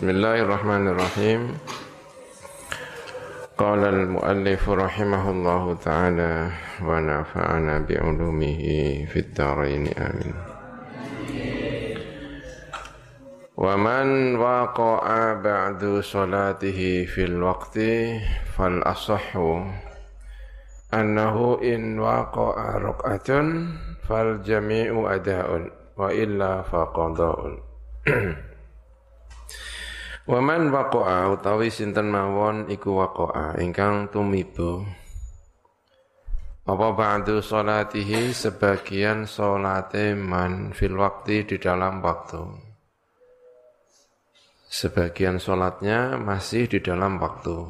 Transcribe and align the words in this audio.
بسم 0.00 0.08
الله 0.10 0.42
الرحمن 0.42 0.88
الرحيم 0.88 1.58
قال 3.58 3.84
المؤلف 3.84 4.68
رحمه 4.68 5.30
الله 5.30 5.74
تعالى 5.74 6.50
ونفعنا 6.84 7.78
بعلومه 7.78 8.62
في 9.12 9.16
الدارين 9.16 9.88
آمين 9.88 10.34
ومن 13.56 14.36
وقع 14.36 15.32
بعد 15.34 16.00
صلاته 16.00 17.04
في 17.04 17.24
الوقت 17.24 17.78
فالأصح 18.56 19.36
أنه 20.94 21.60
إن 21.62 21.98
وقع 21.98 22.54
ركعة 22.78 23.30
فالجميع 24.08 25.14
أداء 25.14 25.70
وإلا 25.96 26.62
فقضاء 26.62 27.58
Waman 30.30 30.70
waqa'a 30.70 31.26
utawi 31.34 31.74
sinten 31.74 32.06
mawon 32.06 32.70
iku 32.70 33.02
waqa'a 33.02 33.58
ingkang 33.58 34.14
tumiba. 34.14 34.78
Apa 36.70 36.94
ba'du 36.94 37.42
salatihi 37.42 38.30
sebagian 38.30 39.26
salate 39.26 40.14
man 40.14 40.70
fil 40.70 40.94
waktu 40.94 41.50
di 41.50 41.58
dalam 41.58 41.98
waktu. 41.98 42.46
Sebagian 44.70 45.42
salatnya 45.42 46.14
masih 46.14 46.70
di 46.70 46.78
dalam 46.78 47.18
waktu. 47.18 47.66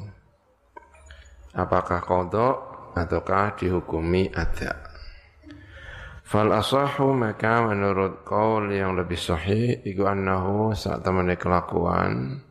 Apakah 1.56 2.04
kodok 2.04 2.56
ataukah 2.92 3.56
dihukumi 3.56 4.36
ada 4.36 4.84
Fal 6.28 6.52
asahu 6.52 7.16
maka 7.16 7.64
menurut 7.72 8.20
kaul 8.22 8.68
yang 8.68 8.94
lebih 9.00 9.16
sahih 9.16 9.80
iku 9.82 10.06
annahu 10.06 10.76
saat 10.76 11.02
temani 11.02 11.34
kelakuan 11.40 12.49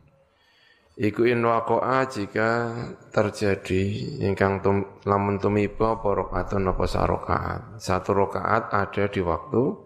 Iku 0.98 1.22
in 1.22 1.46
waqa'a 1.46 2.10
jika 2.10 2.74
terjadi 3.14 3.82
ingkang 4.26 4.58
tum, 4.58 4.82
lamun 5.06 5.38
tumiba 5.38 5.94
apa 5.94 6.08
rakaatun 6.18 6.66
apa 6.66 6.84
sarokaat. 6.90 7.60
Satu 7.78 8.10
rakaat 8.10 8.74
ada 8.74 9.06
di 9.06 9.22
waktu, 9.22 9.78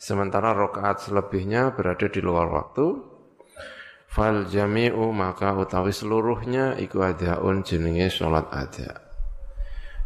sementara 0.00 0.56
rakaat 0.56 1.04
selebihnya 1.04 1.76
berada 1.76 2.08
di 2.08 2.20
luar 2.24 2.48
waktu. 2.48 2.86
Fal 4.10 4.48
jami'u 4.48 5.14
maka 5.14 5.54
utawi 5.54 5.94
seluruhnya 5.94 6.74
iku 6.82 7.06
adaun 7.06 7.62
jenenge 7.62 8.10
salat 8.10 8.48
ada. 8.50 9.06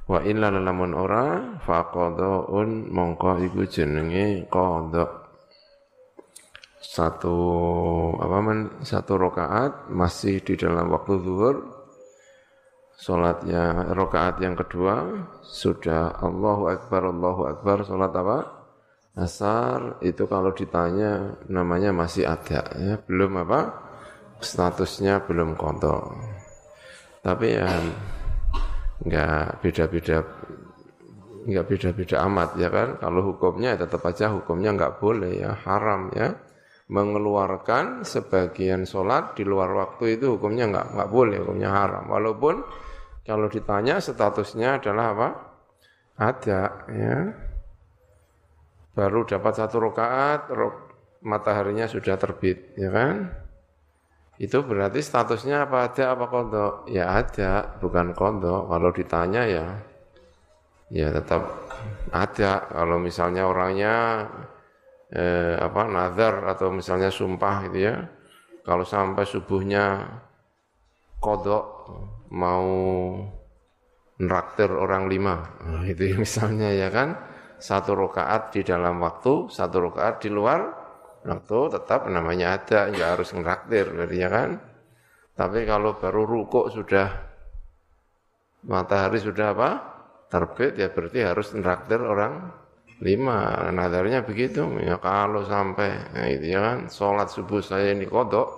Wa 0.04 0.20
illa 0.20 0.52
lamun 0.52 0.92
ora 0.92 1.56
faqadhaun 1.64 2.92
mongko 2.92 3.40
iku 3.48 3.64
jenenge 3.64 4.44
qadha 4.52 5.23
satu 6.84 7.36
apa 8.20 8.38
men, 8.44 8.58
satu 8.84 9.16
rokaat 9.16 9.88
masih 9.88 10.44
di 10.44 10.54
dalam 10.60 10.92
waktu 10.92 11.16
zuhur. 11.24 11.56
Sholatnya 12.94 13.90
rokaat 13.96 14.38
yang 14.38 14.54
kedua 14.54 15.26
sudah 15.42 16.14
Allahu 16.22 16.70
Akbar 16.70 17.10
Allahu 17.10 17.42
Akbar 17.48 17.82
sholat 17.82 18.12
apa? 18.14 18.38
Asar 19.14 19.98
itu 20.02 20.26
kalau 20.28 20.52
ditanya 20.52 21.40
namanya 21.50 21.90
masih 21.90 22.28
ada 22.28 22.62
ya. 22.76 22.94
Belum 23.02 23.40
apa? 23.42 23.72
Statusnya 24.38 25.24
belum 25.24 25.56
kontol 25.56 26.12
tapi 27.24 27.56
ya 27.56 27.80
nggak 29.00 29.64
beda-beda 29.64 30.20
nggak 31.48 31.64
beda-beda 31.64 32.16
amat 32.28 32.56
ya 32.60 32.68
kan? 32.68 33.00
Kalau 33.00 33.32
hukumnya 33.32 33.72
ya 33.74 33.88
tetap 33.88 34.04
aja 34.04 34.28
hukumnya 34.32 34.76
nggak 34.76 35.00
boleh 35.00 35.40
ya. 35.40 35.56
Haram 35.64 36.12
ya 36.12 36.36
mengeluarkan 36.84 38.04
sebagian 38.04 38.84
sholat 38.84 39.32
di 39.32 39.42
luar 39.42 39.72
waktu 39.72 40.20
itu 40.20 40.36
hukumnya 40.36 40.68
nggak 40.68 40.86
nggak 40.94 41.10
boleh, 41.10 41.40
hukumnya 41.40 41.70
haram. 41.72 42.04
Walaupun 42.12 42.60
kalau 43.24 43.48
ditanya 43.48 44.04
statusnya 44.04 44.82
adalah 44.82 45.06
apa? 45.16 45.28
Ada, 46.14 46.60
ya. 46.92 47.18
Baru 48.94 49.26
dapat 49.26 49.58
satu 49.58 49.82
rakaat, 49.82 50.52
mataharinya 51.24 51.88
sudah 51.90 52.14
terbit, 52.20 52.76
ya 52.78 52.92
kan? 52.92 53.32
Itu 54.36 54.62
berarti 54.62 55.00
statusnya 55.00 55.66
apa 55.66 55.90
ada 55.90 56.14
apa 56.14 56.24
kodok? 56.30 56.74
Ya 56.92 57.10
ada, 57.16 57.80
bukan 57.80 58.14
kodok. 58.14 58.70
Kalau 58.70 58.90
ditanya 58.94 59.42
ya, 59.48 59.66
ya 60.92 61.08
tetap 61.10 61.48
ada. 62.12 62.66
Kalau 62.70 63.00
misalnya 63.00 63.48
orangnya 63.48 64.26
eh, 65.14 65.54
apa 65.56 65.86
nazar 65.86 66.44
atau 66.50 66.74
misalnya 66.74 67.08
sumpah 67.08 67.70
gitu 67.70 67.78
ya. 67.88 67.96
Kalau 68.66 68.82
sampai 68.82 69.24
subuhnya 69.28 70.02
kodok 71.22 71.64
mau 72.34 72.66
neraktir 74.14 74.70
orang 74.70 75.10
lima 75.10 75.42
nah, 75.62 75.84
itu 75.90 76.18
misalnya 76.18 76.74
ya 76.74 76.90
kan. 76.90 77.14
Satu 77.54 77.96
rakaat 77.96 78.52
di 78.52 78.60
dalam 78.66 79.00
waktu 79.00 79.48
satu 79.48 79.88
rakaat 79.88 80.20
di 80.20 80.28
luar 80.28 80.68
waktu 81.24 81.58
tetap 81.72 82.04
namanya 82.12 82.60
ada 82.60 82.92
nggak 82.92 83.10
harus 83.16 83.30
neraktir 83.32 83.88
berarti 83.88 84.16
ya 84.18 84.28
kan. 84.28 84.50
Tapi 85.34 85.64
kalau 85.64 85.96
baru 85.96 86.22
rukuk 86.28 86.68
sudah 86.70 87.08
matahari 88.68 89.18
sudah 89.20 89.52
apa 89.56 89.70
terbit 90.28 90.76
ya 90.76 90.88
berarti 90.90 91.20
harus 91.24 91.52
neraktir 91.52 92.00
orang 92.00 92.63
lima 93.04 93.68
nadarnya 93.68 94.24
begitu. 94.24 94.64
Ya 94.80 94.96
kalau 94.96 95.44
sampai 95.44 95.92
nah 96.16 96.26
itu 96.26 96.56
ya 96.56 96.60
kan 96.64 96.78
sholat 96.88 97.28
subuh 97.28 97.60
saya 97.60 97.92
ini 97.92 98.08
kodok. 98.08 98.48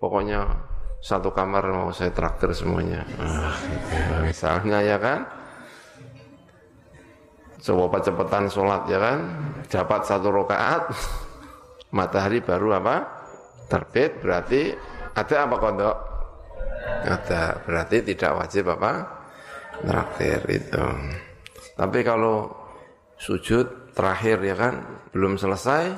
Pokoknya 0.00 0.48
satu 1.04 1.30
kamar 1.30 1.68
mau 1.68 1.92
saya 1.92 2.10
traktir 2.10 2.56
semuanya. 2.56 3.04
Nah, 3.20 3.52
gitu. 3.60 4.12
misalnya 4.24 4.80
ya 4.80 4.96
kan. 4.96 5.28
Coba 7.60 8.00
cepetan 8.00 8.48
sholat 8.48 8.88
ya 8.88 8.98
kan. 8.98 9.18
Dapat 9.68 10.00
satu 10.08 10.32
rakaat 10.32 10.88
matahari 11.96 12.40
baru 12.40 12.80
apa? 12.80 13.04
Terbit 13.68 14.24
berarti 14.24 14.72
ada 15.12 15.36
apa 15.44 15.56
kodok? 15.60 15.96
Ada 17.04 17.42
berarti 17.66 17.96
tidak 18.00 18.32
wajib 18.40 18.64
apa? 18.72 18.92
Traktir 19.84 20.40
itu. 20.48 20.84
Tapi 21.76 22.00
kalau 22.00 22.65
sujud 23.16 23.92
terakhir 23.96 24.38
ya 24.44 24.56
kan? 24.56 24.74
Belum 25.12 25.40
selesai 25.40 25.96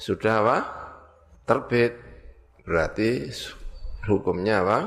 sudah 0.00 0.34
apa? 0.42 0.58
Terbit. 1.44 1.92
Berarti 2.64 3.28
hukumnya 4.08 4.64
apa? 4.64 4.78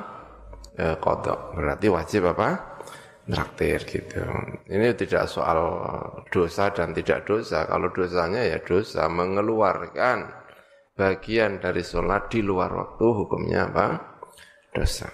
E, 0.73 0.85
kodok. 0.97 1.53
Berarti 1.57 1.87
wajib 1.87 2.33
apa? 2.33 2.77
Traktir 3.27 3.83
gitu. 3.85 4.23
Ini 4.71 4.95
tidak 4.95 5.27
soal 5.29 5.59
dosa 6.31 6.71
dan 6.73 6.95
tidak 6.95 7.27
dosa. 7.27 7.67
Kalau 7.69 7.91
dosanya 7.93 8.41
ya 8.41 8.57
dosa. 8.63 9.05
Mengeluarkan 9.05 10.31
bagian 10.97 11.61
dari 11.61 11.85
sholat 11.85 12.33
di 12.33 12.41
luar 12.41 12.73
waktu 12.73 13.05
hukumnya 13.05 13.69
apa? 13.69 13.87
Dosa. 14.73 15.09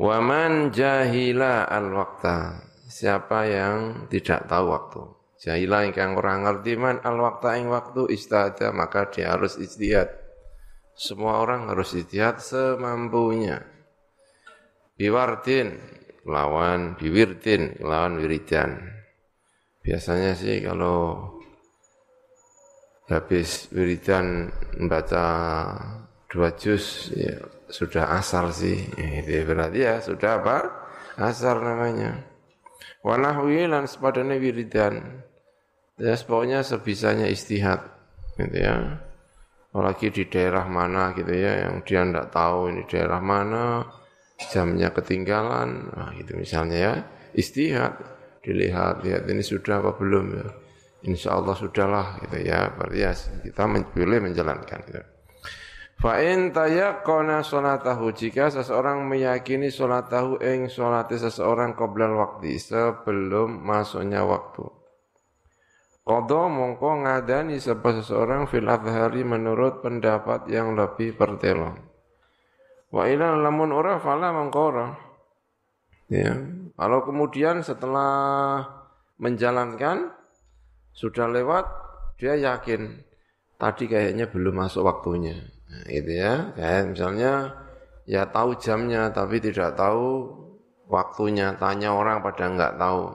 Waman 0.00 0.72
jahila 0.72 1.68
al 1.68 1.92
wakta 1.92 2.69
siapa 2.90 3.46
yang 3.46 4.10
tidak 4.10 4.50
tahu 4.50 4.66
waktu. 4.74 5.02
Jahilah 5.40 5.88
ingkang 5.88 6.20
orang 6.20 6.44
ngerti 6.44 6.76
man 6.76 7.00
al 7.00 7.16
waktu 7.16 7.64
ing 7.64 7.72
waktu 7.72 8.12
istada 8.12 8.74
maka 8.76 9.08
dia 9.08 9.32
harus 9.32 9.56
istihad. 9.56 10.12
Semua 10.92 11.40
orang 11.40 11.72
harus 11.72 11.96
istihad 11.96 12.44
semampunya. 12.44 13.64
Biwardin 15.00 15.80
lawan 16.28 17.00
biwirdin 17.00 17.80
lawan 17.80 18.20
wiridan. 18.20 18.84
Biasanya 19.80 20.36
sih 20.36 20.60
kalau 20.60 21.32
habis 23.08 23.72
wiridan 23.72 24.52
membaca 24.76 25.24
dua 26.28 26.52
juz 26.52 27.16
ya 27.16 27.40
sudah 27.72 28.20
asar 28.20 28.52
sih. 28.52 28.76
Itu 28.92 29.48
berarti 29.48 29.80
ya 29.80 30.04
sudah 30.04 30.36
apa? 30.36 30.56
Asar 31.16 31.64
namanya. 31.64 32.29
Wanahwi 33.00 33.64
lan 33.64 33.88
sepadane 33.88 34.36
wiridan. 34.36 35.24
Ya 36.00 36.16
pokoknya 36.16 36.64
sebisanya 36.64 37.28
istihad 37.28 37.80
gitu 38.36 38.56
ya. 38.56 39.00
Apalagi 39.70 40.10
di 40.10 40.24
daerah 40.26 40.66
mana 40.66 41.14
gitu 41.14 41.30
ya 41.30 41.68
yang 41.68 41.84
dia 41.86 42.02
tidak 42.02 42.34
tahu 42.34 42.74
ini 42.74 42.82
daerah 42.90 43.22
mana, 43.22 43.86
jamnya 44.50 44.90
ketinggalan, 44.90 45.94
nah 45.94 46.10
gitu 46.16 46.34
misalnya 46.34 46.76
ya. 46.76 46.94
Istihad 47.36 47.94
dilihat 48.42 49.04
lihat 49.06 49.28
ini 49.28 49.44
sudah 49.44 49.78
apa 49.84 49.94
belum 49.94 50.26
ya. 50.36 50.48
Insya 51.06 51.40
Allah 51.40 51.56
sudahlah 51.56 52.20
gitu 52.26 52.38
ya. 52.44 52.72
Berarti 52.76 52.98
ya 53.00 53.12
kita 53.46 53.64
boleh 53.68 54.18
menjalankan 54.20 54.80
gitu. 54.88 55.02
Fa'in 56.00 56.48
tayakkona 56.48 57.44
sholatahu 57.44 58.16
jika 58.16 58.48
seseorang 58.48 59.04
meyakini 59.04 59.68
sholatahu 59.68 60.40
ing 60.40 60.72
sholati 60.72 61.20
seseorang 61.20 61.76
qoblal 61.76 62.16
waktu 62.16 62.56
sebelum 62.56 63.60
masuknya 63.60 64.24
waktu. 64.24 64.64
Kodo 66.00 66.48
mongko 66.48 67.04
ngadani 67.04 67.60
sapa 67.60 68.00
seseorang 68.00 68.48
fil 68.48 68.64
adhari 68.64 69.28
menurut 69.28 69.84
pendapat 69.84 70.48
yang 70.48 70.72
lebih 70.72 71.20
pertelo. 71.20 71.76
Wa 72.88 73.04
ila 73.04 73.36
lamun 73.36 73.68
ora 73.68 74.00
fala 74.00 74.32
mangkora. 74.32 74.96
Ya. 76.08 76.32
Kalau 76.80 77.04
kemudian 77.04 77.60
setelah 77.60 78.64
menjalankan 79.20 80.16
sudah 80.96 81.28
lewat 81.28 81.68
dia 82.16 82.40
yakin 82.40 83.04
tadi 83.60 83.84
kayaknya 83.84 84.32
belum 84.32 84.64
masuk 84.64 84.88
waktunya. 84.88 85.59
Nah, 85.70 85.86
itu 85.86 86.10
ya. 86.10 86.50
Kayak 86.58 86.82
misalnya 86.90 87.32
ya 88.10 88.26
tahu 88.26 88.58
jamnya 88.58 89.14
tapi 89.14 89.38
tidak 89.38 89.78
tahu 89.78 90.34
waktunya, 90.90 91.54
tanya 91.54 91.94
orang 91.94 92.20
pada 92.26 92.50
enggak 92.50 92.74
tahu. 92.74 93.14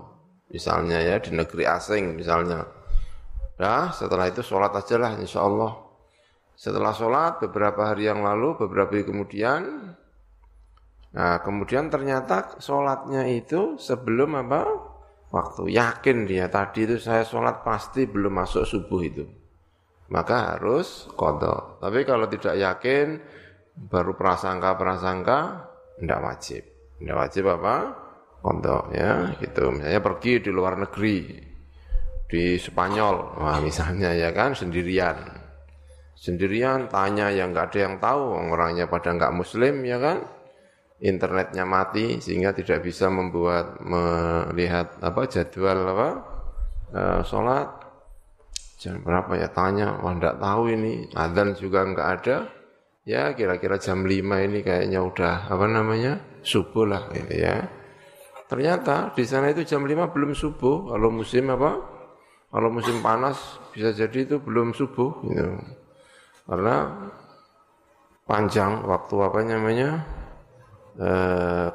Misalnya 0.56 1.04
ya 1.04 1.19
di 1.19 1.36
negeri 1.36 1.68
asing 1.68 2.16
misalnya. 2.16 2.63
Nah 3.60 3.92
setelah 3.92 4.31
itu 4.31 4.40
sholat 4.40 4.72
aja 4.72 4.96
lah 4.96 5.19
insya 5.19 5.44
Allah. 5.44 5.84
Setelah 6.56 6.96
sholat 6.96 7.44
beberapa 7.44 7.92
hari 7.92 8.07
yang 8.07 8.24
lalu, 8.24 8.56
beberapa 8.56 8.96
hari 8.96 9.04
kemudian, 9.04 9.92
nah 11.12 11.44
kemudian 11.44 11.92
ternyata 11.92 12.56
sholatnya 12.63 13.28
itu 13.28 13.75
sebelum 13.75 14.40
apa? 14.40 14.63
Waktu 15.36 15.75
yakin 15.75 16.24
dia 16.24 16.48
tadi 16.48 16.88
itu 16.88 16.96
saya 16.96 17.28
sholat 17.28 17.60
pasti 17.68 18.08
belum 18.08 18.40
masuk 18.40 18.63
subuh 18.63 19.01
itu. 19.04 19.28
Maka 20.13 20.56
harus 20.56 21.10
kodok. 21.18 21.81
Tapi 21.81 22.06
kalau 22.06 22.30
tidak 22.30 22.56
yakin, 22.57 23.18
baru 23.74 24.13
prasangka-prasangka, 24.13 25.40
tidak 25.98 26.19
wajib. 26.22 26.63
Tidak 27.02 27.18
wajib 27.18 27.44
apa? 27.50 27.75
Kodok 28.46 28.94
ya, 28.94 29.34
gitu. 29.42 29.74
Misalnya 29.74 30.02
pergi 30.06 30.34
di 30.46 30.52
luar 30.54 30.78
negeri, 30.78 31.18
di 32.30 32.57
Spanyol, 32.62 33.42
wah 33.42 33.57
misalnya 33.62 34.13
ya 34.13 34.30
kan 34.34 34.54
sendirian, 34.54 35.18
sendirian 36.13 36.90
tanya 36.90 37.34
yang 37.34 37.54
nggak 37.54 37.74
ada 37.74 37.80
yang 37.90 37.96
tahu, 37.98 38.38
orangnya 38.54 38.86
pada 38.86 39.13
nggak 39.13 39.34
Muslim 39.34 39.81
ya 39.86 39.98
kan, 39.98 40.18
internetnya 41.04 41.68
mati 41.68 42.24
sehingga 42.24 42.56
tidak 42.56 42.81
bisa 42.81 43.12
membuat 43.12 43.78
melihat 43.84 44.96
apa 45.04 45.22
jadwal 45.28 45.80
apa 45.92 46.10
e, 46.90 47.01
sholat 47.28 47.68
jam 48.75 49.00
berapa 49.01 49.39
ya 49.39 49.50
tanya, 49.51 50.00
wah 50.04 50.13
nggak 50.16 50.38
tahu 50.39 50.63
ini, 50.72 51.07
adzan 51.16 51.56
juga 51.56 51.88
nggak 51.88 52.10
ada, 52.19 52.38
ya 53.07 53.31
kira-kira 53.38 53.80
jam 53.80 54.04
5 54.04 54.45
ini 54.45 54.60
kayaknya 54.66 55.00
udah 55.00 55.48
apa 55.48 55.66
namanya 55.69 56.19
subuh 56.42 56.86
lah 56.89 57.07
gitu 57.13 57.33
ya. 57.38 57.66
Ternyata 58.45 59.16
di 59.18 59.24
sana 59.25 59.50
itu 59.50 59.66
jam 59.66 59.86
5 59.86 60.13
belum 60.13 60.38
subuh 60.38 60.94
kalau 60.94 61.10
musim 61.10 61.50
apa 61.50 61.72
kalau 62.54 62.69
musim 62.69 63.01
panas 63.01 63.60
bisa 63.74 63.92
jadi 63.92 64.25
itu 64.25 64.36
belum 64.39 64.72
subuh 64.72 65.24
gitu. 65.27 65.60
Karena 66.45 66.75
panjang 68.30 68.86
waktu 68.86 69.16
apa 69.19 69.39
namanya? 69.44 69.89
E, 70.95 71.10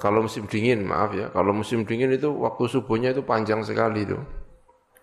kalau 0.00 0.24
musim 0.24 0.48
dingin, 0.48 0.86
maaf 0.88 1.12
ya, 1.12 1.28
kalau 1.34 1.52
musim 1.52 1.84
dingin 1.84 2.16
itu 2.16 2.32
waktu 2.32 2.64
subuhnya 2.70 3.12
itu 3.12 3.20
panjang 3.20 3.60
sekali 3.60 4.08
itu. 4.08 4.16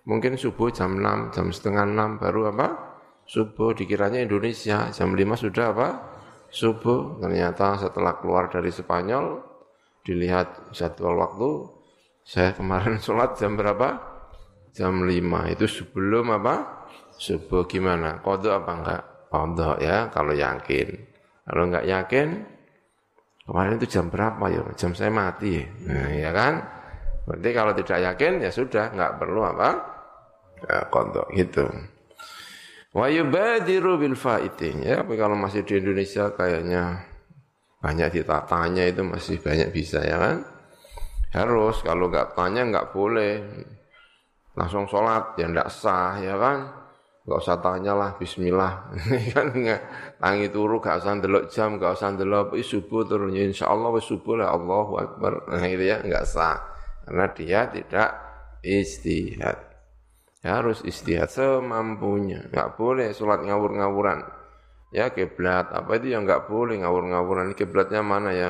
Mungkin 0.08 0.40
subuh 0.40 0.72
jam 0.72 0.96
6, 0.96 1.36
jam 1.36 1.52
setengah 1.52 1.84
6 1.84 2.24
baru 2.24 2.56
apa? 2.56 2.68
Subuh 3.28 3.76
dikiranya 3.76 4.24
Indonesia, 4.24 4.88
jam 4.96 5.12
5 5.12 5.36
sudah 5.36 5.76
apa? 5.76 5.90
Subuh. 6.48 7.20
Ternyata 7.20 7.76
setelah 7.76 8.16
keluar 8.24 8.48
dari 8.48 8.72
Spanyol, 8.72 9.44
dilihat 10.08 10.72
jadwal 10.72 11.20
waktu, 11.20 11.52
saya 12.24 12.56
kemarin 12.56 12.98
sholat 13.04 13.36
jam 13.36 13.60
berapa? 13.60 14.18
jam 14.78 15.02
5 15.02 15.10
itu 15.58 15.66
sebelum 15.66 16.38
apa? 16.38 16.86
Subuh 17.18 17.66
gimana? 17.66 18.22
Kodok 18.22 18.54
apa 18.62 18.72
enggak? 18.78 19.02
Kodok 19.34 19.78
ya 19.82 20.06
kalau 20.14 20.38
yakin. 20.38 20.88
Kalau 21.50 21.64
enggak 21.66 21.86
yakin, 21.90 22.28
kemarin 23.50 23.82
itu 23.82 23.88
jam 23.90 24.14
berapa 24.14 24.46
ya? 24.54 24.62
Jam 24.78 24.94
saya 24.94 25.10
mati. 25.10 25.66
Nah, 25.90 26.14
ya 26.14 26.30
kan? 26.30 26.62
Berarti 27.26 27.50
kalau 27.58 27.74
tidak 27.74 28.00
yakin 28.06 28.34
ya 28.46 28.52
sudah, 28.54 28.94
enggak 28.94 29.18
perlu 29.18 29.42
apa? 29.42 29.97
Ya, 30.66 30.90
kodok 30.90 31.30
gitu. 31.38 31.70
Wa 32.98 33.14
yubadiru 33.14 34.02
bil 34.02 34.18
faiti. 34.18 34.74
Ya, 34.82 35.06
tapi 35.06 35.14
kalau 35.20 35.38
masih 35.38 35.62
di 35.62 35.78
Indonesia 35.78 36.34
kayaknya 36.34 37.06
banyak 37.78 38.10
ditatanya 38.10 38.90
itu 38.90 39.06
masih 39.06 39.38
banyak 39.38 39.70
bisa 39.70 40.02
ya 40.02 40.18
kan? 40.18 40.38
Harus 41.30 41.86
kalau 41.86 42.10
enggak 42.10 42.34
tanya 42.34 42.66
enggak 42.66 42.90
boleh. 42.90 43.46
Langsung 44.58 44.90
sholat 44.90 45.38
ya 45.38 45.46
ndak 45.46 45.70
sah 45.70 46.18
ya 46.18 46.34
kan? 46.42 46.74
Nggak 47.28 47.40
usah 47.44 47.58
tanya 47.62 47.94
lah 47.94 48.12
Bismillah. 48.18 48.74
Kan 49.36 49.52
nggak 49.52 49.82
tangi 50.18 50.48
turu 50.48 50.80
gak 50.80 51.04
usah 51.04 51.20
ndelok 51.20 51.52
jam 51.52 51.76
gak 51.76 52.00
usah 52.00 52.16
ndelok 52.16 52.56
subuh 52.64 53.04
turunnya. 53.04 53.44
Insya 53.44 53.68
Allah 53.68 53.92
subuh 54.00 54.40
lah 54.40 54.56
Allahu 54.56 54.96
Akbar. 54.96 55.46
Nah 55.52 55.68
itu 55.68 55.92
ya 55.92 56.00
nggak 56.02 56.24
sah. 56.24 56.58
Karena 57.04 57.28
dia 57.36 57.68
tidak 57.68 58.10
istihad 58.64 59.77
harus 60.48 60.80
istihad 60.88 61.28
semampunya 61.28 62.48
nggak 62.48 62.80
boleh 62.80 63.12
sholat 63.12 63.44
ngawur-ngawuran 63.44 64.24
ya 64.96 65.12
kiblat 65.12 65.72
apa 65.76 66.00
itu 66.00 66.16
yang 66.16 66.24
nggak 66.24 66.48
boleh 66.48 66.80
ngawur-ngawuran 66.82 67.52
kiblatnya 67.58 68.00
mana 68.00 68.32
ya 68.32 68.50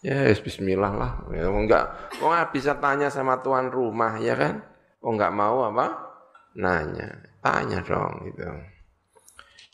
ya 0.00 0.28
Bismillah 0.32 0.92
lah 0.96 1.12
ya, 1.34 1.50
enggak 1.50 2.14
kok 2.16 2.32
bisa 2.54 2.78
tanya 2.80 3.12
sama 3.12 3.42
tuan 3.44 3.68
rumah 3.68 4.16
ya 4.22 4.38
kan 4.38 4.76
Oh 5.06 5.14
enggak 5.14 5.38
mau 5.38 5.70
apa? 5.70 5.86
Nanya. 6.58 7.38
Tanya 7.38 7.78
dong 7.86 8.26
gitu. 8.26 8.42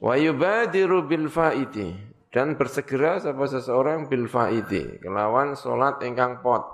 Wa 0.04 0.20
yubadiru 0.20 1.08
bil 1.08 1.32
faiti 1.32 1.94
dan 2.28 2.60
bersegera 2.60 3.16
sapa 3.16 3.48
seseorang 3.48 4.12
bil 4.12 4.28
faiti 4.28 5.00
kelawan 5.00 5.56
salat 5.56 6.04
ingkang 6.04 6.44
pot. 6.44 6.68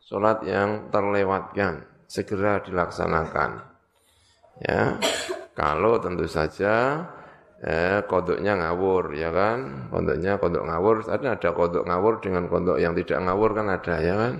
Salat 0.00 0.48
yang 0.48 0.88
terlewatkan 0.88 1.84
segera 2.08 2.64
dilaksanakan. 2.64 3.73
Ya. 4.62 4.98
Kalau 5.54 5.98
tentu 6.02 6.26
saja 6.26 7.06
eh, 7.62 8.02
kodoknya 8.06 8.58
ngawur 8.58 9.14
ya 9.14 9.30
kan 9.30 9.88
kodoknya 9.88 10.36
kodok 10.36 10.66
ngawur 10.66 10.96
ada 11.06 11.38
ada 11.38 11.50
kodok 11.54 11.86
ngawur 11.86 12.18
dengan 12.18 12.50
kodok 12.50 12.82
yang 12.82 12.92
tidak 12.98 13.22
ngawur 13.22 13.50
kan 13.54 13.66
ada 13.70 13.94
ya 14.02 14.14
kan 14.18 14.34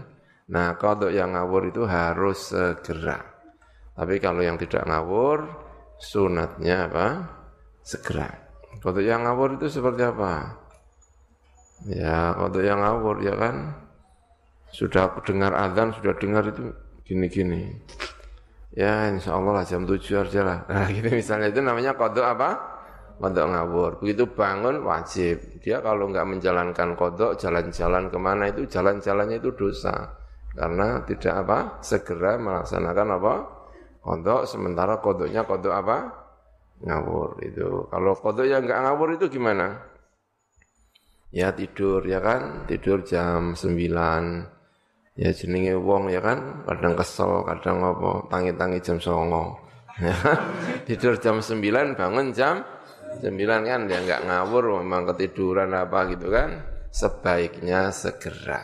nah 0.51 0.75
kodok 0.75 1.15
yang 1.15 1.33
ngawur 1.33 1.71
itu 1.71 1.87
harus 1.87 2.51
segera 2.51 3.35
tapi 3.95 4.19
kalau 4.19 4.43
yang 4.43 4.59
tidak 4.59 4.83
ngawur, 4.91 5.47
sunatnya 6.03 6.91
apa? 6.91 7.07
Segera. 7.87 8.27
Kalau 8.83 8.99
yang 8.99 9.23
ngawur 9.23 9.55
itu 9.55 9.71
seperti 9.71 10.03
apa? 10.03 10.59
Ya, 11.87 12.35
kalau 12.35 12.59
yang 12.59 12.83
ngawur 12.83 13.23
ya 13.23 13.39
kan, 13.39 13.71
sudah 14.75 15.15
dengar 15.23 15.55
azan, 15.55 15.95
sudah 15.95 16.15
dengar 16.19 16.43
itu 16.51 16.75
gini-gini. 17.07 17.71
Ya, 18.75 19.07
insya 19.07 19.39
Allah 19.39 19.63
lah 19.63 19.65
jam 19.65 19.87
7 19.87 20.27
aja 20.27 20.41
lah. 20.43 20.59
Nah, 20.67 20.91
gitu 20.95 21.09
misalnya 21.15 21.55
itu 21.55 21.63
namanya 21.63 21.95
kodok 21.95 22.27
apa? 22.27 22.51
Kodok 23.23 23.47
ngawur. 23.55 23.91
Begitu 24.03 24.27
bangun 24.35 24.83
wajib. 24.83 25.63
Dia 25.63 25.79
kalau 25.79 26.11
nggak 26.11 26.27
menjalankan 26.27 26.99
kodok, 26.99 27.39
jalan-jalan 27.39 28.11
ke 28.11 28.19
mana 28.19 28.51
itu, 28.51 28.67
jalan-jalannya 28.67 29.39
itu 29.39 29.55
dosa. 29.55 30.19
Karena 30.55 31.07
tidak 31.07 31.35
apa? 31.47 31.59
Segera 31.87 32.35
melaksanakan 32.35 33.09
apa? 33.15 33.35
kodok 34.05 34.45
sementara 34.45 35.01
kodoknya 35.01 35.49
kodok 35.49 35.73
apa 35.73 35.99
ngawur 36.85 37.41
itu 37.41 37.89
kalau 37.89 38.13
kodok 38.13 38.45
yang 38.45 38.61
nggak 38.69 38.81
ngawur 38.85 39.17
itu 39.17 39.33
gimana 39.33 39.81
ya 41.33 41.57
tidur 41.57 42.05
ya 42.05 42.21
kan 42.21 42.69
tidur 42.69 43.01
jam 43.01 43.57
9 43.57 44.64
ya 45.15 45.31
jenenge 45.31 45.79
wong 45.79 46.11
ya 46.11 46.21
kan? 46.23 46.67
Kadang 46.67 46.95
kesel 46.99 47.47
kadang 47.47 47.83
apa 47.83 48.27
tangi-tangi 48.31 48.79
jam 48.83 48.99
songo. 48.99 49.59
Ya 49.99 50.15
kan? 50.15 50.39
tidur 50.87 51.15
jam 51.23 51.39
9 51.39 51.95
bangun 51.95 52.35
jam 52.35 52.67
9 53.23 53.31
kan? 53.43 53.81
Dia 53.87 53.99
nggak 54.03 54.23
ngawur 54.27 54.83
memang 54.83 55.15
ketiduran 55.15 55.71
apa 55.75 56.11
gitu 56.11 56.31
kan? 56.35 56.63
Sebaiknya 56.91 57.91
segera. 57.95 58.63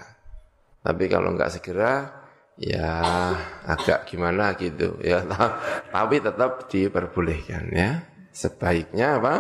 Tapi 0.83 1.05
kalau 1.07 1.35
nggak 1.35 1.51
segera 1.51 2.23
ya 2.59 3.03
agak 3.67 4.11
gimana 4.11 4.55
gitu. 4.59 4.99
Ya 5.03 5.23
tapi 5.95 6.19
tetap 6.19 6.67
diperbolehkan 6.67 7.71
ya. 7.71 7.91
Sebaiknya 8.31 9.19
apa? 9.23 9.35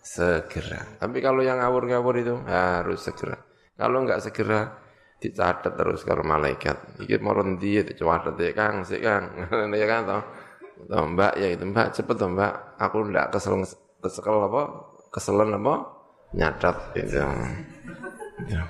Segera. 0.00 1.00
Tapi 1.00 1.18
kalau 1.18 1.42
yang 1.42 1.60
ngawur-ngawur 1.60 2.14
itu 2.20 2.34
harus 2.46 3.02
segera. 3.04 3.36
Kalau 3.76 4.00
enggak 4.00 4.24
segera 4.24 4.85
dicatat 5.20 5.72
terus 5.74 6.04
kalau 6.04 6.22
malaikat. 6.22 7.00
Iki 7.02 7.18
mau 7.24 7.36
rendi 7.36 7.80
dicatat 7.82 8.36
ya 8.36 8.52
Kang? 8.52 8.84
Sik 8.84 9.00
Kang? 9.02 9.24
Ya 9.80 9.86
kan 9.88 10.00
toh? 10.04 10.22
Toh 10.86 11.04
Mbak 11.16 11.32
ya 11.40 11.48
itu 11.56 11.64
Mbak 11.64 11.88
cepet 11.96 12.16
toh 12.16 12.30
Mbak. 12.32 12.52
Aku 12.80 12.96
enggak 13.08 13.32
kesel 13.32 13.64
kesel 14.00 14.36
apa? 14.44 14.62
Keselen 15.10 15.56
apa? 15.56 15.74
Nyatat 16.36 16.76
itu 17.00 17.16
ya. 18.52 18.62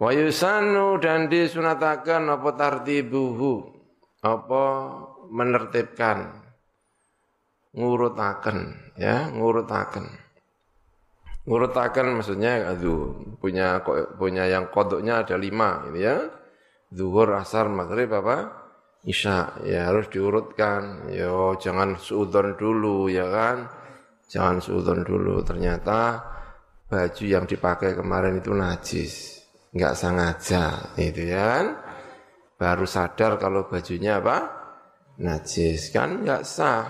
Wa 0.00 0.10
yusanu 0.16 0.96
dan 0.96 1.28
disunatakan 1.28 2.24
apa 2.32 2.56
tartibuhu? 2.56 3.68
Apa 4.24 4.64
menertibkan? 5.28 6.40
Ngurutaken 7.76 8.58
ya, 8.98 9.30
ngurutaken. 9.30 10.08
Ngurutaken 11.50 12.14
maksudnya 12.14 12.70
aduh 12.70 13.34
punya 13.42 13.82
punya 14.14 14.46
yang 14.46 14.70
kodoknya 14.70 15.26
ada 15.26 15.34
lima 15.34 15.82
ini 15.90 15.98
ya. 15.98 16.30
Zuhur, 16.94 17.34
asar, 17.34 17.66
maghrib 17.66 18.06
apa? 18.14 18.54
Isya. 19.02 19.66
Ya 19.66 19.90
harus 19.90 20.06
diurutkan. 20.14 21.10
Yo 21.10 21.58
jangan 21.58 21.98
suudon 21.98 22.54
dulu 22.54 23.10
ya 23.10 23.26
kan. 23.26 23.66
Jangan 24.30 24.62
suudon 24.62 25.02
dulu. 25.02 25.42
Ternyata 25.42 26.22
baju 26.86 27.24
yang 27.26 27.50
dipakai 27.50 27.98
kemarin 27.98 28.38
itu 28.38 28.54
najis. 28.54 29.42
Enggak 29.74 29.98
sengaja 29.98 30.94
itu 31.02 31.34
ya 31.34 31.42
kan. 31.50 31.66
Baru 32.54 32.86
sadar 32.86 33.42
kalau 33.42 33.66
bajunya 33.66 34.22
apa? 34.22 34.38
Najis 35.18 35.90
kan 35.90 36.22
enggak 36.22 36.46
sah 36.46 36.86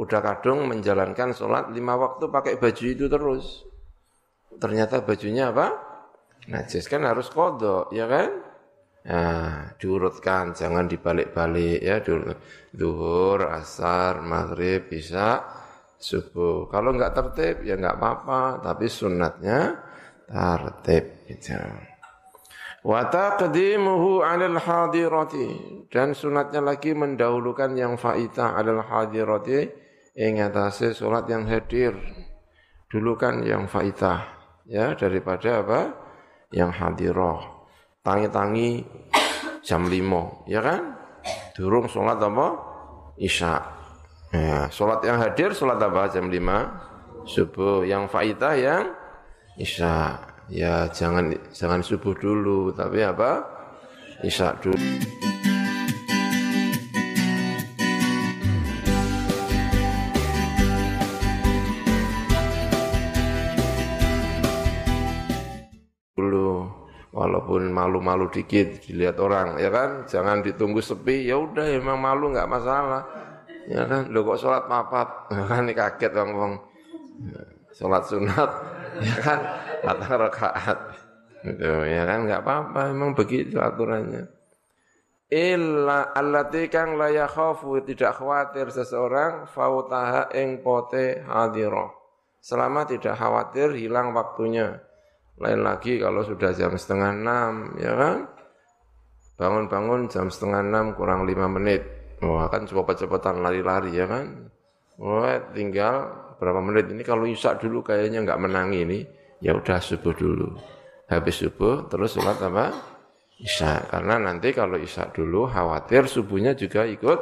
udah 0.00 0.20
kadung 0.24 0.64
menjalankan 0.64 1.36
sholat 1.36 1.68
lima 1.76 2.00
waktu 2.00 2.24
pakai 2.32 2.56
baju 2.56 2.84
itu 2.88 3.04
terus. 3.12 3.71
Ternyata 4.58 5.04
bajunya 5.06 5.54
apa? 5.54 5.72
Najis 6.50 6.90
kan 6.90 7.06
harus 7.06 7.30
kodok, 7.30 7.94
ya 7.94 8.10
kan? 8.10 8.30
Nah, 9.02 9.74
diurutkan, 9.78 10.54
jangan 10.54 10.86
dibalik-balik 10.86 11.78
ya. 11.82 12.02
Duhur, 12.70 13.50
asar, 13.50 14.22
maghrib, 14.22 14.86
bisa, 14.86 15.42
subuh. 16.02 16.66
Kalau 16.66 16.94
enggak 16.94 17.14
tertib 17.14 17.62
ya 17.62 17.78
enggak 17.78 17.98
apa-apa, 17.98 18.58
tapi 18.58 18.90
sunatnya 18.90 19.78
tertib. 20.26 21.04
Gitu. 21.30 21.54
Wa 22.82 23.06
taqdimuhu 23.06 24.26
'alal 24.26 24.58
hadirati 24.58 25.86
dan 25.86 26.18
sunatnya 26.18 26.58
lagi 26.58 26.90
mendahulukan 26.98 27.78
yang 27.78 27.94
faita 27.94 28.58
'alal 28.58 28.82
hadirati 28.82 29.70
ing 30.18 30.42
atase 30.42 30.90
salat 30.90 31.30
yang 31.30 31.46
hadir. 31.46 31.94
Dulu 32.90 33.14
kan 33.14 33.46
yang 33.46 33.70
faidah 33.70 34.41
ya 34.72 34.96
daripada 34.96 35.60
apa? 35.60 35.80
Yang 36.48 36.70
hadirah. 36.80 37.40
Tangi-tangi 38.00 38.82
jam 39.60 39.86
5, 39.86 40.48
ya 40.48 40.64
kan? 40.64 40.96
Durung 41.52 41.86
salat 41.86 42.18
apa? 42.18 42.48
Isya. 43.20 43.60
Ya, 44.32 44.66
salat 44.72 45.04
yang 45.04 45.20
hadir 45.20 45.52
salat 45.52 45.76
apa 45.76 46.08
jam 46.08 46.32
5? 46.32 47.28
Subuh. 47.28 47.84
Yang 47.84 48.08
faidah 48.08 48.54
yang 48.56 48.84
Isya. 49.60 50.18
Ya 50.50 50.88
jangan 50.90 51.32
jangan 51.54 51.80
subuh 51.84 52.16
dulu, 52.16 52.72
tapi 52.74 53.04
apa? 53.04 53.46
Isya 54.24 54.58
dulu. 54.58 55.31
Walaupun 67.52 67.68
malu-malu 67.68 68.32
dikit 68.32 68.80
dilihat 68.88 69.20
orang 69.20 69.60
ya 69.60 69.68
kan? 69.68 70.08
Jangan 70.08 70.40
ditunggu 70.40 70.80
sepi 70.80 71.28
ya 71.28 71.36
udah 71.36 71.68
emang 71.68 72.00
malu 72.00 72.32
nggak 72.32 72.48
masalah. 72.48 73.04
Ya 73.68 73.84
kan? 73.84 74.08
Lo 74.08 74.24
kok 74.24 74.40
sholat 74.40 74.64
mapat 74.72 75.08
ya 75.36 75.44
kan? 75.44 75.68
Ini 75.68 75.76
kaget 75.76 76.12
bang 76.16 76.30
bang 76.32 76.52
sholat 77.76 78.02
sunat 78.08 78.50
ya 79.04 79.16
kan? 79.20 79.38
Datang 79.84 80.12
rakaat. 80.16 80.78
Gitu 81.44 81.68
ya 81.92 82.02
kan? 82.08 82.18
Nggak 82.24 82.40
apa-apa 82.40 82.80
emang 82.88 83.12
begitu 83.12 83.60
aturannya. 83.60 84.32
Illa 85.32 86.12
allati 86.12 86.68
kang 86.72 86.96
la 86.96 87.08
yakhafu 87.12 87.84
tidak 87.84 88.16
khawatir 88.20 88.68
seseorang 88.68 89.48
fautaha 89.48 90.28
ing 90.36 90.60
pote 90.60 91.24
hadira 91.24 91.88
selama 92.36 92.84
tidak 92.84 93.16
khawatir 93.16 93.72
hilang 93.72 94.12
waktunya 94.12 94.84
lain 95.42 95.60
lagi 95.66 95.98
kalau 95.98 96.22
sudah 96.22 96.54
jam 96.54 96.72
setengah 96.78 97.10
enam, 97.10 97.74
ya 97.76 97.92
kan? 97.98 98.18
Bangun-bangun 99.34 100.06
jam 100.06 100.30
setengah 100.30 100.62
enam 100.62 100.94
kurang 100.94 101.26
lima 101.26 101.50
menit. 101.50 101.82
Wah 102.22 102.46
kan 102.46 102.62
cepet-cepetan 102.62 103.42
lari-lari 103.42 103.98
ya 103.98 104.06
kan? 104.06 104.46
Wah 105.02 105.42
tinggal 105.50 106.14
berapa 106.38 106.62
menit 106.62 106.86
ini 106.94 107.02
kalau 107.02 107.26
isak 107.26 107.58
dulu 107.58 107.82
kayaknya 107.82 108.22
nggak 108.22 108.38
menang 108.38 108.70
ini. 108.70 109.02
Ya 109.42 109.58
udah 109.58 109.82
subuh 109.82 110.14
dulu. 110.14 110.54
Habis 111.10 111.42
subuh 111.42 111.90
terus 111.90 112.14
sholat 112.14 112.38
apa? 112.38 112.70
Isya. 113.42 113.90
Karena 113.90 114.22
nanti 114.22 114.54
kalau 114.54 114.78
isak 114.78 115.18
dulu 115.18 115.50
khawatir 115.50 116.06
subuhnya 116.06 116.54
juga 116.54 116.86
ikut 116.86 117.18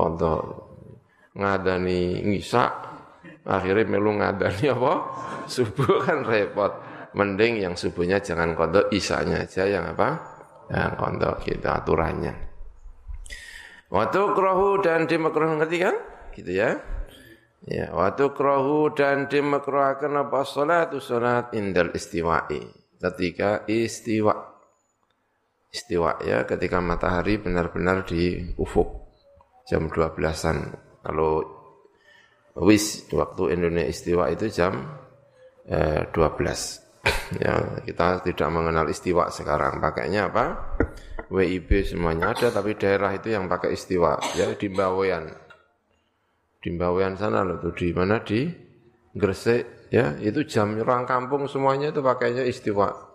untuk 0.00 0.40
ngadani 1.36 2.24
ngisak 2.24 2.72
akhirnya 3.44 3.84
melu 3.84 4.16
ngadani 4.16 4.72
apa? 4.72 4.94
Subuh 5.54 6.00
kan 6.00 6.24
repot 6.24 6.72
mending 7.14 7.62
yang 7.62 7.74
subuhnya 7.78 8.18
jangan 8.20 8.58
kodok, 8.58 8.90
isanya 8.90 9.46
aja 9.46 9.64
yang 9.64 9.94
apa? 9.94 10.20
Yang 10.68 10.92
kodok 10.98 11.36
gitu 11.46 11.68
aturannya. 11.70 12.34
Waktu 13.94 14.20
krohu 14.34 14.82
dan 14.82 15.06
dimakruh 15.06 15.54
ngerti 15.54 15.76
kan? 15.78 15.94
Gitu 16.34 16.50
ya. 16.50 16.82
Ya, 17.64 17.94
waktu 17.94 18.34
krohu 18.34 18.92
dan 18.92 19.30
dimakruhkan 19.30 20.12
apa 20.18 20.44
salat 20.44 20.92
salat 21.00 21.54
indal 21.54 21.94
istiwa'i. 21.94 22.60
Ketika 22.98 23.64
istiwa. 23.70 24.52
Istiwa 25.74 26.22
ya 26.22 26.46
ketika 26.46 26.78
matahari 26.78 27.38
benar-benar 27.38 28.06
di 28.06 28.54
ufuk 28.58 29.10
jam 29.66 29.90
12-an. 29.90 30.58
Kalau 31.02 31.42
wis 32.62 33.10
waktu 33.10 33.58
Indonesia 33.58 33.90
istiwa 33.90 34.30
itu 34.30 34.46
jam 34.50 34.86
eh, 35.66 36.06
12 36.14 36.83
ya 37.44 37.82
kita 37.84 38.24
tidak 38.24 38.48
mengenal 38.48 38.86
istiwa 38.88 39.28
sekarang. 39.28 39.78
Pakainya 39.80 40.30
apa? 40.32 40.76
WIB 41.32 41.82
semuanya 41.82 42.36
ada 42.36 42.52
tapi 42.52 42.76
daerah 42.76 43.10
itu 43.14 43.32
yang 43.32 43.48
pakai 43.48 43.74
istiwa. 43.74 44.20
Ya 44.36 44.52
di 44.54 44.68
Bawean 44.68 45.44
di 46.64 46.72
Bawean 46.72 47.20
sana 47.20 47.44
loh 47.44 47.60
tuh. 47.60 47.76
Di 47.76 47.92
mana? 47.92 48.24
Di 48.24 48.48
Gresik. 49.12 49.92
Ya 49.92 50.16
itu 50.18 50.42
jam 50.48 50.74
orang 50.80 51.04
kampung 51.04 51.44
semuanya 51.46 51.92
itu 51.92 52.00
pakainya 52.00 52.42
istiwa. 52.48 53.12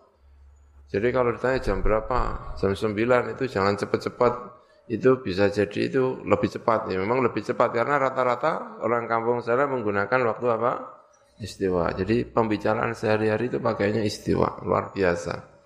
Jadi 0.90 1.10
kalau 1.10 1.34
ditanya 1.34 1.60
jam 1.60 1.82
berapa? 1.82 2.54
Jam 2.56 2.72
9 2.72 3.34
itu 3.36 3.44
jangan 3.50 3.76
cepat-cepat. 3.76 4.34
Itu 4.90 5.22
bisa 5.22 5.50
jadi 5.50 5.90
itu 5.92 6.24
lebih 6.24 6.50
cepat. 6.50 6.88
Ya 6.90 6.98
memang 7.02 7.20
lebih 7.26 7.42
cepat. 7.46 7.74
Karena 7.74 8.00
rata-rata 8.00 8.80
orang 8.86 9.10
kampung 9.10 9.42
sana 9.42 9.66
menggunakan 9.66 10.20
waktu 10.30 10.46
apa 10.50 10.72
istiwa. 11.40 11.96
Jadi 11.96 12.28
pembicaraan 12.28 12.92
sehari-hari 12.94 13.48
itu 13.48 13.58
pakainya 13.64 14.04
istiwa, 14.04 14.60
luar 14.64 14.92
biasa. 14.92 15.60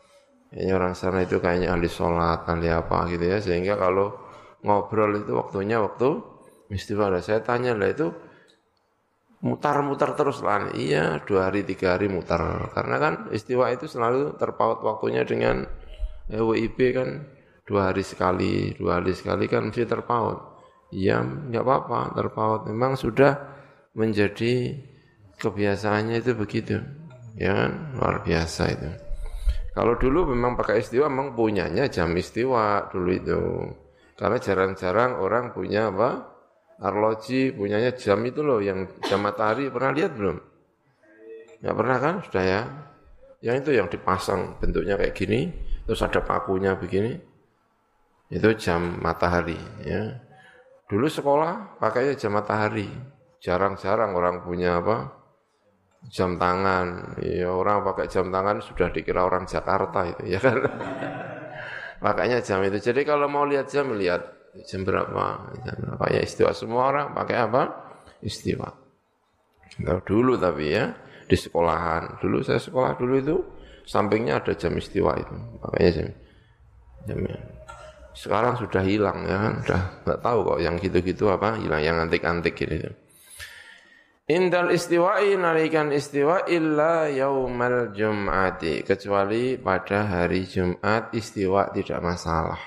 Ini 0.53 0.69
orang 0.69 0.93
sana 0.93 1.25
itu 1.25 1.41
kayaknya 1.41 1.73
ahli 1.73 1.89
sholat, 1.89 2.45
ahli 2.45 2.69
apa 2.69 3.09
gitu 3.09 3.25
ya. 3.25 3.41
Sehingga 3.41 3.73
kalau 3.75 4.13
ngobrol 4.61 5.17
itu 5.17 5.33
waktunya 5.33 5.81
waktu 5.81 6.21
istiwa. 6.69 7.09
Nah, 7.09 7.25
saya 7.25 7.41
tanya 7.41 7.73
lah 7.73 7.89
itu 7.89 8.13
mutar-mutar 9.41 10.13
terus 10.13 10.45
lah. 10.45 10.69
Iya, 10.77 11.25
dua 11.25 11.49
hari, 11.49 11.65
tiga 11.65 11.97
hari 11.97 12.05
mutar. 12.05 12.69
Karena 12.71 12.95
kan 13.01 13.13
istiwa 13.33 13.73
itu 13.73 13.89
selalu 13.89 14.37
terpaut 14.37 14.85
waktunya 14.85 15.25
dengan 15.25 15.65
eh, 16.29 16.37
WIB 16.39 16.77
kan 16.93 17.09
dua 17.65 17.89
hari 17.89 18.05
sekali, 18.05 18.77
dua 18.77 19.01
hari 19.01 19.17
sekali 19.17 19.49
kan 19.49 19.73
mesti 19.73 19.89
terpaut. 19.89 20.53
Iya, 20.93 21.25
nggak 21.25 21.65
apa-apa, 21.65 22.13
terpaut. 22.13 22.61
Memang 22.69 22.93
sudah 22.93 23.41
menjadi 23.97 24.77
kebiasaannya 25.43 26.23
itu 26.23 26.31
begitu. 26.39 26.79
Ya 27.35 27.51
kan? 27.51 27.71
Luar 27.99 28.23
biasa 28.23 28.63
itu. 28.71 28.89
Kalau 29.73 29.97
dulu 29.97 30.31
memang 30.31 30.53
pakai 30.53 30.85
istiwa 30.85 31.09
memang 31.09 31.33
punyanya 31.33 31.89
jam 31.89 32.13
istiwa 32.15 32.87
dulu 32.93 33.09
itu. 33.11 33.41
Karena 34.13 34.37
jarang-jarang 34.37 35.19
orang 35.19 35.51
punya 35.51 35.89
apa? 35.89 36.31
Arloji 36.77 37.51
punyanya 37.51 37.91
jam 37.97 38.21
itu 38.23 38.45
loh 38.45 38.61
yang 38.61 38.85
jam 39.03 39.25
matahari 39.25 39.73
pernah 39.73 39.91
lihat 39.91 40.13
belum? 40.13 40.37
Ya 41.65 41.73
pernah 41.73 41.97
kan? 41.97 42.15
Sudah 42.21 42.43
ya. 42.45 42.61
Yang 43.43 43.55
itu 43.65 43.71
yang 43.75 43.87
dipasang 43.91 44.55
bentuknya 44.61 44.95
kayak 44.95 45.15
gini, 45.17 45.51
terus 45.83 45.99
ada 46.05 46.23
pakunya 46.23 46.77
begini. 46.79 47.17
Itu 48.29 48.53
jam 48.55 49.01
matahari 49.01 49.57
ya. 49.83 50.21
Dulu 50.87 51.09
sekolah 51.09 51.81
pakainya 51.81 52.13
jam 52.13 52.37
matahari. 52.37 52.87
Jarang-jarang 53.41 54.13
orang 54.13 54.45
punya 54.45 54.79
apa? 54.79 55.22
Jam 56.09 56.35
tangan. 56.35 57.15
Ya 57.23 57.51
orang 57.51 57.83
pakai 57.87 58.11
jam 58.11 58.33
tangan 58.33 58.59
sudah 58.59 58.91
dikira 58.91 59.23
orang 59.23 59.47
Jakarta 59.47 60.09
itu 60.09 60.23
ya 60.35 60.39
kan. 60.41 60.57
Makanya 62.05 62.43
jam 62.43 62.59
itu. 62.67 62.79
Jadi 62.83 63.07
kalau 63.07 63.31
mau 63.31 63.47
lihat 63.47 63.71
jam 63.71 63.93
lihat 63.95 64.51
jam 64.67 64.83
berapa. 64.83 65.55
Jam 65.63 65.75
berapa 65.79 66.05
ya 66.11 66.21
istiwa 66.23 66.51
semua 66.51 66.91
orang 66.91 67.07
pakai 67.15 67.37
apa? 67.39 67.61
Istiwa. 68.19 68.69
Nah, 69.83 69.99
dulu 70.05 70.35
tapi 70.35 70.75
ya 70.75 70.91
di 71.25 71.37
sekolahan. 71.39 72.19
Dulu 72.19 72.43
saya 72.43 72.59
sekolah 72.59 72.99
dulu 72.99 73.15
itu 73.17 73.35
sampingnya 73.87 74.43
ada 74.43 74.53
jam 74.53 74.75
istiwa 74.75 75.15
itu. 75.17 75.35
Makanya 75.63 75.89
jam 75.95 76.07
jamnya. 77.07 77.37
Sekarang 78.13 78.53
sudah 78.61 78.83
hilang 78.85 79.25
ya 79.25 79.37
kan. 79.39 79.53
Sudah 79.65 79.81
nggak 80.05 80.19
tahu 80.21 80.39
kok 80.45 80.59
yang 80.61 80.75
gitu-gitu 80.77 81.25
apa 81.33 81.57
hilang 81.57 81.81
yang 81.81 81.97
antik-antik 81.97 82.53
gitu. 82.53 82.93
Indal 84.23 84.71
istiwa'i 84.71 85.35
nalikan 85.35 85.91
istiwa 85.91 86.47
illa 86.47 87.11
yaumal 87.11 87.91
jum'ati. 87.91 88.87
Kecuali 88.87 89.59
pada 89.59 90.07
hari 90.07 90.47
Jumat 90.47 91.11
istiwa 91.11 91.67
tidak 91.75 91.99
masalah. 91.99 92.59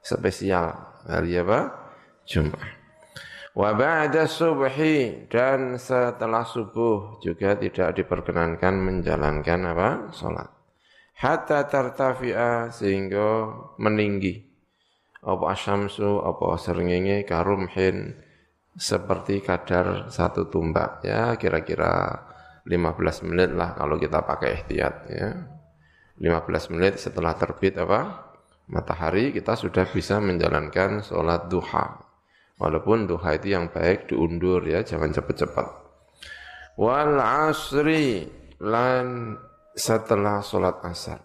Spesial. 0.00 0.72
Hari 1.04 1.36
apa? 1.36 1.68
Jumat. 2.24 2.64
Wa 3.52 3.76
ba'da 3.76 4.24
subhi 4.24 5.28
dan 5.28 5.76
setelah 5.76 6.48
subuh 6.48 7.20
juga 7.20 7.60
tidak 7.60 8.00
diperkenankan 8.00 8.80
menjalankan 8.80 9.60
apa? 9.76 9.88
Salat. 10.16 10.48
Hatta 11.20 11.68
tartafi'a 11.68 12.72
sehingga 12.72 13.52
meninggi. 13.76 14.48
Apa 15.20 15.52
asyamsu, 15.52 16.24
apa 16.24 16.56
serengenge 16.56 17.28
karumhin 17.28 18.16
seperti 18.76 19.42
kadar 19.42 20.10
satu 20.10 20.46
tumbak 20.46 21.02
ya. 21.06 21.34
Kira-kira 21.34 22.22
15 22.66 23.26
menit 23.26 23.50
lah 23.54 23.74
kalau 23.74 23.96
kita 23.98 24.22
pakai 24.22 24.62
ihtiyat 24.62 24.94
ya. 25.10 25.28
15 26.20 26.72
menit 26.76 27.00
setelah 27.00 27.34
terbit 27.34 27.80
apa? 27.80 28.30
Matahari 28.70 29.34
kita 29.34 29.58
sudah 29.58 29.88
bisa 29.88 30.22
menjalankan 30.22 31.02
sholat 31.02 31.50
duha. 31.50 32.06
Walaupun 32.60 33.08
duha 33.08 33.34
itu 33.34 33.56
yang 33.56 33.72
baik 33.72 34.12
diundur 34.12 34.62
ya. 34.68 34.84
Jangan 34.84 35.10
cepat-cepat 35.10 35.80
wal 36.80 37.20
asri 37.20 38.24
lan 38.64 39.36
setelah 39.76 40.40
sholat 40.40 40.80
asar. 40.88 41.20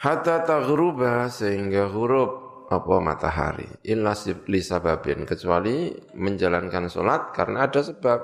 Hatta 0.00 0.44
taghruba 0.44 1.28
sehingga 1.32 1.88
huruf 1.88 2.49
apa 2.70 3.02
matahari. 3.02 3.66
Illa 3.82 4.14
li 4.46 4.62
sababin 4.62 5.26
kecuali 5.26 5.90
menjalankan 6.14 6.86
sholat 6.86 7.34
karena 7.34 7.66
ada 7.66 7.82
sebab. 7.82 8.20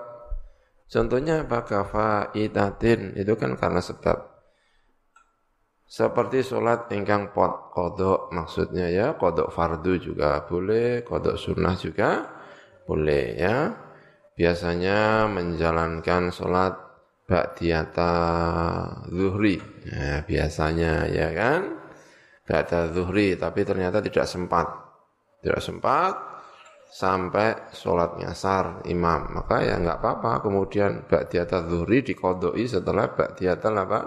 Contohnya 0.86 1.42
apa 1.42 1.66
kafaitatin 1.66 3.18
itu 3.18 3.34
kan 3.34 3.58
karena 3.58 3.82
sebab. 3.82 4.38
Seperti 5.86 6.46
sholat 6.46 6.90
ingkang 6.94 7.34
pot 7.34 7.70
kodok 7.74 8.30
maksudnya 8.34 8.90
ya 8.90 9.14
kodok 9.14 9.54
fardu 9.54 9.98
juga 10.02 10.42
boleh 10.42 11.06
kodok 11.06 11.38
sunnah 11.38 11.74
juga 11.74 12.26
boleh 12.86 13.26
ya. 13.34 13.74
Biasanya 14.36 15.26
menjalankan 15.26 16.30
sholat 16.30 16.74
ba'diyata 17.26 18.14
zuhri. 19.10 19.58
Ya, 19.86 20.22
biasanya 20.22 21.10
ya 21.10 21.34
kan 21.34 21.75
Ba'da 22.46 22.94
zuhri, 22.94 23.34
tapi 23.34 23.66
ternyata 23.66 23.98
tidak 23.98 24.24
sempat. 24.30 24.70
Tidak 25.42 25.58
sempat 25.58 26.14
sampai 26.86 27.74
sholat 27.74 28.16
nyasar 28.22 28.86
imam. 28.86 29.34
Maka 29.34 29.66
ya 29.66 29.76
enggak 29.76 29.98
apa-apa. 29.98 30.46
Kemudian 30.46 31.10
ba'diyata 31.10 31.66
zuhri 31.66 32.06
dikodoi 32.06 32.64
setelah 32.70 33.10
ba'diyata 33.10 33.68
apa? 33.74 34.00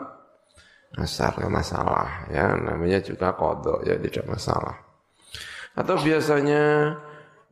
Nasar, 0.96 1.38
enggak 1.38 1.54
masalah. 1.54 2.10
Ya, 2.34 2.56
namanya 2.56 3.04
juga 3.04 3.36
kodok, 3.38 3.86
ya 3.86 4.00
tidak 4.00 4.26
masalah. 4.26 4.74
Atau 5.78 6.02
biasanya 6.02 6.96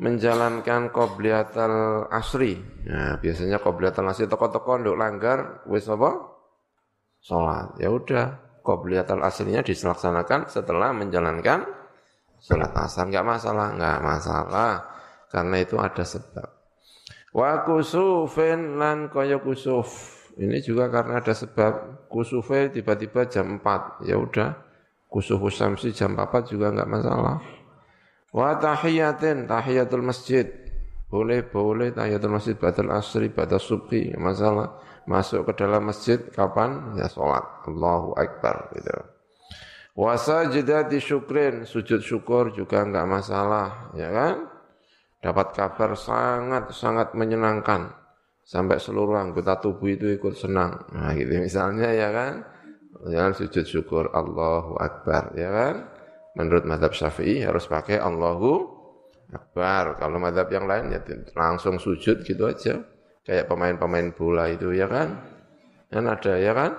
menjalankan 0.02 0.90
qobliyatal 0.90 2.08
asri. 2.10 2.58
Nah, 2.90 3.22
biasanya 3.22 3.62
qobliyatal 3.62 4.10
asri 4.10 4.26
toko-toko 4.26 4.82
untuk 4.82 4.98
langgar, 4.98 5.62
wis 5.70 5.86
apa? 5.86 6.18
Sholat. 7.22 7.78
Ya 7.78 7.94
udah, 7.94 8.47
qobliyatul 8.68 9.24
aslinya 9.24 9.64
dilaksanakan 9.64 10.52
setelah 10.52 10.92
menjalankan 10.92 11.64
sholat 12.44 12.76
asar. 12.76 13.08
Enggak 13.08 13.24
masalah, 13.24 13.72
enggak 13.72 14.00
masalah. 14.04 14.74
Karena 15.32 15.56
itu 15.64 15.80
ada 15.80 16.04
sebab. 16.04 16.48
Wa 17.32 17.64
kusufin 17.64 18.76
lan 18.76 19.08
kaya 19.08 19.40
kusuf. 19.40 20.20
Ini 20.36 20.60
juga 20.60 20.92
karena 20.92 21.24
ada 21.24 21.32
sebab. 21.32 22.08
Kusufnya 22.12 22.68
tiba-tiba 22.68 23.32
jam 23.32 23.64
4. 23.64 24.04
Ya 24.04 24.20
udah. 24.20 24.60
Kusuf 25.08 25.40
usamsi 25.40 25.96
jam 25.96 26.20
4 26.20 26.52
juga 26.52 26.76
enggak 26.76 26.92
masalah. 26.92 27.40
Wa 28.36 28.60
tahiyatin, 28.60 29.48
tahiyatul 29.48 30.04
masjid. 30.04 30.44
Boleh, 31.08 31.48
boleh 31.48 31.96
tahiyatul 31.96 32.36
masjid 32.36 32.60
badal 32.60 32.92
asri, 32.92 33.32
badal 33.32 33.64
subhi, 33.64 34.12
masalah 34.20 34.76
masuk 35.08 35.48
ke 35.48 35.64
dalam 35.64 35.88
masjid 35.88 36.20
kapan? 36.36 37.00
Ya 37.00 37.08
sholat. 37.08 37.42
Allahu 37.66 38.14
Akbar 38.20 38.70
gitu. 38.76 38.92
Wasa 39.98 40.46
di 40.54 41.00
syukrin, 41.02 41.66
sujud 41.66 42.06
syukur 42.06 42.54
juga 42.54 42.86
enggak 42.86 43.10
masalah, 43.10 43.90
ya 43.98 44.14
kan? 44.14 44.46
Dapat 45.18 45.58
kabar 45.58 45.98
sangat-sangat 45.98 47.18
menyenangkan. 47.18 47.98
Sampai 48.46 48.78
seluruh 48.78 49.18
anggota 49.18 49.58
tubuh 49.58 49.90
itu 49.90 50.14
ikut 50.14 50.38
senang. 50.38 50.86
Nah 50.94 51.18
gitu 51.18 51.42
misalnya 51.42 51.90
ya 51.90 52.14
kan? 52.14 52.46
Jangan 53.10 53.34
sujud 53.34 53.66
syukur 53.66 54.14
Allahu 54.14 54.78
Akbar, 54.78 55.34
ya 55.34 55.50
kan? 55.50 55.76
Menurut 56.38 56.70
madhab 56.70 56.94
syafi'i 56.94 57.42
harus 57.42 57.66
pakai 57.66 57.98
Allahu 57.98 58.70
Akbar. 59.34 59.98
Kalau 59.98 60.22
madhab 60.22 60.46
yang 60.54 60.70
lain 60.70 60.94
ya 60.94 61.02
langsung 61.34 61.82
sujud 61.82 62.22
gitu 62.22 62.46
aja 62.46 62.97
kayak 63.28 63.52
pemain-pemain 63.52 64.16
bola 64.16 64.48
itu 64.48 64.72
ya 64.72 64.88
kan? 64.88 65.20
Kan 65.92 66.08
ada 66.08 66.34
ya 66.40 66.56
kan? 66.56 66.72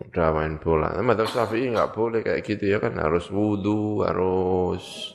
Udah 0.00 0.32
main 0.32 0.56
bola. 0.56 0.94
Nah, 0.94 1.04
Madhab 1.04 1.28
Syafi'i 1.28 1.68
nggak 1.68 1.92
boleh 1.92 2.24
kayak 2.24 2.46
gitu 2.46 2.64
ya 2.70 2.78
kan? 2.80 2.96
Harus 2.96 3.28
wudhu 3.28 4.06
harus 4.06 5.12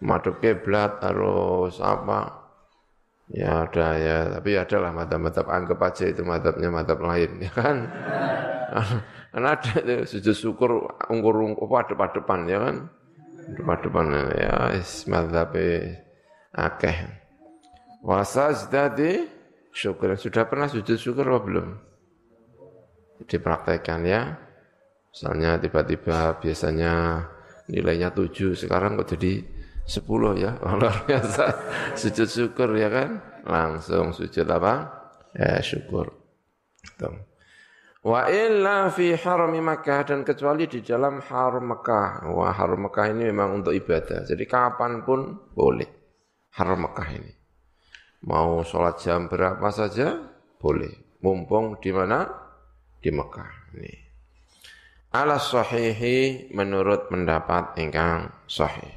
madhab 0.00 0.40
kiblat 0.40 1.02
harus 1.02 1.82
apa? 1.82 2.46
Ya 3.28 3.66
ada 3.66 3.88
ya. 3.98 4.18
Tapi 4.38 4.50
ada 4.56 4.76
lah 4.80 4.92
madhab-madhab 4.94 5.46
anggap 5.50 5.78
aja 5.84 6.04
itu 6.08 6.22
madhabnya 6.24 6.70
madhab 6.70 6.98
lain 7.02 7.30
ya 7.42 7.52
kan? 7.52 7.76
Kan 9.34 9.42
ada 9.50 9.82
itu 9.82 10.06
sujud 10.06 10.36
syukur 10.38 10.70
ungkur-ungkur 11.10 11.66
apa 11.66 11.90
depan-depan 11.90 12.46
ya 12.46 12.58
kan? 12.62 12.76
Depan-depan 13.58 14.06
ya 14.38 14.54
is 14.78 15.10
madhab 15.10 15.50
akeh. 16.54 16.98
Wasajdi 18.06 19.33
syukur. 19.74 20.14
Sudah 20.14 20.46
pernah 20.46 20.70
sujud 20.70 20.94
syukur 20.94 21.26
apa 21.26 21.40
belum? 21.42 21.68
Dipraktekkan 23.26 24.06
ya. 24.06 24.38
Misalnya 25.10 25.58
tiba-tiba 25.58 26.38
biasanya 26.38 27.22
nilainya 27.66 28.14
7, 28.14 28.54
sekarang 28.54 28.94
kok 28.98 29.18
jadi 29.18 29.42
10 29.84 30.38
ya. 30.38 30.56
Luar 30.78 31.04
biasa. 31.04 31.44
Sujud 31.98 32.28
syukur 32.30 32.72
ya 32.78 32.88
kan? 32.88 33.18
Langsung 33.44 34.14
sujud 34.14 34.46
apa? 34.46 34.88
Ya 35.34 35.58
syukur. 35.60 36.14
Tuh. 36.94 37.34
Wa 38.04 38.28
illa 38.28 38.92
fi 38.92 39.16
harami 39.16 39.64
Makkah 39.64 40.04
dan 40.04 40.20
kecuali 40.28 40.68
di 40.68 40.84
dalam 40.84 41.24
haram 41.24 41.64
Makkah. 41.64 42.28
Wah, 42.36 42.52
haram 42.52 42.84
Makkah 42.84 43.08
ini 43.08 43.32
memang 43.32 43.64
untuk 43.64 43.72
ibadah. 43.72 44.28
Jadi 44.28 44.44
kapan 44.44 45.00
pun 45.08 45.32
boleh 45.56 45.88
haram 46.60 46.84
Makkah 46.84 47.08
ini. 47.16 47.43
Mau 48.24 48.64
sholat 48.64 48.96
jam 49.04 49.28
berapa 49.28 49.68
saja 49.68 50.16
boleh. 50.56 51.20
Mumpung 51.20 51.76
di 51.80 51.92
mana? 51.92 52.24
Di 53.00 53.12
Mekah. 53.12 53.76
Ini. 53.76 53.94
Ala 55.12 55.36
sahihi 55.36 56.48
menurut 56.56 57.12
pendapat 57.12 57.76
ingkang 57.80 58.32
sahih. 58.48 58.92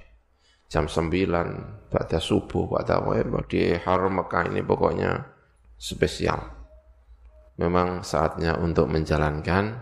Jam 0.68 0.88
9 0.92 1.88
pada 1.88 2.20
subuh 2.20 2.68
pada 2.68 3.00
di 3.48 3.72
haram 3.76 4.20
Mekah 4.20 4.52
ini 4.52 4.64
pokoknya 4.64 5.12
spesial. 5.80 6.40
Memang 7.60 8.04
saatnya 8.04 8.60
untuk 8.60 8.92
menjalankan 8.92 9.76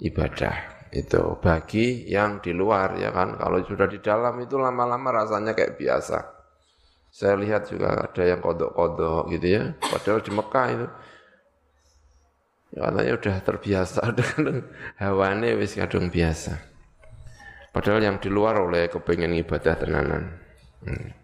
ibadah 0.00 0.88
itu 0.94 1.40
bagi 1.42 2.06
yang 2.06 2.38
di 2.38 2.54
luar 2.54 2.94
ya 3.00 3.10
kan 3.10 3.34
kalau 3.34 3.58
sudah 3.66 3.90
di 3.90 3.98
dalam 3.98 4.38
itu 4.38 4.54
lama-lama 4.54 5.10
rasanya 5.10 5.50
kayak 5.50 5.74
biasa 5.74 6.33
saya 7.14 7.38
lihat 7.38 7.70
juga 7.70 8.10
ada 8.10 8.22
yang 8.26 8.42
kodok-kodok 8.42 9.30
gitu 9.38 9.46
ya. 9.46 9.62
Padahal 9.78 10.18
di 10.18 10.32
Mekah 10.34 10.66
itu 10.74 10.86
ya 12.74 12.90
katanya 12.90 13.12
udah 13.14 13.36
terbiasa 13.38 14.00
dengan 14.18 14.56
hawane 14.98 15.54
wis 15.54 15.78
kadung 15.78 16.10
biasa. 16.10 16.58
Padahal 17.70 18.02
yang 18.02 18.18
di 18.18 18.26
luar 18.26 18.58
oleh 18.58 18.90
kepengen 18.90 19.30
ibadah 19.30 19.78
tenanan. 19.78 20.42
Hmm. 20.82 21.14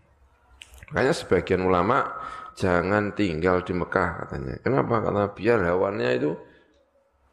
Sebagian 0.94 1.66
ulama 1.66 2.07
jangan 2.55 3.11
tinggal 3.18 3.66
di 3.66 3.74
Mekah 3.74 4.26
katanya. 4.26 4.62
Kenapa? 4.62 4.94
Karena 5.03 5.24
biar 5.26 5.59
hawannya 5.74 6.11
itu 6.14 6.31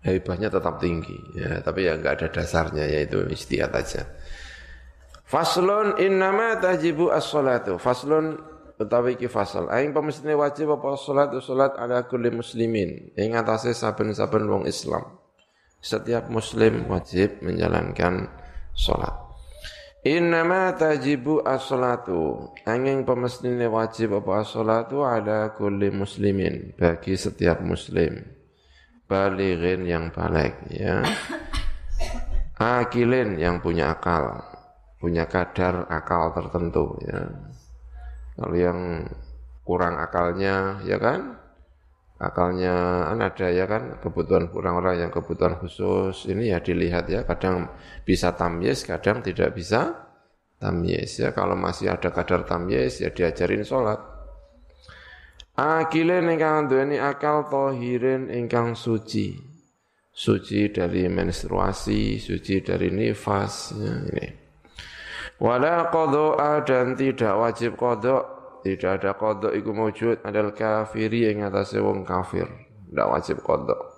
hebatnya 0.02 0.50
tetap 0.50 0.82
tinggi. 0.82 1.17
Ya, 1.38 1.62
tapi 1.62 1.86
ya 1.86 1.93
enggak 1.93 2.22
ada 2.22 2.41
dasarnya 2.41 2.89
yaitu 2.89 3.22
istiadat 3.30 3.86
aja. 3.86 4.02
Faslun 5.28 6.00
innama 6.00 6.56
tajibu 6.56 7.12
as-salatu. 7.12 7.76
Faslun 7.76 8.40
utawi 8.80 9.20
iki 9.20 9.28
fasal. 9.28 9.68
Aing 9.68 9.92
pemestine 9.92 10.38
wajib 10.38 10.72
apa 10.72 10.96
salat 10.96 11.36
salat 11.44 11.76
ala 11.76 12.08
kulli 12.08 12.32
muslimin. 12.32 13.12
Ing 13.18 13.36
atase 13.36 13.76
saben-saben 13.76 14.48
wong 14.48 14.63
Islam. 14.70 15.20
Setiap 15.84 16.32
muslim 16.32 16.88
wajib 16.90 17.44
menjalankan 17.44 18.32
salat. 18.72 19.13
Innama 20.08 20.72
tajibu 20.80 21.44
as-salatu. 21.44 22.56
Angin 22.63 23.04
pemestine 23.04 23.68
wajib 23.68 24.24
apa 24.24 24.48
as-salatu 24.48 25.04
ada 25.04 25.52
kulli 25.58 25.92
muslimin. 25.92 26.72
Bagi 26.80 27.20
setiap 27.20 27.60
muslim. 27.60 28.24
Balighin 29.12 29.84
yang 29.84 30.08
balik. 30.16 30.56
Ya. 30.72 31.04
Akilin 32.56 33.36
yang 33.36 33.60
punya 33.60 33.92
akal. 33.92 34.57
Punya 34.98 35.30
kadar 35.30 35.86
akal 35.88 36.34
tertentu. 36.34 36.98
Ya. 37.06 37.30
Kalau 38.38 38.58
yang 38.58 39.06
kurang 39.62 40.02
akalnya, 40.02 40.82
ya 40.86 40.98
kan? 40.98 41.48
akalnya 42.18 43.06
kan 43.14 43.20
ada 43.22 43.48
ya 43.54 43.66
kan 43.70 44.02
kebutuhan 44.02 44.50
orang-orang 44.50 45.06
yang 45.06 45.12
kebutuhan 45.14 45.54
khusus 45.62 46.26
ini 46.26 46.50
ya 46.50 46.58
dilihat 46.58 47.06
ya 47.14 47.22
kadang 47.22 47.70
bisa 48.02 48.34
tamyiz 48.34 48.82
kadang 48.90 49.22
tidak 49.22 49.54
bisa 49.54 49.94
tamyiz 50.58 51.22
ya 51.22 51.30
kalau 51.30 51.54
masih 51.54 51.94
ada 51.94 52.10
kadar 52.10 52.42
tamyiz 52.42 53.06
ya 53.06 53.14
diajarin 53.14 53.62
sholat 53.62 54.02
akile 55.54 56.26
ingkang 56.26 56.66
duweni 56.66 56.98
akal 56.98 57.46
tohirin 57.54 58.34
ingkang 58.34 58.74
suci 58.74 59.38
suci 60.10 60.74
dari 60.74 61.06
menstruasi 61.06 62.18
suci 62.18 62.66
dari 62.66 62.90
nifas 62.90 63.78
ya, 63.78 63.94
ini 64.10 64.47
wala 65.38 65.89
qadha 65.93 66.65
dan 66.65 66.97
tidak 66.97 67.34
wajib 67.38 67.78
qadha 67.78 68.38
tidak 68.67 69.00
ada 69.00 69.12
kodok 69.15 69.54
iku 69.56 69.71
mewujud 69.71 70.28
adalah 70.28 70.52
kafiri 70.52 71.32
yang 71.32 71.47
atasnya 71.47 71.80
wong 71.80 72.04
kafir. 72.04 72.52
Tidak 72.91 73.08
wajib 73.08 73.39
kodok. 73.39 73.95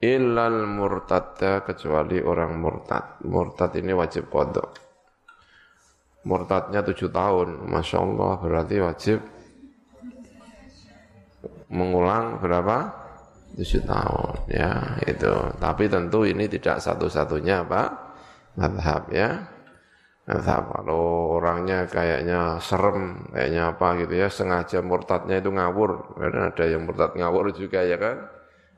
Illal 0.00 0.64
murtadda 0.64 1.60
kecuali 1.60 2.16
orang 2.24 2.56
murtad. 2.56 3.20
Murtad 3.28 3.76
ini 3.76 3.92
wajib 3.92 4.32
kodok. 4.32 4.72
Murtadnya 6.24 6.80
tujuh 6.80 7.12
tahun. 7.12 7.68
Masya 7.68 7.96
Allah 8.00 8.34
berarti 8.40 8.76
wajib 8.80 9.18
mengulang 11.68 12.40
berapa? 12.40 12.88
Tujuh 13.52 13.84
tahun. 13.84 14.48
Ya 14.48 14.96
itu. 15.04 15.34
Tapi 15.60 15.92
tentu 15.92 16.24
ini 16.24 16.48
tidak 16.48 16.80
satu-satunya 16.80 17.68
Pak. 17.68 17.88
Madhab 18.56 19.12
ya. 19.12 19.44
Nah, 20.22 20.38
kalau 20.38 21.34
orangnya 21.42 21.90
kayaknya 21.90 22.62
serem, 22.62 23.26
kayaknya 23.34 23.74
apa 23.74 23.86
gitu 23.98 24.14
ya, 24.14 24.28
sengaja 24.30 24.78
murtadnya 24.78 25.42
itu 25.42 25.50
ngawur. 25.50 26.14
Karena 26.14 26.54
ada 26.54 26.64
yang 26.70 26.86
murtad 26.86 27.18
ngawur 27.18 27.50
juga 27.50 27.82
ya 27.82 27.98
kan. 27.98 28.30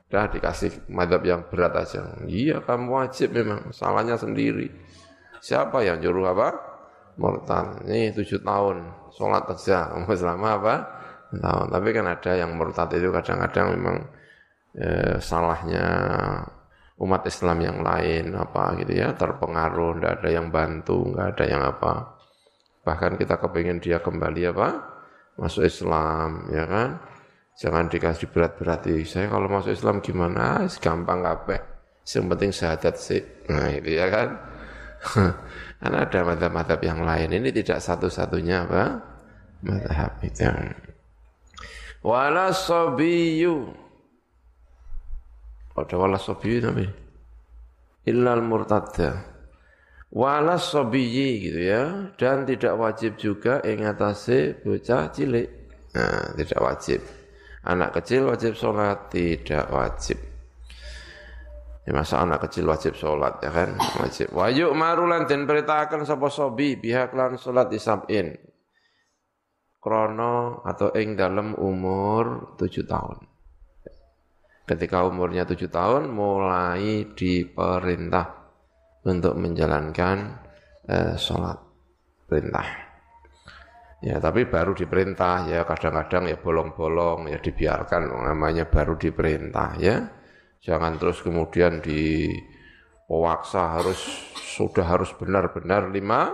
Dah 0.09 0.25
dikasih 0.29 0.89
madhab 0.89 1.21
yang 1.21 1.45
berat 1.49 1.73
aja. 1.77 2.17
Iya 2.25 2.65
kamu 2.65 2.89
wajib 2.89 3.33
memang, 3.37 3.69
salahnya 3.69 4.17
sendiri. 4.17 4.73
Siapa 5.41 5.85
yang 5.85 6.01
nyuruh 6.01 6.33
apa? 6.33 6.49
Murtad. 7.21 7.85
Ini 7.85 8.17
tujuh 8.17 8.41
tahun, 8.41 8.77
sholat 9.13 9.45
aja. 9.45 9.93
Selama 10.17 10.47
apa? 10.57 10.75
Tahun. 11.29 11.67
Tapi 11.69 11.89
kan 11.93 12.05
ada 12.09 12.31
yang 12.33 12.57
murtad 12.57 12.89
itu 12.97 13.13
kadang-kadang 13.13 13.67
memang 13.77 13.97
eh, 14.77 15.21
salahnya 15.21 15.85
umat 16.95 17.27
Islam 17.27 17.57
yang 17.59 17.79
lain 17.83 18.31
apa 18.39 18.79
gitu 18.79 18.95
ya 18.95 19.11
terpengaruh 19.11 19.99
tidak 19.99 20.11
ada 20.21 20.29
yang 20.31 20.47
bantu 20.47 21.11
nggak 21.11 21.27
ada 21.35 21.45
yang 21.45 21.61
apa. 21.63 21.93
Bahkan 22.85 23.17
kita 23.17 23.35
kepingin 23.41 23.81
dia 23.81 23.99
kembali 23.99 24.41
apa 24.55 24.69
masuk 25.35 25.67
Islam 25.67 26.47
ya 26.53 26.63
kan? 26.69 26.89
Jangan 27.55 27.87
dikasih 27.87 28.31
berat-berati 28.35 29.03
saya 29.07 29.31
kalau 29.31 29.47
masuk 29.47 29.71
Islam 29.75 30.03
gimana? 30.03 30.67
Gampang 30.79 31.23
apa 31.23 31.59
yang 32.05 32.27
penting 32.31 32.51
syahadat 32.51 32.95
sih. 32.99 33.23
Nah 33.47 33.71
itu 33.71 33.95
ya 33.95 34.07
kan? 34.11 34.29
Karena 35.79 35.97
ada 36.07 36.19
madhab-madhab 36.23 36.79
yang 36.81 37.03
lain. 37.03 37.29
Ini 37.31 37.49
tidak 37.51 37.79
satu-satunya 37.83 38.67
apa 38.67 38.83
madhab 39.65 40.13
itu 40.21 40.45
wala 42.05 42.53
sabiyu 42.53 43.73
ada 45.75 45.95
wala 45.99 46.15
sobiyi 46.15 46.63
tapi. 46.63 46.87
Illal 48.07 48.39
murtadda. 48.39 49.11
Wala 50.15 50.55
sobiyi 50.55 51.29
gitu 51.43 51.59
ya. 51.59 51.83
Dan 52.15 52.47
tidak 52.47 52.79
wajib 52.79 53.19
juga 53.19 53.59
ingatasi 53.59 54.63
bocah 54.63 55.11
cilik. 55.11 55.47
Nah 55.91 56.31
tidak 56.39 56.59
wajib. 56.63 56.99
Anak 57.67 57.99
kecil 57.99 58.31
wajib 58.31 58.55
sholat 58.55 59.11
tidak 59.11 59.67
wajib. 59.67 60.19
Ya 61.85 61.91
masa 61.93 62.23
anak 62.23 62.47
kecil 62.47 62.65
wajib 62.71 62.95
sholat 62.95 63.43
ya 63.43 63.51
kan? 63.51 63.75
Wajib. 63.99 64.31
Wayuk 64.31 64.71
marulan 64.71 65.27
dan 65.27 65.43
perintahkan 65.43 66.07
sapa 66.07 66.31
sobi 66.31 66.79
pihak 66.79 67.11
lan 67.11 67.35
sholat 67.35 67.67
sab'in. 67.75 68.31
Krono 69.83 70.65
atau 70.65 70.95
ing 70.97 71.13
dalam 71.13 71.53
umur 71.53 72.57
tujuh 72.57 72.89
tahun 72.89 73.34
ketika 74.65 75.05
umurnya 75.05 75.45
tujuh 75.45 75.69
tahun 75.69 76.09
mulai 76.09 77.13
diperintah 77.13 78.27
untuk 79.05 79.37
menjalankan 79.37 80.17
eh, 80.89 81.13
sholat 81.15 81.61
perintah. 82.25 82.67
Ya, 84.05 84.21
tapi 84.21 84.45
baru 84.45 84.77
diperintah 84.77 85.49
ya 85.49 85.65
kadang-kadang 85.65 86.29
ya 86.29 86.37
bolong-bolong 86.37 87.31
ya 87.31 87.41
dibiarkan 87.41 88.11
namanya 88.11 88.69
baru 88.69 88.97
diperintah 88.97 89.69
ya. 89.81 89.95
Jangan 90.61 90.97
terus 90.97 91.21
kemudian 91.21 91.81
diwaksa 91.81 93.81
harus 93.81 94.01
sudah 94.57 94.85
harus 94.85 95.13
benar-benar 95.13 95.93
lima 95.93 96.33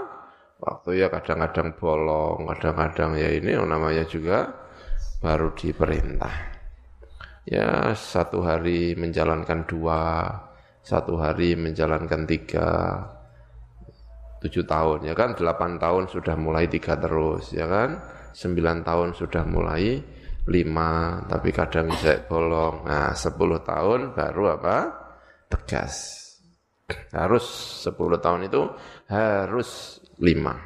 waktu 0.60 1.04
ya 1.04 1.08
kadang-kadang 1.12 1.76
bolong, 1.76 2.48
kadang-kadang 2.56 3.20
ya 3.20 3.28
ini 3.28 3.60
namanya 3.60 4.08
juga 4.08 4.52
baru 5.20 5.52
diperintah 5.52 6.51
ya 7.46 7.94
satu 7.98 8.46
hari 8.46 8.94
menjalankan 8.94 9.66
dua, 9.66 10.30
satu 10.82 11.18
hari 11.18 11.58
menjalankan 11.58 12.26
tiga, 12.26 12.70
tujuh 14.42 14.66
tahun 14.66 15.10
ya 15.10 15.14
kan, 15.14 15.38
delapan 15.38 15.78
tahun 15.78 16.10
sudah 16.10 16.36
mulai 16.38 16.66
tiga 16.70 16.98
terus 16.98 17.54
ya 17.54 17.66
kan, 17.66 18.02
sembilan 18.34 18.82
tahun 18.86 19.10
sudah 19.14 19.44
mulai 19.46 20.02
lima, 20.50 21.22
tapi 21.30 21.50
kadang 21.54 21.94
bisa 21.94 22.26
bolong. 22.26 22.86
Nah 22.86 23.14
sepuluh 23.14 23.62
tahun 23.62 24.18
baru 24.18 24.58
apa? 24.58 24.78
Tegas. 25.46 26.18
Harus 27.14 27.46
sepuluh 27.86 28.20
tahun 28.20 28.50
itu 28.50 28.62
harus 29.08 30.02
lima. 30.20 30.58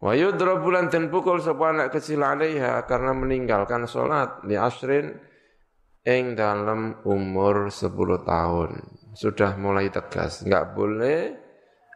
Wa 0.00 0.16
yudrabulan 0.16 0.88
dan 0.88 1.12
pukul 1.12 1.44
sebuah 1.44 1.76
anak 1.76 1.88
kecil 1.92 2.24
alaiha 2.24 2.88
karena 2.88 3.12
meninggalkan 3.12 3.84
sholat 3.84 4.40
di 4.48 4.56
asrin 4.56 5.12
ing 6.04 6.32
dalam 6.36 7.04
umur 7.04 7.68
10 7.68 7.92
tahun. 8.24 8.70
Sudah 9.12 9.56
mulai 9.60 9.92
tegas. 9.92 10.46
Nggak 10.46 10.64
boleh 10.72 11.18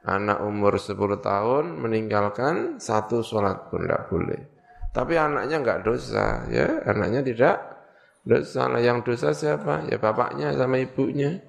anak 0.05 0.45
umur 0.45 0.77
10 0.77 1.25
tahun 1.25 1.65
meninggalkan 1.81 2.77
satu 2.77 3.25
sholat 3.25 3.73
pun 3.73 3.89
nggak 3.89 4.05
boleh. 4.13 4.41
Tapi 4.93 5.15
anaknya 5.17 5.57
nggak 5.65 5.81
dosa 5.83 6.45
ya. 6.53 6.85
Anaknya 6.85 7.25
tidak 7.25 7.57
dosa. 8.23 8.69
Nah 8.69 8.83
yang 8.83 9.01
dosa 9.01 9.33
siapa? 9.33 9.89
Ya 9.89 9.97
bapaknya 9.97 10.53
sama 10.53 10.77
ibunya. 10.77 11.41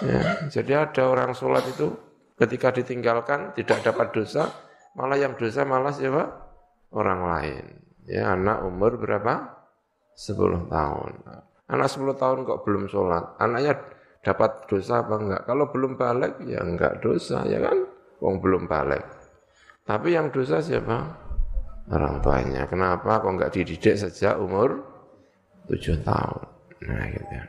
Ya 0.00 0.48
jadi 0.48 0.88
ada 0.88 1.10
orang 1.10 1.36
sholat 1.36 1.66
itu 1.68 1.92
ketika 2.34 2.74
ditinggalkan 2.74 3.54
tidak 3.54 3.82
dapat 3.82 4.10
dosa 4.14 4.50
malah 4.94 5.18
yang 5.18 5.36
dosa 5.36 5.66
malah 5.68 5.92
siapa? 5.92 6.24
Orang 6.94 7.26
lain. 7.26 7.64
Ya 8.06 8.32
anak 8.32 8.62
umur 8.64 8.96
berapa? 8.96 9.50
10 10.14 10.70
tahun 10.70 11.12
Anak 11.64 11.88
10 11.88 12.20
tahun 12.20 12.38
kok 12.44 12.60
belum 12.68 12.84
sholat. 12.92 13.40
Anaknya 13.40 13.80
dapat 14.20 14.68
dosa 14.68 15.00
apa 15.00 15.16
enggak? 15.16 15.42
Kalau 15.48 15.64
belum 15.72 15.96
balik 15.96 16.44
ya 16.44 16.60
enggak 16.60 17.00
dosa 17.00 17.44
ya 17.48 17.60
kan? 17.64 17.78
Wong 18.20 18.40
belum 18.40 18.68
balik. 18.68 19.04
Tapi 19.84 20.12
yang 20.12 20.28
dosa 20.28 20.60
siapa? 20.60 21.24
Orang 21.88 22.20
tuanya. 22.20 22.68
Kenapa 22.68 23.20
kok 23.20 23.32
enggak 23.32 23.52
dididik 23.56 23.96
sejak 23.96 24.36
umur 24.36 24.80
7 25.68 26.04
tahun? 26.04 26.42
Nah 26.84 27.04
gitu 27.08 27.32
ya. 27.32 27.44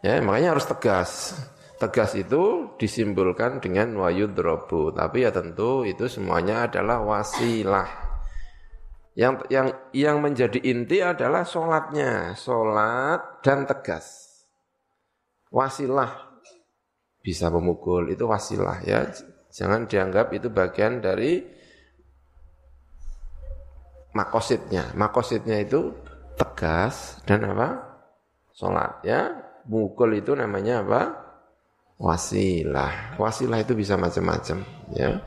Ya 0.00 0.12
makanya 0.20 0.56
harus 0.56 0.68
tegas. 0.68 1.10
Tegas 1.80 2.12
itu 2.12 2.76
disimbolkan 2.76 3.60
dengan 3.64 3.96
wayudrobu. 3.96 4.92
Tapi 4.92 5.24
ya 5.24 5.32
tentu 5.32 5.88
itu 5.88 6.08
semuanya 6.12 6.68
adalah 6.68 7.00
wasilah 7.00 8.09
yang 9.18 9.42
yang 9.50 9.68
yang 9.90 10.16
menjadi 10.22 10.58
inti 10.62 11.02
adalah 11.02 11.42
sholatnya, 11.42 12.34
sholat 12.38 13.42
dan 13.42 13.66
tegas. 13.66 14.28
Wasilah 15.50 16.40
bisa 17.20 17.50
memukul 17.50 18.10
itu 18.14 18.24
wasilah 18.24 18.80
ya. 18.86 19.10
Jangan 19.50 19.90
dianggap 19.90 20.30
itu 20.30 20.46
bagian 20.46 21.02
dari 21.02 21.42
makositnya. 24.14 24.94
Makositnya 24.94 25.58
itu 25.58 25.90
tegas 26.38 27.18
dan 27.26 27.50
apa? 27.50 27.98
Sholat 28.54 29.02
ya. 29.02 29.34
Mukul 29.66 30.22
itu 30.22 30.32
namanya 30.38 30.82
apa? 30.86 31.02
wasilah. 32.00 33.20
Wasilah 33.20 33.60
itu 33.60 33.76
bisa 33.76 34.00
macam-macam, 34.00 34.64
ya. 34.96 35.20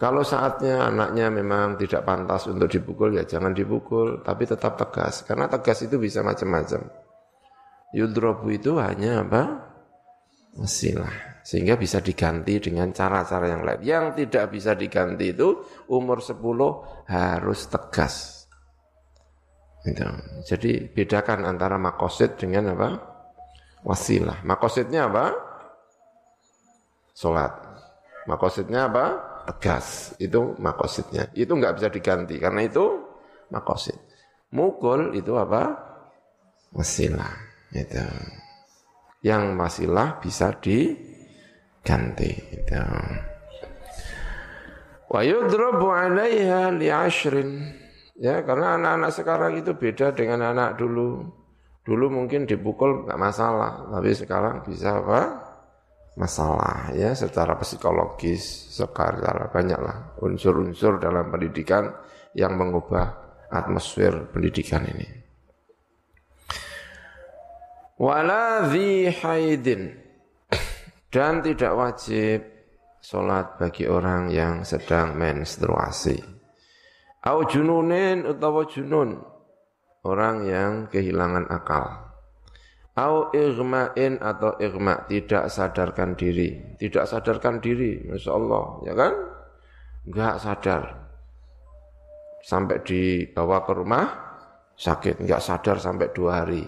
Kalau 0.00 0.24
saatnya 0.24 0.88
anaknya 0.88 1.28
memang 1.28 1.76
tidak 1.76 2.08
pantas 2.08 2.48
untuk 2.48 2.72
dipukul, 2.72 3.20
ya 3.20 3.28
jangan 3.28 3.52
dipukul, 3.52 4.24
tapi 4.24 4.48
tetap 4.48 4.80
tegas. 4.80 5.28
Karena 5.28 5.44
tegas 5.44 5.84
itu 5.84 6.00
bisa 6.00 6.24
macam-macam. 6.24 6.88
Yudrobu 7.92 8.48
itu 8.48 8.80
hanya 8.80 9.20
apa? 9.20 9.42
Wasilah. 10.56 11.44
Sehingga 11.44 11.76
bisa 11.76 12.00
diganti 12.00 12.56
dengan 12.56 12.96
cara-cara 12.96 13.52
yang 13.52 13.60
lain. 13.60 13.80
Yang 13.84 14.24
tidak 14.24 14.44
bisa 14.48 14.72
diganti 14.72 15.36
itu 15.36 15.68
umur 15.92 16.24
10 16.24 16.40
harus 17.04 17.60
tegas. 17.68 18.14
Gitu. 19.84 20.08
Jadi 20.48 20.96
bedakan 20.96 21.44
antara 21.44 21.76
makosid 21.76 22.40
dengan 22.40 22.72
apa? 22.72 22.88
Wasilah. 23.84 24.48
Makosidnya 24.48 25.12
apa? 25.12 25.36
Sholat. 27.12 27.52
Makosidnya 28.24 28.88
apa? 28.88 29.29
Tegas 29.48 30.16
itu 30.20 30.56
makosidnya. 30.58 31.30
Itu 31.32 31.56
nggak 31.56 31.80
bisa 31.80 31.88
diganti 31.88 32.36
karena 32.36 32.66
itu 32.66 32.84
makosid. 33.52 33.96
Mukul 34.50 35.14
itu 35.14 35.36
apa? 35.38 35.88
Wasilah 36.70 37.34
itu 37.74 38.02
yang 39.26 39.58
wasilah 39.58 40.22
bisa 40.22 40.54
diganti 40.62 42.30
itu 42.30 42.82
wa 45.10 45.20
yudrabu 45.26 45.90
'alaiha 45.90 46.70
li'ashrin 46.78 47.74
ya 48.20 48.46
karena 48.46 48.78
anak-anak 48.78 49.10
sekarang 49.10 49.52
itu 49.58 49.74
beda 49.74 50.14
dengan 50.14 50.54
anak 50.54 50.78
dulu. 50.78 51.26
Dulu 51.80 52.12
mungkin 52.12 52.44
dipukul 52.44 53.08
nggak 53.08 53.18
masalah. 53.18 53.88
Tapi 53.88 54.12
sekarang 54.12 54.62
bisa 54.62 55.00
apa 55.00 55.49
masalah 56.18 56.90
ya 56.94 57.14
secara 57.14 57.54
psikologis 57.60 58.72
secara 58.74 59.46
banyaklah 59.50 60.18
unsur-unsur 60.18 60.98
dalam 60.98 61.30
pendidikan 61.30 61.90
yang 62.34 62.58
mengubah 62.58 63.14
atmosfer 63.50 64.30
pendidikan 64.30 64.86
ini. 64.86 65.06
Wala 68.00 68.64
haidin 68.70 69.92
dan 71.12 71.44
tidak 71.44 71.72
wajib 71.76 72.38
sholat 73.02 73.60
bagi 73.60 73.84
orang 73.84 74.32
yang 74.32 74.64
sedang 74.64 75.18
menstruasi. 75.20 76.16
Au 77.20 77.44
jununin 77.44 78.24
utawa 78.24 78.64
junun 78.64 79.20
orang 80.00 80.48
yang 80.48 80.72
kehilangan 80.88 81.44
akal. 81.52 82.09
Au 83.00 83.32
irma'in 83.32 84.20
atau 84.20 84.60
irma' 84.60 85.08
tidak 85.08 85.48
sadarkan 85.48 86.12
diri. 86.12 86.76
Tidak 86.76 87.08
sadarkan 87.08 87.56
diri, 87.64 88.04
Masya 88.04 88.30
Allah, 88.36 88.64
ya 88.84 88.92
kan? 88.92 89.12
Enggak 90.04 90.34
sadar. 90.44 90.82
Sampai 92.44 92.84
dibawa 92.84 93.64
ke 93.64 93.72
rumah, 93.72 94.04
sakit. 94.76 95.24
Enggak 95.24 95.40
sadar 95.40 95.80
sampai 95.80 96.12
dua 96.12 96.44
hari. 96.44 96.64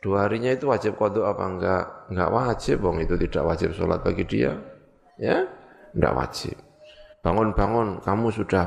Dua 0.00 0.26
harinya 0.26 0.50
itu 0.50 0.66
wajib 0.66 0.96
kodok 0.96 1.28
apa 1.28 1.44
enggak? 1.44 1.84
Enggak 2.08 2.30
wajib, 2.32 2.76
bong 2.80 2.98
itu 3.04 3.14
tidak 3.20 3.42
wajib 3.44 3.70
sholat 3.76 4.00
bagi 4.00 4.24
dia. 4.24 4.56
Ya, 5.20 5.46
enggak 5.92 6.16
wajib. 6.16 6.56
Bangun-bangun, 7.20 8.00
kamu 8.00 8.26
sudah 8.32 8.66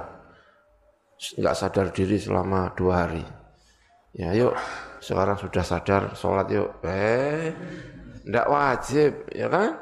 enggak 1.35 1.55
sadar 1.57 1.87
diri 1.89 2.21
selama 2.21 2.71
dua 2.77 2.93
hari. 3.09 3.25
Ya 4.15 4.31
yuk, 4.31 4.55
sekarang 5.05 5.37
sudah 5.37 5.61
sadar 5.61 6.03
sholat 6.17 6.49
yuk. 6.49 6.81
Eh, 6.81 7.53
tidak 8.25 8.47
wajib, 8.49 9.11
ya 9.29 9.45
kan? 9.53 9.77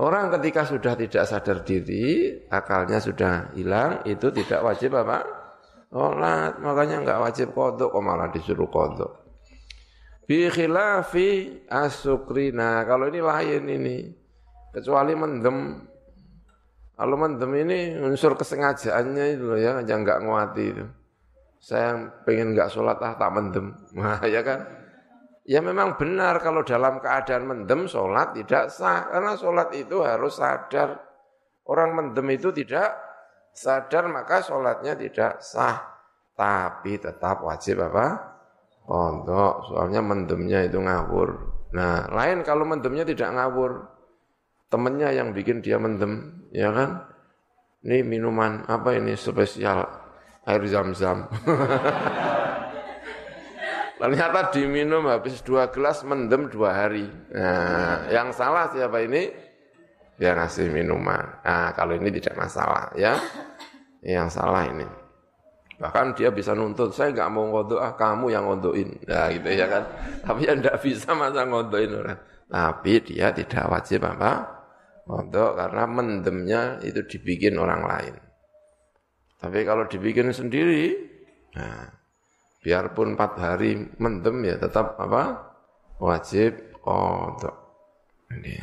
Orang 0.00 0.32
ketika 0.32 0.64
sudah 0.64 0.96
tidak 0.96 1.28
sadar 1.28 1.60
diri, 1.60 2.40
akalnya 2.48 3.00
sudah 3.00 3.52
hilang, 3.52 4.00
itu 4.08 4.32
tidak 4.32 4.64
wajib 4.64 4.96
apa? 4.96 5.24
Sholat, 5.92 6.56
makanya 6.64 7.04
nggak 7.04 7.20
wajib 7.20 7.48
kodok, 7.52 7.92
kok 7.92 8.04
malah 8.04 8.32
disuruh 8.32 8.68
kodok. 8.72 9.12
Bi 10.24 10.48
khilafi 10.48 11.60
asukrina, 11.68 12.80
kalau 12.88 13.12
ini 13.12 13.20
lain 13.20 13.62
ini, 13.68 13.96
kecuali 14.72 15.12
mendem. 15.12 15.84
Kalau 16.96 17.16
mendem 17.20 17.52
ini 17.60 17.92
unsur 18.00 18.40
kesengajaannya 18.40 19.24
itu 19.36 19.52
ya, 19.60 19.84
yang 19.84 20.00
nggak 20.00 20.24
nguati 20.24 20.64
itu 20.64 20.84
saya 21.60 22.12
pengen 22.22 22.52
nggak 22.54 22.70
sholat 22.70 23.00
ah 23.02 23.14
tak 23.16 23.30
mendem, 23.32 23.74
nah, 23.98 24.20
ya 24.24 24.40
kan? 24.44 24.66
Ya 25.46 25.62
memang 25.62 25.94
benar 25.94 26.42
kalau 26.42 26.66
dalam 26.66 26.98
keadaan 26.98 27.46
mendem 27.46 27.86
sholat 27.86 28.34
tidak 28.34 28.66
sah 28.66 29.06
karena 29.06 29.38
sholat 29.38 29.70
itu 29.78 30.02
harus 30.02 30.42
sadar. 30.42 30.98
Orang 31.66 31.94
mendem 31.94 32.26
itu 32.34 32.50
tidak 32.50 32.98
sadar 33.54 34.10
maka 34.10 34.42
sholatnya 34.42 34.98
tidak 34.98 35.38
sah. 35.38 35.86
Tapi 36.34 36.98
tetap 36.98 37.46
wajib 37.46 37.78
apa? 37.78 38.36
Pondok, 38.86 39.70
soalnya 39.70 40.02
mendemnya 40.02 40.66
itu 40.66 40.82
ngawur. 40.82 41.30
Nah, 41.74 42.10
lain 42.10 42.42
kalau 42.42 42.66
mendemnya 42.66 43.06
tidak 43.06 43.30
ngawur. 43.34 43.86
Temennya 44.66 45.14
yang 45.14 45.30
bikin 45.30 45.62
dia 45.62 45.78
mendem, 45.78 46.42
ya 46.50 46.74
kan? 46.74 47.06
Ini 47.86 48.02
minuman 48.02 48.66
apa 48.66 48.98
ini 48.98 49.14
spesial 49.14 50.05
air 50.46 50.62
zam-zam. 50.70 51.26
Ternyata 54.00 54.52
diminum 54.52 55.08
habis 55.10 55.42
dua 55.42 55.72
gelas 55.72 56.04
mendem 56.06 56.52
dua 56.52 56.84
hari. 56.84 57.08
Nah, 57.32 58.06
yang 58.12 58.30
salah 58.30 58.70
siapa 58.70 59.02
ini? 59.02 59.32
Dia 60.16 60.32
ngasih 60.36 60.72
minuman. 60.72 61.42
Nah, 61.44 61.72
kalau 61.74 61.96
ini 61.96 62.12
tidak 62.14 62.36
masalah 62.38 62.92
ya. 62.94 63.18
Yang 64.04 64.38
salah 64.38 64.64
ini. 64.68 64.86
Bahkan 65.76 66.16
dia 66.16 66.32
bisa 66.32 66.56
nuntut, 66.56 66.96
saya 66.96 67.12
nggak 67.12 67.28
mau 67.28 67.52
ngodok, 67.52 67.80
ah 67.84 67.92
kamu 67.92 68.32
yang 68.32 68.48
ngodokin. 68.48 68.96
Nah 69.04 69.28
gitu 69.28 69.48
ya 69.52 69.68
kan. 69.68 69.84
Tapi 70.24 70.48
ya 70.48 70.56
tidak 70.56 70.80
bisa 70.80 71.12
masa 71.12 71.44
ngodokin 71.44 72.00
orang. 72.00 72.20
Tapi 72.48 72.92
dia 73.04 73.28
tidak 73.36 73.64
wajib 73.68 74.08
apa? 74.08 74.56
Ngodok 75.04 75.52
karena 75.60 75.84
mendemnya 75.84 76.62
itu 76.80 77.04
dibikin 77.04 77.60
orang 77.60 77.84
lain. 77.84 78.14
Tapi 79.36 79.68
kalau 79.68 79.84
dibikin 79.84 80.32
sendiri, 80.32 80.96
nah, 81.52 81.92
biarpun 82.64 83.14
empat 83.14 83.32
hari 83.36 83.78
mendem 84.00 84.42
ya 84.42 84.56
tetap 84.56 84.96
apa? 84.96 85.52
Wajib 86.00 86.76
kodok. 86.80 87.56
Ini. 88.32 88.56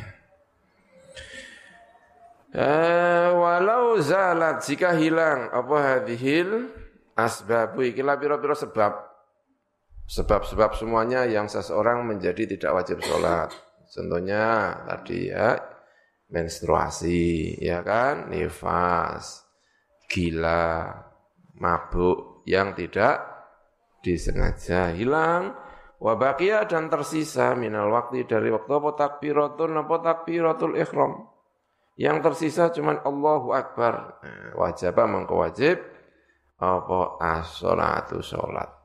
Eh, 2.54 3.28
walau 3.34 3.98
zalat 3.98 4.62
jika 4.62 4.94
hilang 4.94 5.50
apa 5.50 5.98
hadhil 5.98 6.70
asbabu 7.18 7.82
ikilah 7.82 8.14
piro-piro 8.14 8.54
sebab 8.54 8.94
sebab-sebab 10.06 10.78
semuanya 10.78 11.26
yang 11.26 11.50
seseorang 11.50 12.06
menjadi 12.06 12.54
tidak 12.54 12.70
wajib 12.78 13.02
sholat. 13.02 13.50
Contohnya 13.90 14.74
tadi 14.86 15.34
ya 15.34 15.58
menstruasi, 16.30 17.58
ya 17.62 17.84
kan, 17.86 18.30
nifas, 18.30 19.43
gila, 20.14 20.94
mabuk 21.58 22.46
yang 22.46 22.78
tidak 22.78 23.26
disengaja 24.06 24.94
hilang. 24.94 25.58
Wabakia 25.98 26.68
dan 26.70 26.86
tersisa 26.86 27.56
minal 27.58 27.90
waktu 27.90 28.28
dari 28.28 28.52
waktu 28.52 28.70
apa 28.70 28.90
takbiratun 28.94 29.72
apa 29.82 29.96
takbiratul 30.04 30.76
ikhram 30.76 31.26
yang 31.98 32.20
tersisa 32.20 32.70
cuman 32.70 33.02
Allahu 33.02 33.50
Akbar. 33.56 34.20
Nah, 34.20 34.52
wajib 34.58 34.94
mengko 34.94 35.42
wajib? 35.42 35.80
Apa? 36.60 37.18
As-salatu 37.18 38.20
salat 38.20 38.84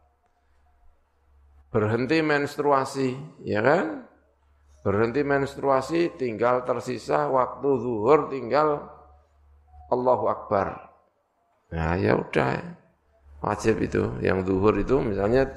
berhenti 1.70 2.20
menstruasi 2.26 3.14
ya 3.46 3.62
kan? 3.62 4.10
Berhenti 4.80 5.22
menstruasi 5.28 6.16
tinggal 6.18 6.64
tersisa 6.64 7.28
waktu 7.30 7.70
zuhur 7.84 8.32
tinggal 8.32 8.90
Allahu 9.92 10.26
Akbar 10.32 10.89
Nah 11.74 11.94
ya 11.98 12.18
udah. 12.18 12.78
Wajib 13.40 13.80
itu. 13.80 14.20
Yang 14.20 14.52
zuhur 14.52 14.76
itu 14.76 14.96
misalnya 15.00 15.48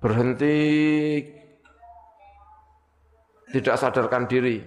berhenti 0.00 0.56
tidak 3.50 3.76
sadarkan 3.80 4.28
diri. 4.28 4.60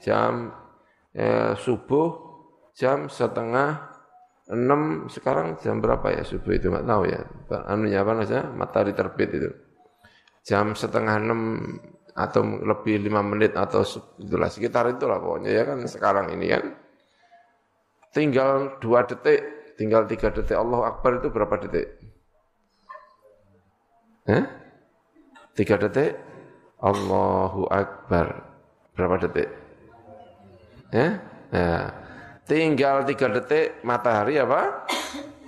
Jam 0.00 0.48
eh, 1.12 1.52
subuh 1.60 2.08
jam 2.74 3.06
setengah 3.12 3.92
enam 4.44 5.08
sekarang 5.08 5.56
jam 5.60 5.78
berapa 5.78 6.08
ya 6.14 6.22
subuh 6.24 6.52
itu? 6.56 6.72
Nggak 6.72 6.88
tahu 6.88 7.02
ya. 7.10 7.20
Anunya 7.68 8.00
apa 8.00 8.24
saja 8.24 8.48
matahari 8.48 8.96
terbit 8.96 9.30
itu. 9.34 9.50
Jam 10.44 10.72
setengah 10.76 11.16
enam 11.20 11.40
atau 12.14 12.46
lebih 12.46 13.02
lima 13.02 13.26
menit 13.26 13.58
atau 13.58 13.82
itulah 14.22 14.46
sekitar 14.46 14.86
itulah 14.94 15.18
pokoknya 15.18 15.50
ya 15.50 15.62
kan 15.66 15.82
sekarang 15.82 16.30
ini 16.30 16.46
kan 16.46 16.64
tinggal 18.14 18.78
dua 18.78 19.04
detik, 19.04 19.74
tinggal 19.74 20.06
tiga 20.06 20.30
detik 20.30 20.54
Allah 20.54 20.94
Akbar 20.94 21.18
itu 21.18 21.28
berapa 21.28 21.54
detik? 21.66 21.88
Eh? 24.30 24.44
Tiga 25.52 25.76
detik? 25.76 26.16
Allahu 26.80 27.68
Akbar. 27.68 28.54
Berapa 28.94 29.16
detik? 29.20 29.48
Ya? 30.94 31.18
ya. 31.50 31.92
Tinggal 32.46 33.04
tiga 33.04 33.28
detik 33.34 33.82
matahari 33.82 34.38
apa? 34.38 34.86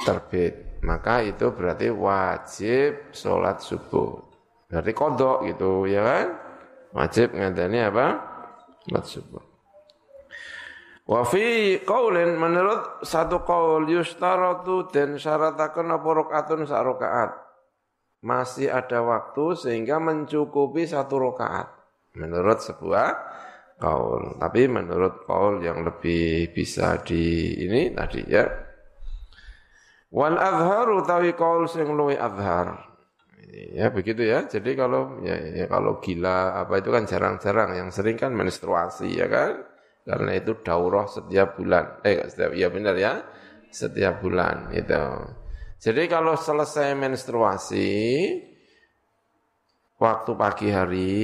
Terbit. 0.03 0.83
Maka 0.85 1.25
itu 1.25 1.51
berarti 1.51 1.89
wajib 1.89 3.11
sholat 3.11 3.63
subuh. 3.65 4.23
Berarti 4.71 4.93
kodok 4.93 5.47
gitu 5.49 5.87
ya 5.89 6.03
kan? 6.05 6.27
Wajib 6.95 7.33
ngadani 7.35 7.79
apa? 7.87 8.07
Sholat 8.87 9.05
subuh. 9.07 9.56
Wa 11.07 11.23
fi 11.23 11.79
qaulin 11.87 12.35
menurut 12.35 13.07
satu 13.07 13.47
qaul 13.47 13.87
yustaratu 13.87 14.91
dan 14.91 15.15
syaratakan 15.15 15.87
apa 15.95 16.09
rakaatun 16.11 16.67
sak 16.67 16.83
rakaat. 16.83 17.31
Masih 18.27 18.75
ada 18.75 19.07
waktu 19.07 19.55
sehingga 19.55 20.03
mencukupi 20.03 20.83
satu 20.83 21.31
rakaat. 21.31 21.71
Menurut 22.19 22.59
sebuah 22.59 23.09
qaul. 23.79 24.43
Tapi 24.43 24.67
menurut 24.67 25.23
qaul 25.31 25.63
yang 25.63 25.87
lebih 25.87 26.51
bisa 26.51 26.99
di 27.07 27.55
ini 27.55 27.95
tadi 27.95 28.27
ya. 28.27 28.43
Wal 30.11 30.35
azharu 30.35 31.07
tawi 31.07 31.39
qaul 31.39 31.71
sing 31.71 31.87
luwi 31.87 32.19
azhar. 32.19 32.83
Ya 33.79 33.95
begitu 33.95 34.27
ya. 34.27 34.43
Jadi 34.51 34.75
kalau 34.75 35.23
ya, 35.23 35.39
ya 35.39 35.71
kalau 35.71 36.03
gila 36.03 36.67
apa 36.67 36.83
itu 36.83 36.91
kan 36.91 37.07
jarang-jarang 37.07 37.79
yang 37.79 37.95
sering 37.95 38.19
kan 38.19 38.35
menstruasi 38.35 39.15
ya 39.15 39.31
kan 39.31 39.76
karena 40.07 40.39
itu 40.39 40.55
daurah 40.63 41.11
setiap 41.11 41.59
bulan. 41.59 41.99
Eh 42.07 42.31
setiap 42.31 42.55
iya 42.55 42.71
benar 42.71 42.95
ya. 42.95 43.27
Setiap 43.75 44.23
bulan 44.23 44.71
itu. 44.71 45.03
Jadi 45.83 46.07
kalau 46.07 46.39
selesai 46.39 46.95
menstruasi 46.95 47.91
waktu 49.99 50.31
pagi 50.39 50.71
hari 50.71 51.19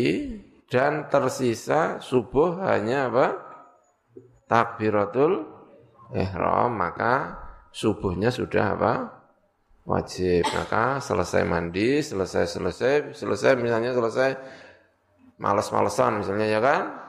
dan 0.66 1.06
tersisa 1.06 2.02
subuh 2.02 2.58
hanya 2.66 3.06
apa? 3.06 3.26
Takbiratul 4.50 5.46
ihram 6.12 6.74
maka 6.74 7.38
subuhnya 7.70 8.34
sudah 8.34 8.74
apa? 8.74 8.94
Wajib. 9.86 10.42
Maka 10.50 10.98
selesai 10.98 11.46
mandi, 11.46 12.02
selesai 12.02 12.50
selesai 12.50 13.14
selesai 13.14 13.54
misalnya 13.62 13.94
selesai 13.94 14.30
males-malesan 15.38 16.18
misalnya 16.18 16.50
ya 16.50 16.58
kan? 16.58 17.01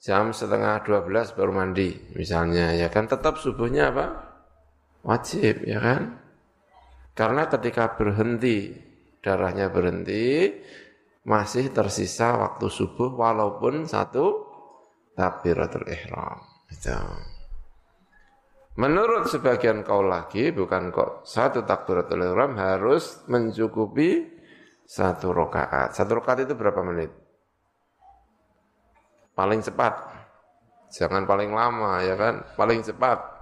Jam 0.00 0.32
setengah 0.32 0.80
12 0.82 1.36
baru 1.36 1.52
mandi 1.52 1.92
misalnya 2.16 2.72
ya 2.72 2.88
kan? 2.88 3.04
Tetap 3.04 3.36
subuhnya 3.36 3.92
apa? 3.92 4.06
Wajib 5.04 5.68
ya 5.68 5.78
kan? 5.80 6.16
Karena 7.12 7.52
ketika 7.52 8.00
berhenti 8.00 8.72
darahnya 9.20 9.68
berhenti 9.68 10.48
masih 11.28 11.68
tersisa 11.68 12.32
waktu 12.40 12.72
subuh 12.72 13.12
walaupun 13.12 13.84
satu 13.84 14.48
takbiratul 15.12 15.84
ihram. 15.84 16.40
Itu. 16.72 16.96
Menurut 18.80 19.28
sebagian 19.28 19.84
kau 19.84 20.00
lagi 20.00 20.48
bukan 20.48 20.88
kok 20.88 21.28
satu 21.28 21.68
takbiratul 21.68 22.24
ihram 22.24 22.56
harus 22.56 23.20
mencukupi 23.28 24.40
satu 24.88 25.36
rakaat. 25.36 25.92
Satu 25.92 26.16
rakaat 26.16 26.48
itu 26.48 26.56
berapa 26.56 26.80
menit 26.80 27.19
paling 29.40 29.64
cepat. 29.64 29.96
Jangan 30.92 31.24
paling 31.24 31.48
lama 31.56 32.04
ya 32.04 32.12
kan, 32.12 32.44
paling 32.60 32.84
cepat. 32.84 33.40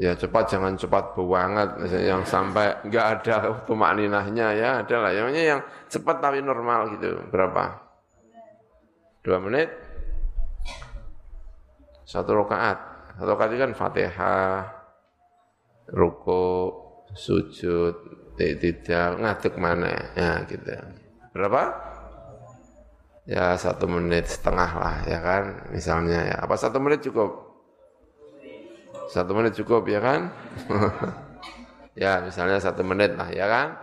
Ya 0.00 0.16
cepat 0.16 0.48
jangan 0.48 0.80
cepat 0.80 1.12
banget 1.12 1.76
yang 2.00 2.24
sampai 2.24 2.72
nggak 2.88 3.06
ada 3.20 3.60
pemakninahnya 3.68 4.56
ya 4.56 4.70
ada 4.80 4.96
lah. 4.96 5.12
Yang 5.12 5.28
yang 5.36 5.60
cepat 5.92 6.24
tapi 6.24 6.40
normal 6.40 6.96
gitu. 6.96 7.20
Berapa? 7.28 7.76
Dua 9.20 9.36
menit? 9.36 9.68
Satu 12.08 12.32
rakaat. 12.40 12.78
Satu 13.20 13.36
rakaat 13.36 13.52
kan 13.60 13.76
Fatihah, 13.76 14.64
ruko, 15.92 16.48
sujud, 17.12 17.92
tidak 18.40 19.20
ngaduk 19.20 19.54
mana 19.60 19.92
ya 20.16 20.40
gitu. 20.48 20.72
Berapa? 21.36 21.89
Ya 23.28 23.56
satu 23.56 23.84
menit 23.90 24.28
setengah 24.30 24.70
lah 24.76 24.96
ya 25.04 25.18
kan? 25.20 25.42
Misalnya 25.74 26.20
ya. 26.32 26.36
Apa 26.40 26.56
satu 26.56 26.80
menit 26.80 27.04
cukup? 27.04 27.50
Satu 29.10 29.34
menit 29.34 29.58
cukup 29.58 29.84
ya 29.90 30.00
kan? 30.00 30.20
Ya 31.98 32.22
misalnya 32.22 32.62
satu 32.62 32.86
menit 32.86 33.18
lah 33.18 33.28
ya 33.34 33.50
kan? 33.50 33.76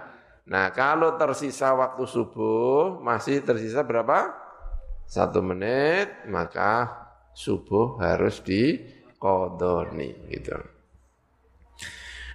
Nah 0.47 0.71
kalau 0.71 1.19
tersisa 1.19 1.75
waktu 1.75 2.07
subuh 2.07 3.03
masih 3.03 3.43
tersisa 3.43 3.83
berapa? 3.83 4.31
Satu 5.05 5.43
menit 5.43 6.25
maka 6.25 6.87
subuh 7.35 7.99
harus 7.99 8.39
dikodoni 8.41 10.15
gitu. 10.31 10.55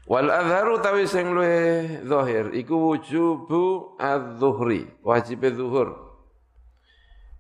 Wal 0.07 0.29
adharu 0.29 0.79
tawi 0.85 1.09
sing 1.09 1.33
luwih 1.33 2.05
zahir 2.05 2.53
iku 2.53 2.93
wujubu 2.93 3.97
adz-zuhri, 3.97 4.93
wajib 5.01 5.47
zuhur 5.57 6.12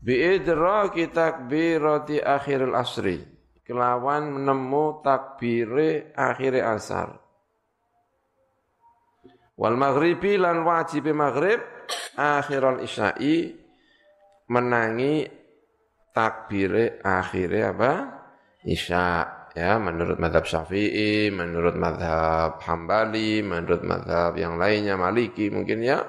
biidraki 0.02 1.08
takbirati 1.14 2.18
akhiril 2.18 2.74
asri. 2.74 3.22
Kelawan 3.62 4.34
menemu 4.34 5.00
takbire 5.06 6.10
akhir 6.18 6.58
asar. 6.66 7.14
Wal 9.54 9.78
maghribi 9.78 10.34
lan 10.34 10.66
wajib 10.66 11.06
maghrib 11.14 11.62
akhiral 12.18 12.82
isya'i 12.82 13.54
menangi 14.50 15.22
takbire 16.10 16.98
akhire 17.06 17.60
apa? 17.70 17.92
Isya 18.66 19.06
ya 19.54 19.78
menurut 19.78 20.18
madhab 20.18 20.42
syafi'i 20.42 21.30
menurut 21.30 21.78
madhab 21.78 22.58
hambali 22.66 23.42
menurut 23.44 23.86
madhab 23.86 24.34
yang 24.34 24.58
lainnya 24.58 24.98
maliki 24.98 25.54
mungkin 25.54 25.86
ya. 25.86 26.02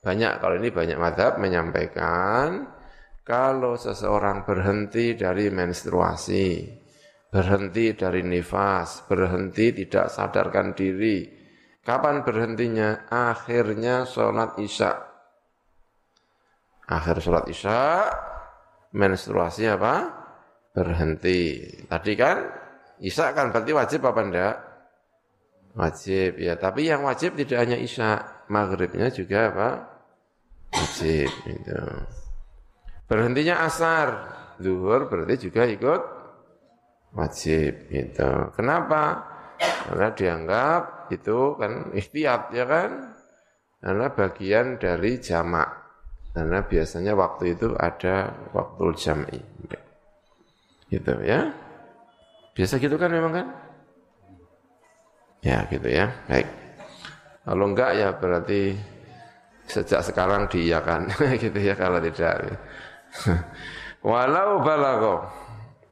Banyak 0.00 0.40
kalau 0.40 0.56
ini 0.56 0.72
banyak 0.72 0.96
madhab 0.96 1.36
menyampaikan 1.36 2.64
kalau 3.24 3.80
seseorang 3.80 4.44
berhenti 4.44 5.16
dari 5.16 5.48
menstruasi, 5.48 6.68
berhenti 7.32 7.96
dari 7.96 8.20
nifas, 8.20 9.08
berhenti 9.08 9.72
tidak 9.72 10.12
sadarkan 10.12 10.76
diri, 10.76 11.24
kapan 11.80 12.20
berhentinya? 12.20 13.08
Akhirnya 13.08 14.04
sholat 14.04 14.60
isya. 14.60 14.92
Akhir 16.84 17.24
sholat 17.24 17.48
isya, 17.48 18.12
menstruasi 18.92 19.72
apa? 19.72 20.12
Berhenti. 20.76 21.64
Tadi 21.88 22.12
kan 22.20 22.44
isya 23.00 23.32
kan 23.32 23.48
berarti 23.48 23.72
wajib 23.72 24.04
apa 24.04 24.20
enggak? 24.20 24.56
Wajib 25.74 26.38
ya, 26.38 26.54
tapi 26.60 26.92
yang 26.92 27.02
wajib 27.02 27.40
tidak 27.40 27.66
hanya 27.66 27.80
isya, 27.80 28.20
maghribnya 28.52 29.08
juga 29.08 29.48
apa? 29.48 29.68
Wajib 30.76 31.32
itu. 31.48 31.80
Berhentinya 33.04 33.68
asar, 33.68 34.08
zuhur 34.58 35.12
berarti 35.12 35.48
juga 35.50 35.68
ikut 35.68 36.02
wajib 37.14 37.88
gitu. 37.88 38.30
Kenapa? 38.56 39.30
Karena 39.60 40.08
dianggap 40.12 41.12
itu 41.14 41.56
kan 41.60 41.94
ikhtiat 41.94 42.50
ya 42.56 42.64
kan? 42.66 42.90
Karena 43.84 44.06
bagian 44.10 44.80
dari 44.80 45.20
jamak. 45.20 45.68
Karena 46.34 46.66
biasanya 46.66 47.14
waktu 47.14 47.54
itu 47.54 47.76
ada 47.78 48.34
waktu 48.50 48.84
jam'i. 48.98 49.40
Gitu 50.90 51.12
ya. 51.22 51.54
Biasa 52.56 52.80
gitu 52.82 52.96
kan 52.98 53.10
memang 53.12 53.32
kan? 53.36 53.46
Ya 55.44 55.62
gitu 55.70 55.86
ya. 55.86 56.10
Baik. 56.26 56.48
Kalau 57.44 57.64
enggak 57.68 57.90
ya 57.94 58.08
berarti 58.16 58.72
sejak 59.68 60.00
sekarang 60.00 60.48
diiyakan 60.48 61.12
gitu 61.44 61.58
ya 61.60 61.76
kalau 61.76 62.00
tidak. 62.00 62.56
Walau 64.08 64.60
balago. 64.60 65.24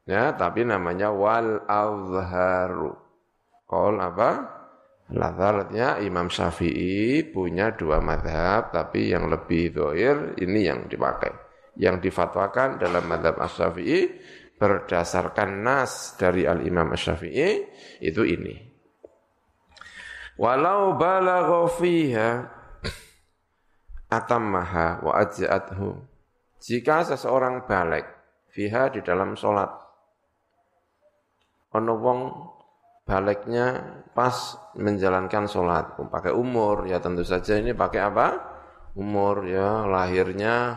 Ya, 0.02 0.34
tapi 0.34 0.66
namanya 0.66 1.14
wal 1.14 1.62
azharu. 1.64 2.98
Kol 3.70 3.96
apa? 4.02 4.60
Lazarnya 5.12 6.00
Imam 6.00 6.32
Syafi'i 6.32 7.22
punya 7.28 7.76
dua 7.76 8.00
madhab, 8.00 8.72
tapi 8.72 9.12
yang 9.12 9.28
lebih 9.28 9.76
doir 9.76 10.34
ini 10.40 10.66
yang 10.66 10.88
dipakai. 10.88 11.30
Yang 11.78 12.10
difatwakan 12.10 12.80
dalam 12.80 13.04
madhab 13.08 13.40
As-Syafi'i 13.40 14.20
berdasarkan 14.56 15.64
nas 15.64 16.16
dari 16.20 16.44
Al-Imam 16.44 16.92
As-Syafi'i 16.92 17.50
itu 18.04 18.22
ini. 18.24 18.56
Walau 20.36 20.96
balagho 20.96 21.68
fiha 21.68 22.48
atammaha 24.16 25.00
wa 25.04 25.12
ajza'athu 25.20 26.11
jika 26.62 27.02
seseorang 27.02 27.66
balik 27.66 28.06
fiha 28.54 28.94
di 28.94 29.02
dalam 29.02 29.34
sholat, 29.34 29.66
ono 31.74 31.94
wong 31.98 32.20
baliknya 33.02 33.82
pas 34.14 34.54
menjalankan 34.78 35.50
sholat, 35.50 35.98
pakai 35.98 36.30
umur, 36.30 36.86
ya 36.86 37.02
tentu 37.02 37.26
saja 37.26 37.58
ini 37.58 37.74
pakai 37.74 38.00
apa? 38.00 38.28
umur 38.92 39.48
ya 39.48 39.88
lahirnya 39.88 40.76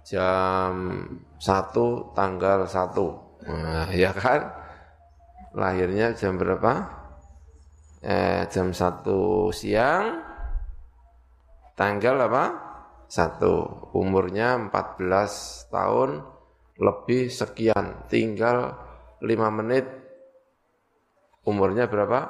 jam 0.00 1.04
1 1.36 2.16
tanggal 2.16 2.64
1. 2.64 3.44
Nah, 3.44 3.88
ya 4.02 4.10
kan? 4.16 4.48
Lahirnya 5.52 6.16
jam 6.16 6.40
berapa? 6.40 6.88
Eh, 8.00 8.48
jam 8.48 8.72
1 8.72 9.04
siang 9.52 10.24
tanggal 11.76 12.16
apa? 12.24 12.67
1. 13.08 13.96
Umurnya 13.96 14.60
14 14.68 15.72
tahun 15.72 16.22
lebih 16.76 17.32
sekian. 17.32 18.04
Tinggal 18.12 18.76
5 19.24 19.58
menit 19.58 19.88
umurnya 21.48 21.88
berapa? 21.88 22.28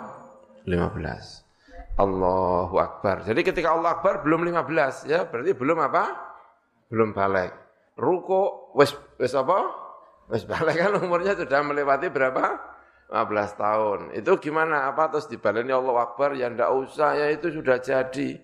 15. 0.63 1.99
Allahu 1.99 2.79
Akbar. 2.79 3.27
Jadi 3.27 3.43
ketika 3.43 3.75
Allah 3.75 3.99
Akbar 3.99 4.23
belum 4.23 4.47
15 4.47 5.11
ya, 5.11 5.27
berarti 5.27 5.53
belum 5.59 5.79
apa? 5.83 6.05
Belum 6.87 7.11
balik. 7.11 7.51
Ruko 7.99 8.71
wis 8.79 8.95
wis 9.19 9.35
apa? 9.35 9.67
Wis 10.31 10.47
balik 10.47 10.79
kan 10.79 10.95
umurnya 11.03 11.35
sudah 11.35 11.61
melewati 11.67 12.07
berapa? 12.15 12.55
15 13.11 13.59
tahun. 13.59 14.01
Itu 14.15 14.39
gimana? 14.39 14.87
Apa 14.95 15.11
terus 15.11 15.27
dibaleni 15.27 15.75
Allah 15.75 16.07
Akbar 16.07 16.39
ya 16.39 16.47
ndak 16.47 16.71
usah 16.71 17.19
ya 17.19 17.27
itu 17.35 17.51
sudah 17.51 17.83
jadi. 17.83 18.39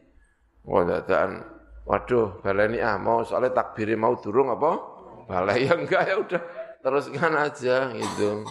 Oh 0.67 0.83
dadaan. 0.83 1.45
Waduh, 1.85 2.41
baleni 2.41 2.81
ah 2.81 2.97
mau 2.97 3.21
soalnya 3.29 3.61
takbiri 3.61 3.93
mau 3.93 4.17
durung 4.17 4.49
apa? 4.49 4.73
Balai 5.29 5.69
ya 5.69 5.77
enggak 5.77 6.05
ya 6.09 6.17
udah 6.21 6.43
teruskan 6.81 7.33
aja 7.37 7.93
gitu. 7.93 8.45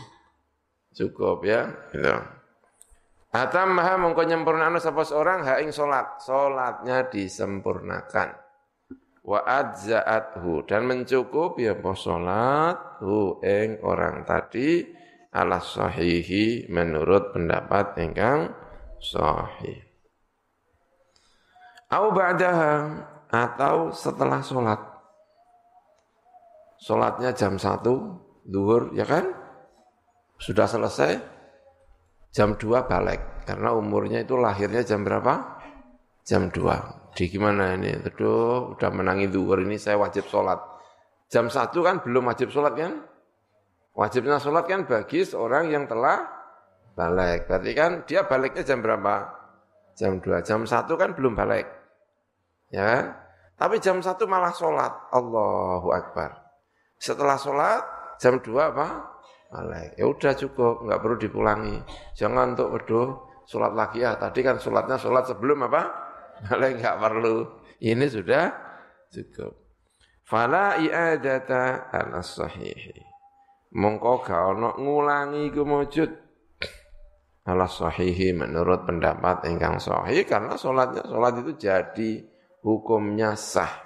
Cukup 0.93 1.41
ya, 1.41 1.73
gitu. 1.89 2.13
Atam 3.33 3.73
maha 3.73 3.97
mongko 3.97 4.29
nyempurnakno 4.29 4.77
sapa 4.77 5.01
seorang 5.01 5.41
ha 5.49 5.57
ing 5.57 5.73
salat, 5.73 6.21
salatnya 6.21 7.09
disempurnakan. 7.09 8.37
Wa 9.25 9.41
adza'athu 9.41 10.69
dan 10.69 10.85
mencukupi 10.85 11.65
apa 11.65 11.97
salat 11.97 13.01
hu 13.01 13.41
ing 13.41 13.81
orang 13.81 14.21
tadi 14.29 14.85
ala 15.33 15.57
sahihi 15.57 16.69
menurut 16.69 17.33
pendapat 17.33 17.97
ingkang 17.97 18.53
sahih. 19.01 19.81
Au 21.89 22.13
ba'daha 22.13 23.12
atau 23.33 23.89
setelah 23.89 24.45
salat. 24.45 24.77
Salatnya 26.77 27.33
jam 27.33 27.57
1 27.57 27.81
zuhur 28.45 28.93
ya 28.93 29.09
kan? 29.09 29.33
Sudah 30.37 30.69
selesai, 30.69 31.17
jam 32.29 32.53
2 32.53 32.85
balik 32.85 33.49
karena 33.49 33.73
umurnya 33.73 34.21
itu 34.21 34.37
lahirnya 34.37 34.85
jam 34.85 35.01
berapa? 35.01 35.63
Jam 36.21 36.53
2. 36.53 37.17
Di 37.17 37.25
gimana 37.29 37.73
ini? 37.73 37.97
Aduh, 37.97 38.77
udah 38.77 38.89
menangi 38.93 39.29
duhur 39.33 39.65
ini 39.65 39.81
saya 39.81 39.97
wajib 39.97 40.29
sholat. 40.29 40.61
Jam 41.33 41.49
1 41.49 41.73
kan 41.73 42.05
belum 42.05 42.29
wajib 42.29 42.53
sholat 42.53 42.77
kan? 42.77 43.01
Wajibnya 43.93 44.37
sholat 44.41 44.65
kan 44.69 44.85
bagi 44.85 45.25
seorang 45.25 45.69
yang 45.69 45.85
telah 45.85 46.25
balik. 46.93 47.49
Berarti 47.49 47.71
kan 47.73 47.91
dia 48.05 48.25
baliknya 48.25 48.61
jam 48.65 48.81
berapa? 48.81 49.29
Jam 49.93 50.17
2. 50.21 50.41
Jam 50.45 50.65
1 50.65 50.89
kan 50.97 51.09
belum 51.13 51.33
balik. 51.37 51.65
Ya 52.73 52.83
kan? 52.83 53.22
Tapi 53.57 53.79
jam 53.79 54.01
1 54.01 54.17
malah 54.25 54.53
sholat. 54.53 54.91
Allahu 55.13 55.89
Akbar. 55.93 56.35
Setelah 56.97 57.37
sholat, 57.37 57.81
jam 58.17 58.41
2 58.41 58.49
apa? 58.73 59.13
balik. 59.53 59.93
Ya 60.01 60.05
udah 60.09 60.33
cukup, 60.33 60.81
nggak 60.89 60.99
perlu 60.99 61.15
dipulangi. 61.21 61.77
Jangan 62.17 62.57
untuk 62.57 62.73
waduh 62.73 63.09
sholat 63.45 63.77
lagi 63.77 64.01
ya. 64.01 64.17
Tadi 64.17 64.41
kan 64.41 64.57
sholatnya 64.57 64.97
sholat 64.97 65.29
sebelum 65.29 65.69
apa? 65.69 65.81
Balik 66.49 66.81
nggak 66.81 66.97
perlu. 66.97 67.61
Ini 67.77 68.05
sudah 68.09 68.49
cukup. 69.13 69.53
Fala 70.25 70.81
i'adata 70.81 71.93
ala 71.93 72.25
sahihi. 72.25 73.13
Mongko 73.73 74.21
gak 74.21 74.41
ono 74.53 74.77
ngulangi 74.77 75.49
kemujud 75.49 76.09
ala 77.49 77.65
sahihi 77.65 78.29
menurut 78.37 78.85
pendapat 78.85 79.49
ingkang 79.49 79.81
sahih 79.81 80.23
karena 80.29 80.53
sholatnya 80.53 81.01
sholat 81.09 81.41
itu 81.41 81.51
jadi 81.57 82.11
hukumnya 82.63 83.35
sah. 83.37 83.83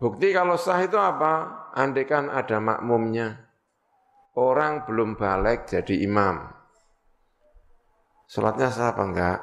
Bukti 0.00 0.34
kalau 0.34 0.58
sah 0.58 0.82
itu 0.82 0.98
apa? 0.98 1.68
Andekan 1.76 2.32
ada 2.32 2.58
makmumnya 2.58 3.44
orang 4.34 4.82
belum 4.86 5.14
balik 5.14 5.70
jadi 5.70 5.94
imam. 6.02 6.50
Sholatnya 8.26 8.68
sah 8.74 8.90
apa 8.90 9.02
enggak? 9.06 9.38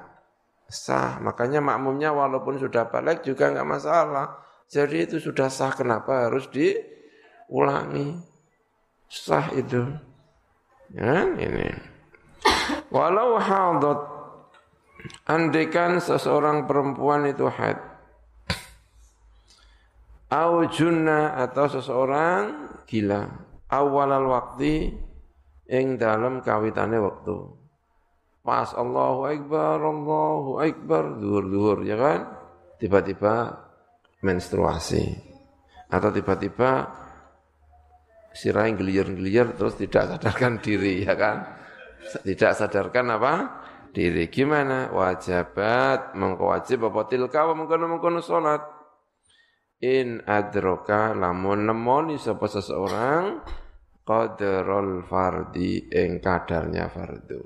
Sah, 0.72 1.20
makanya 1.20 1.60
makmumnya 1.60 2.16
walaupun 2.16 2.60
sudah 2.60 2.88
balik 2.88 3.24
juga 3.24 3.52
enggak 3.52 3.68
masalah. 3.68 4.28
Jadi 4.72 5.04
itu 5.04 5.20
sudah 5.20 5.52
sah, 5.52 5.72
kenapa 5.76 6.28
harus 6.28 6.48
diulangi? 6.48 8.16
Sah 9.12 9.52
itu. 9.52 9.84
Ya, 10.96 11.28
ini. 11.28 11.76
Walau 12.92 13.40
hadat, 13.40 14.00
andikan 15.28 16.00
seseorang 16.00 16.68
perempuan 16.68 17.28
itu 17.28 17.48
haid, 17.48 17.80
au 20.32 20.64
junna 20.72 21.36
atau 21.36 21.68
seseorang 21.68 22.72
gila, 22.88 23.28
awalal 23.68 24.32
waktu 24.32 24.96
ing 25.68 26.00
dalam 26.00 26.40
kawitane 26.40 26.98
waktu. 26.98 27.60
Pas 28.42 28.74
Allahu 28.74 29.30
Akbar, 29.30 29.78
Allahu 29.78 30.52
Akbar, 30.58 31.20
duhur-duhur, 31.22 31.86
ya 31.86 31.94
kan? 31.94 32.20
Tiba-tiba 32.82 33.54
menstruasi. 34.26 35.06
Atau 35.92 36.10
tiba-tiba 36.10 36.90
yang 38.42 38.80
gelir-gelir 38.80 39.54
terus 39.54 39.78
tidak 39.78 40.18
sadarkan 40.18 40.58
diri, 40.58 41.06
ya 41.06 41.14
kan? 41.14 41.46
Tidak 42.02 42.52
sadarkan 42.58 43.14
apa? 43.14 43.34
Diri. 43.94 44.26
Gimana? 44.32 44.90
Wajibat, 44.90 46.18
mengkewajib 46.18 46.90
apa 46.90 47.02
tilka, 47.12 47.46
mengkono-mengkono 47.46 48.26
sholat. 48.26 48.81
In 49.82 50.22
adroka 50.30 51.10
lamun 51.18 51.66
nemoni 51.66 52.22
sapa 52.22 52.46
seseorang 52.46 53.42
qadarul 54.06 55.02
fardi 55.10 55.90
ing 55.90 56.22
kadarnya 56.22 56.86
fardu. 56.86 57.42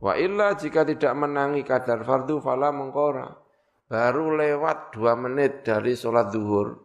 Wa 0.00 0.16
illa 0.16 0.56
jika 0.56 0.88
tidak 0.88 1.12
menangi 1.12 1.60
kadar 1.60 2.00
fardu 2.00 2.40
fala 2.40 2.72
mengkora. 2.72 3.28
Baru 3.84 4.32
lewat 4.32 4.96
dua 4.96 5.12
menit 5.20 5.60
dari 5.60 5.92
sholat 5.92 6.32
duhur. 6.32 6.80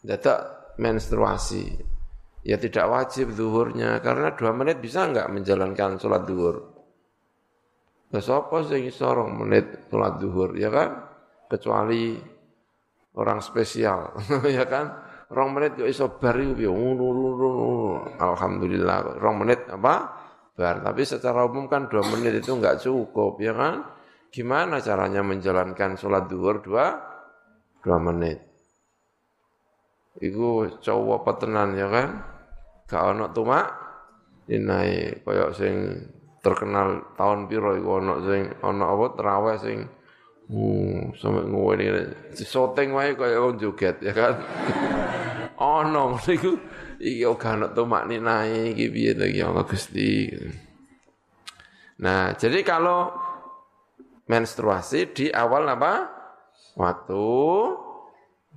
Dadak 0.00 0.72
menstruasi. 0.80 1.92
Ya 2.48 2.56
tidak 2.56 2.88
wajib 2.88 3.36
duhurnya, 3.36 4.00
karena 4.00 4.32
dua 4.32 4.56
menit 4.56 4.80
bisa 4.80 5.04
enggak 5.04 5.28
menjalankan 5.28 6.00
sholat 6.00 6.24
duhur. 6.24 6.56
Ya 8.08 8.24
sapa 8.24 8.64
sing 8.64 8.88
sorong 8.88 9.36
menit 9.36 9.92
sholat 9.92 10.16
duhur, 10.16 10.56
ya 10.56 10.72
kan? 10.72 10.90
Kecuali 11.52 12.31
orang 13.16 13.44
spesial, 13.44 14.16
ya 14.56 14.64
kan? 14.64 15.12
rong 15.32 15.56
menit 15.56 15.80
kok 15.80 15.88
iso 15.88 16.06
bar 16.20 16.36
iku 16.36 16.76
alhamdulillah. 18.20 19.16
Rong 19.16 19.36
menit 19.40 19.64
apa? 19.72 19.94
Bar. 20.52 20.84
Tapi 20.84 21.02
secara 21.08 21.48
umum 21.48 21.64
kan 21.66 21.88
dua 21.88 22.04
menit 22.12 22.44
itu 22.44 22.52
enggak 22.52 22.84
cukup 22.84 23.40
ya 23.40 23.56
kan? 23.56 23.88
Gimana 24.28 24.80
caranya 24.84 25.24
menjalankan 25.24 25.96
sholat 25.96 26.28
duhur 26.28 26.60
dua? 26.60 27.00
Dua 27.80 27.98
menit. 27.98 28.44
Iku 30.20 30.68
cowok 30.84 31.24
petenan 31.24 31.72
ya 31.80 31.88
kan? 31.88 32.08
Gak 32.84 33.16
ono 33.16 33.32
tumak 33.32 33.66
dinai 34.44 35.24
koyok 35.24 35.50
sing 35.56 35.74
terkenal 36.44 37.16
tahun 37.16 37.48
piro 37.48 37.72
iku? 37.72 38.04
Ono 38.04 38.14
sing 38.28 38.52
ono 38.60 38.84
apa? 38.92 39.06
Terawih 39.16 39.56
sing 39.56 39.78
Hmm, 40.52 41.16
sampai 41.16 41.48
ngene 41.48 42.02
soteng 42.36 42.92
wae 42.92 43.16
kaya 43.16 43.40
joget 43.56 44.04
ya 44.04 44.12
kan. 44.12 44.36
Ono 45.56 46.12
ngono 46.12 46.28
iku 46.28 46.52
iki 47.00 47.24
ora 47.24 47.56
ono 47.56 47.66
tumak 47.72 48.04
ninae 48.04 48.76
iki 48.76 48.92
piye 48.92 49.16
to 49.16 49.24
iki 49.24 49.40
Allah 49.40 49.64
Gusti. 49.64 50.28
Nah, 52.04 52.36
jadi 52.36 52.60
kalau 52.60 53.16
menstruasi 54.28 55.16
di 55.16 55.26
awal 55.32 55.64
apa? 55.72 56.12
Waktu. 56.76 57.32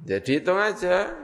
Jadi 0.04 0.44
hitung 0.44 0.60
aja. 0.60 1.16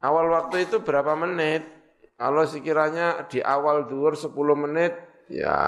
Awal 0.00 0.32
waktu 0.32 0.64
itu 0.64 0.80
berapa 0.80 1.12
menit? 1.20 1.68
Kalau 2.16 2.48
sekiranya 2.48 3.28
di 3.28 3.44
awal 3.44 3.84
duhur 3.84 4.16
10 4.16 4.32
menit, 4.56 4.96
ya 5.28 5.60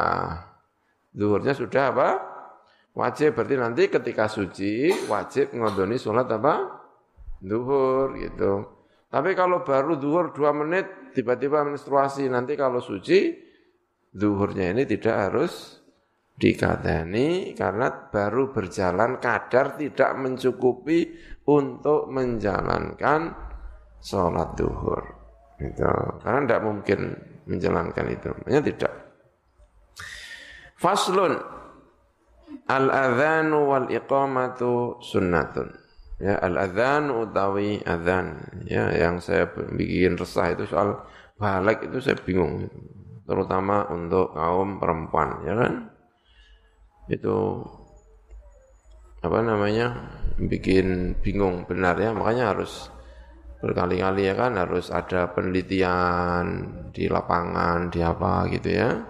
duhurnya 1.13 1.53
sudah 1.53 1.93
apa? 1.93 2.09
Wajib 2.99 3.39
berarti 3.39 3.55
nanti 3.55 3.83
ketika 3.87 4.27
suci 4.27 4.91
wajib 5.07 5.55
ngodoni 5.55 5.95
sholat 5.95 6.27
apa? 6.35 6.83
Duhur 7.39 8.19
gitu. 8.19 8.67
Tapi 9.07 9.39
kalau 9.39 9.63
baru 9.63 9.95
duhur 9.95 10.35
dua 10.35 10.51
menit, 10.51 11.15
tiba-tiba 11.15 11.63
menstruasi, 11.63 12.27
nanti 12.27 12.59
kalau 12.59 12.83
suci, 12.83 13.39
duhurnya 14.11 14.75
ini 14.75 14.83
tidak 14.83 15.15
harus 15.31 15.79
dikateni 16.35 17.55
karena 17.55 18.11
baru 18.11 18.51
berjalan 18.51 19.23
kadar 19.23 19.79
tidak 19.79 20.19
mencukupi 20.19 21.15
untuk 21.47 22.11
menjalankan 22.11 23.33
sholat 24.03 24.59
duhur. 24.59 25.03
Itu. 25.63 25.87
Karena 26.19 26.39
tidak 26.45 26.63
mungkin 26.67 27.01
menjalankan 27.47 28.07
itu. 28.11 28.31
Hanya 28.45 28.61
tidak. 28.61 28.93
Faslun 30.79 31.58
al-adhanu 32.69 33.67
wal 33.67 33.89
iqamatu 33.89 35.01
sunnatun. 35.01 35.73
Ya, 36.19 36.37
al-adhan 36.39 37.11
utawi 37.15 37.81
adhan. 37.83 38.43
Ya, 38.67 38.91
yang 38.93 39.23
saya 39.23 39.49
bikin 39.51 40.19
resah 40.19 40.53
itu 40.53 40.67
soal 40.69 41.01
balik 41.39 41.89
itu 41.89 41.99
saya 42.03 42.19
bingung. 42.21 42.69
Terutama 43.25 43.87
untuk 43.89 44.35
kaum 44.35 44.81
perempuan, 44.83 45.43
ya 45.47 45.55
kan? 45.57 45.75
Itu 47.09 47.65
apa 49.25 49.39
namanya? 49.43 50.19
bikin 50.39 51.19
bingung 51.19 51.67
benar 51.67 51.99
ya, 51.99 52.15
makanya 52.15 52.55
harus 52.55 52.95
berkali-kali 53.59 54.31
ya 54.31 54.39
kan 54.39 54.55
harus 54.55 54.95
ada 54.95 55.35
penelitian 55.35 56.47
di 56.95 57.11
lapangan, 57.11 57.91
di 57.91 57.99
apa 57.99 58.47
gitu 58.55 58.71
ya. 58.71 59.03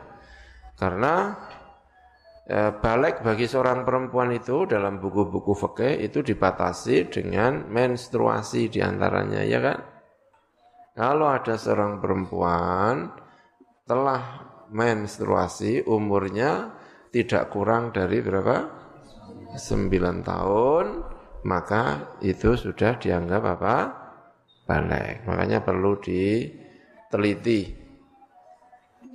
Karena 0.80 1.36
balik 2.80 3.20
bagi 3.20 3.44
seorang 3.44 3.84
perempuan 3.84 4.32
itu 4.32 4.64
dalam 4.64 4.96
buku-buku 4.96 5.52
fikih 5.52 6.00
itu 6.00 6.24
dibatasi 6.24 7.12
dengan 7.12 7.68
menstruasi 7.68 8.72
di 8.72 8.80
antaranya 8.80 9.44
ya 9.44 9.60
kan. 9.60 9.78
Kalau 10.96 11.28
ada 11.28 11.54
seorang 11.60 12.00
perempuan 12.00 13.12
telah 13.84 14.22
menstruasi 14.72 15.84
umurnya 15.84 16.72
tidak 17.12 17.52
kurang 17.52 17.92
dari 17.92 18.24
berapa? 18.24 18.80
9 19.54 20.28
tahun 20.28 20.84
maka 21.46 22.16
itu 22.24 22.56
sudah 22.58 22.98
dianggap 22.98 23.42
apa? 23.44 23.76
balik. 24.68 25.24
Makanya 25.24 25.64
perlu 25.64 25.96
diteliti. 25.96 27.87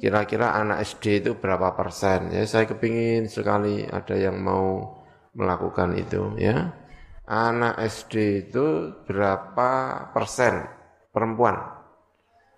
Kira-kira 0.03 0.51
anak 0.51 0.83
SD 0.83 1.23
itu 1.23 1.31
berapa 1.39 1.79
persen? 1.79 2.27
Ya, 2.35 2.43
saya 2.43 2.67
kepingin 2.67 3.31
sekali 3.31 3.87
ada 3.87 4.19
yang 4.19 4.35
mau 4.43 4.99
melakukan 5.31 5.95
itu. 5.95 6.35
Ya, 6.35 6.75
anak 7.23 7.79
SD 7.79 8.43
itu 8.51 8.91
berapa 9.07 10.03
persen 10.11 10.67
perempuan 11.15 11.55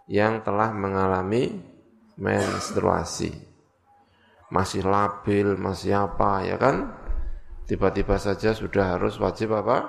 yang 0.09 0.41
telah 0.41 0.73
mengalami 0.73 1.61
menstruasi? 2.17 3.29
Masih 4.49 4.81
labil, 4.81 5.53
masih 5.53 6.01
apa, 6.01 6.41
ya 6.49 6.57
kan? 6.57 6.97
Tiba-tiba 7.69 8.17
saja 8.17 8.57
sudah 8.57 8.97
harus 8.97 9.21
wajib 9.21 9.53
apa? 9.53 9.85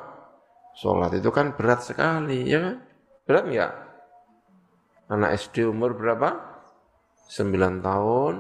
Sholat 0.77 1.17
itu 1.17 1.33
kan 1.33 1.57
berat 1.57 1.89
sekali, 1.89 2.53
ya 2.53 2.61
kan? 2.61 2.77
Berat 3.25 3.45
enggak? 3.49 3.73
Anak 5.09 5.41
SD 5.41 5.73
umur 5.73 5.97
berapa? 5.97 6.56
9 7.29 7.83
tahun. 7.83 8.35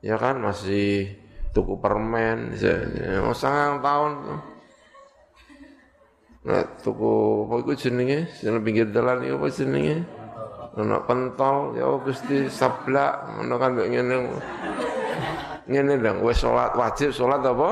Ya 0.00 0.16
kan 0.16 0.40
masih 0.40 1.12
tuku 1.52 1.76
permen, 1.82 2.56
oh 3.26 3.36
sangat 3.36 3.84
tahun. 3.84 4.12
Nah, 6.40 6.64
tuku 6.80 7.12
apa 7.44 7.54
iku 7.60 7.72
jenenge? 7.76 8.32
Sing 8.32 8.56
pinggir 8.64 8.88
dalan 8.88 9.28
iku 9.28 9.44
apa 9.44 9.48
jenenge? 9.52 10.08
Ono 10.80 11.04
pentol 11.04 11.76
ya 11.76 11.84
Gusti 12.00 12.48
sablak 12.48 13.28
ngono 13.36 13.54
kan 13.60 13.76
ngene. 13.76 14.16
Ngene 15.68 16.00
dong 16.00 16.24
wis 16.24 16.40
salat 16.40 16.72
wajib 16.72 17.12
salat 17.12 17.44
apa? 17.44 17.70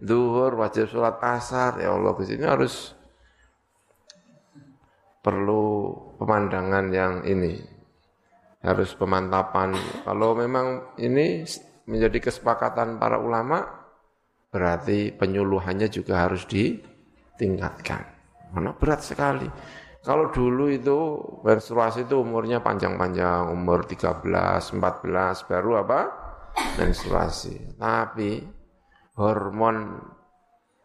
Zuhur 0.00 0.56
wajib 0.56 0.88
salat 0.88 1.20
asar 1.20 1.82
ya 1.84 1.92
Allah 1.92 2.16
Gusti 2.16 2.40
ini 2.40 2.46
harus 2.48 2.96
perlu 5.20 5.92
pemandangan 6.16 6.88
yang 6.90 7.22
ini 7.28 7.71
harus 8.62 8.94
pemantapan. 8.94 9.74
Kalau 10.06 10.38
memang 10.38 10.96
ini 10.98 11.42
menjadi 11.86 12.30
kesepakatan 12.30 12.96
para 12.96 13.18
ulama 13.18 13.66
berarti 14.48 15.10
penyuluhannya 15.12 15.90
juga 15.90 16.24
harus 16.24 16.46
ditingkatkan. 16.46 18.02
Karena 18.52 18.70
berat 18.76 19.00
sekali. 19.02 19.48
Kalau 20.02 20.34
dulu 20.34 20.66
itu 20.66 20.98
menstruasi 21.46 22.10
itu 22.10 22.18
umurnya 22.18 22.58
panjang-panjang 22.58 23.54
umur 23.54 23.86
13 23.86 24.22
14 24.22 25.46
baru 25.46 25.70
apa? 25.82 26.00
Menstruasi. 26.78 27.78
Tapi 27.78 28.42
hormon 29.14 30.02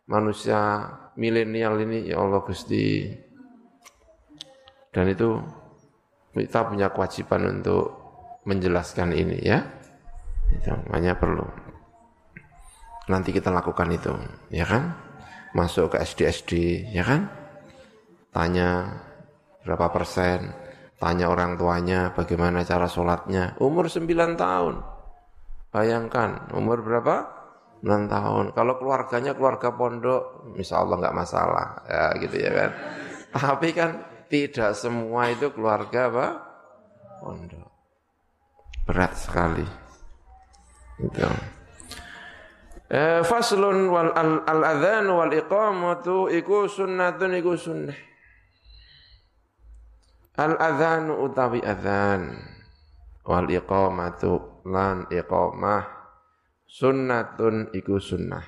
manusia 0.08 0.86
milenial 1.20 1.82
ini 1.82 2.08
ya 2.08 2.24
Allah 2.24 2.46
Gusti 2.46 3.10
dan 4.94 5.12
itu 5.12 5.36
kita 6.38 6.70
punya 6.70 6.94
kewajiban 6.94 7.60
untuk 7.60 7.98
menjelaskan 8.46 9.12
ini 9.12 9.38
ya. 9.42 9.60
Itu 10.54 10.72
hanya 10.94 11.18
perlu. 11.20 11.44
Nanti 13.08 13.32
kita 13.32 13.52
lakukan 13.52 13.88
itu, 13.92 14.12
ya 14.52 14.68
kan? 14.68 14.96
Masuk 15.56 15.96
ke 15.96 16.04
SD-SD, 16.04 16.52
ya 16.92 17.08
kan? 17.08 17.32
Tanya 18.36 19.00
berapa 19.64 19.88
persen, 19.92 20.52
tanya 21.00 21.32
orang 21.32 21.56
tuanya 21.56 22.12
bagaimana 22.12 22.68
cara 22.68 22.88
sholatnya. 22.92 23.56
Umur 23.64 23.88
9 23.88 24.36
tahun. 24.36 24.76
Bayangkan, 25.72 26.52
umur 26.52 26.84
berapa? 26.84 27.32
9 27.80 28.12
tahun. 28.12 28.46
Kalau 28.52 28.74
keluarganya 28.76 29.32
keluarga 29.36 29.72
pondok, 29.72 30.52
insya 30.60 30.84
Allah 30.84 31.00
nggak 31.00 31.18
masalah, 31.18 31.68
ya 31.88 32.06
gitu 32.20 32.36
ya 32.44 32.52
kan. 32.52 32.70
Tapi 33.32 33.68
kan 33.72 33.92
tidak 34.28 34.76
semua 34.76 35.32
itu 35.32 35.50
keluarga 35.52 36.12
apa? 36.12 36.28
Pondok. 37.24 37.72
Berat 38.88 39.14
sekali. 39.18 39.66
Itu. 41.02 41.28
Eh, 42.88 43.20
faslun 43.28 43.92
wal 43.92 44.16
al, 44.16 44.48
al 44.48 44.62
adzan 44.64 45.12
wal 45.12 45.34
iqamatu 45.36 46.32
iku 46.32 46.72
sunnatun 46.72 47.36
iku 47.36 47.54
sunnah. 47.60 48.00
Al 50.40 50.56
adzan 50.56 51.12
utawi 51.12 51.60
adzan 51.60 52.32
wal 53.28 53.48
iqamatu 53.52 54.64
lan 54.64 55.04
iqamah 55.12 55.84
sunnatun 56.64 57.76
iku 57.76 58.00
sunnah. 58.00 58.46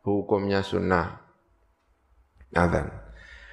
Hukumnya 0.00 0.64
sunnah. 0.64 1.20
Adzan. 2.56 3.01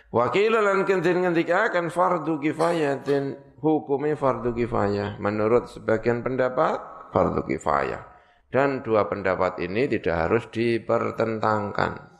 Wakil 0.09 0.57
lan 0.57 0.89
kentin 0.89 1.21
akan 1.21 1.93
fardu 1.93 2.41
kifayatin 2.41 3.37
hukumnya 3.61 4.17
fardu 4.17 4.57
kifayah. 4.57 5.21
Menurut 5.21 5.69
sebagian 5.69 6.25
pendapat 6.25 7.11
fardu 7.13 7.45
kifayah. 7.45 8.09
Dan 8.49 8.81
dua 8.81 9.05
pendapat 9.05 9.61
ini 9.61 9.85
tidak 9.85 10.25
harus 10.25 10.49
dipertentangkan. 10.49 12.17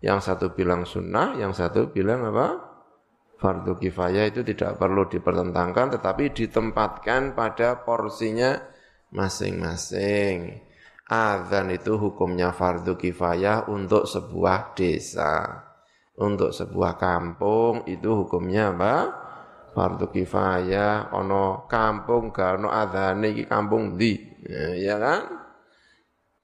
Yang 0.00 0.32
satu 0.32 0.56
bilang 0.56 0.88
sunnah, 0.88 1.36
yang 1.36 1.52
satu 1.52 1.92
bilang 1.92 2.24
apa? 2.32 2.72
Fardu 3.36 3.76
kifayah 3.76 4.32
itu 4.32 4.40
tidak 4.40 4.80
perlu 4.80 5.04
dipertentangkan 5.04 6.00
tetapi 6.00 6.32
ditempatkan 6.32 7.36
pada 7.36 7.84
porsinya 7.84 8.56
masing-masing. 9.12 10.64
Adzan 11.04 11.68
itu 11.68 12.00
hukumnya 12.00 12.56
fardu 12.56 12.96
kifayah 12.96 13.68
untuk 13.68 14.08
sebuah 14.08 14.72
desa 14.72 15.65
untuk 16.16 16.50
sebuah 16.52 16.96
kampung 16.96 17.84
itu 17.84 18.24
hukumnya 18.24 18.72
apa? 18.72 18.94
Fardu 19.76 20.08
kifayah, 20.08 21.12
ono 21.12 21.68
kampung 21.68 22.32
gak 22.32 22.56
ono 22.56 22.72
adhane 22.72 23.36
iki 23.36 23.44
kampung 23.44 23.92
di, 24.00 24.16
ya 24.80 24.96
kan? 24.96 25.20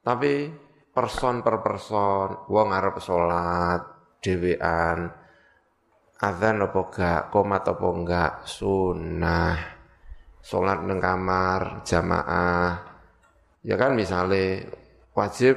Tapi 0.05 0.53
person 0.93 1.41
per 1.41 1.65
person, 1.65 2.45
wong 2.53 2.69
arep 2.77 3.01
salat 3.01 3.81
dhewean, 4.21 5.09
adzan 6.21 6.61
apa 6.61 6.81
gak, 6.93 7.23
komat 7.33 7.65
apa 7.65 7.87
enggak, 7.89 8.33
sunnah. 8.45 9.57
Salat 10.43 10.85
nang 10.85 11.01
kamar 11.01 11.87
jamaah. 11.87 12.85
Ya 13.65 13.79
kan 13.79 13.95
misalnya 13.95 14.67
wajib 15.15 15.57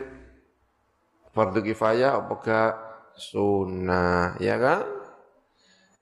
fardu 1.35 1.59
kifayah 1.59 2.21
apa 2.23 2.33
gak 2.39 2.84
sunnah, 3.17 4.39
ya 4.39 4.55
kan? 4.59 4.83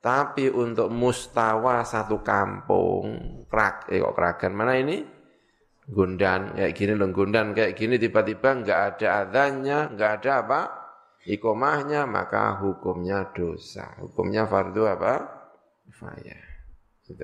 Tapi 0.03 0.51
untuk 0.51 0.91
mustawa 0.91 1.87
satu 1.87 2.19
kampung, 2.19 3.05
krak, 3.47 3.87
eh 3.87 4.03
kok 4.03 4.13
keragan 4.17 4.53
mana 4.53 4.75
ini? 4.75 4.99
Gundan, 5.87 6.55
kayak 6.59 6.73
gini 6.75 6.93
loh, 6.95 7.11
gundan 7.11 7.55
kayak 7.55 7.75
gini 7.75 7.95
tiba-tiba 7.95 8.63
nggak 8.63 8.79
ada 8.95 9.07
adanya, 9.23 9.87
nggak 9.91 10.11
ada 10.19 10.31
apa? 10.43 10.61
Ikomahnya, 11.23 12.03
maka 12.03 12.59
hukumnya 12.59 13.31
dosa. 13.31 13.95
Hukumnya 14.03 14.43
fardu 14.43 14.83
apa? 14.83 15.23
Kifayah. 15.87 16.43
Gitu. 17.07 17.23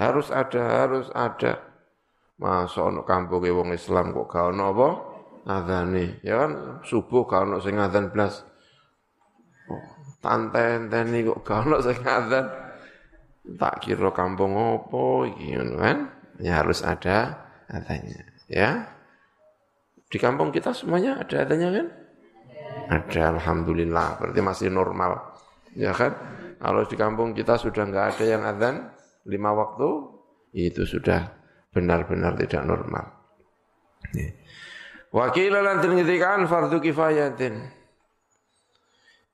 Harus 0.00 0.32
ada, 0.32 0.62
harus 0.86 1.12
ada. 1.12 1.68
Masa 2.38 2.86
ono 2.86 3.02
kampunge 3.04 3.52
wong 3.52 3.76
Islam 3.76 4.14
kok 4.14 4.30
gak 4.30 4.56
ono 4.56 4.64
apa? 4.72 4.88
Adzane. 5.44 6.22
Ya 6.22 6.46
kan 6.46 6.80
subuh 6.86 7.28
gak 7.28 7.44
ono 7.44 7.60
sing 7.60 7.76
adzan 7.76 8.08
blas. 8.08 8.46
Tanten-teni 10.18 11.22
kok 11.26 11.46
gak 11.46 11.66
ono 11.66 11.78
sing. 11.78 11.98
Tak 13.58 13.74
kira 13.80 14.12
kampung 14.12 14.52
opo 14.58 15.24
iki 15.24 15.56
kan? 15.56 16.12
Ya 16.38 16.60
harus 16.60 16.84
ada 16.84 17.48
adanya, 17.66 18.22
ya. 18.46 18.92
Di 20.08 20.20
kampung 20.20 20.52
kita 20.52 20.76
semuanya 20.76 21.20
ada 21.20 21.48
adanya 21.48 21.68
kan? 21.72 21.86
Ada 22.88 23.36
alhamdulillah, 23.36 24.20
berarti 24.20 24.40
masih 24.40 24.68
normal. 24.68 25.34
Ya 25.72 25.92
kan? 25.96 26.12
Kalau 26.58 26.82
di 26.84 26.96
kampung 26.98 27.32
kita 27.32 27.56
sudah 27.56 27.86
nggak 27.88 28.06
ada 28.16 28.24
yang 28.24 28.42
adzan 28.44 28.90
lima 29.28 29.52
waktu, 29.54 29.88
itu 30.52 30.84
sudah 30.84 31.32
benar-benar 31.72 32.34
tidak 32.36 32.64
normal. 32.64 33.04
Wakil 35.08 35.52
lan 35.56 35.80
ngitikan 35.80 36.44
fardu 36.44 36.80
kifayatin. 36.84 37.77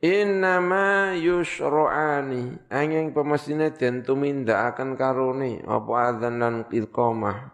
Innama 0.05 1.17
yusro'ani 1.17 2.69
angin 2.69 3.17
pemesine 3.17 3.73
den 3.73 4.05
akan 4.05 5.01
karuni. 5.01 5.65
Apa 5.65 6.13
adzan 6.13 6.45
lan 6.45 6.69
iqamah. 6.69 7.49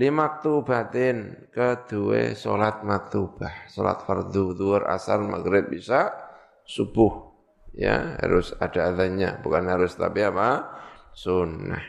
Limaktubatin. 0.00 1.52
Kedua 1.52 2.32
salat 2.32 2.80
maktubah. 2.80 3.68
Salat 3.68 4.08
fardu 4.08 4.56
zuhur 4.56 4.88
asar 4.88 5.20
maghrib 5.20 5.68
bisa 5.68 6.16
subuh. 6.64 7.28
Ya 7.76 8.16
harus 8.24 8.56
ada 8.56 8.88
adzannya. 8.88 9.44
Bukan 9.44 9.68
harus 9.68 9.92
tapi 9.92 10.24
apa? 10.24 10.72
Sunnah. 11.12 11.84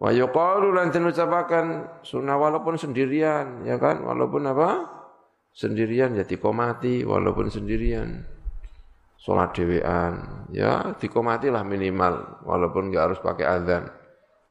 Wa 0.00 0.16
yuqalu 0.16 0.72
lan 0.72 0.96
ucapakan 0.96 2.00
sunnah 2.00 2.40
walaupun 2.40 2.80
sendirian 2.80 3.68
ya 3.68 3.76
kan? 3.76 4.00
Walaupun 4.00 4.48
apa? 4.48 4.68
Sendirian 5.52 6.16
ya 6.16 6.24
dikomati 6.24 7.04
walaupun 7.04 7.52
sendirian 7.52 8.35
sholat 9.26 9.50
dewean 9.58 10.46
ya 10.54 10.94
dikomati 10.94 11.50
lah 11.50 11.66
minimal 11.66 12.46
walaupun 12.46 12.94
enggak 12.94 13.10
harus 13.10 13.18
pakai 13.18 13.42
adzan 13.42 13.90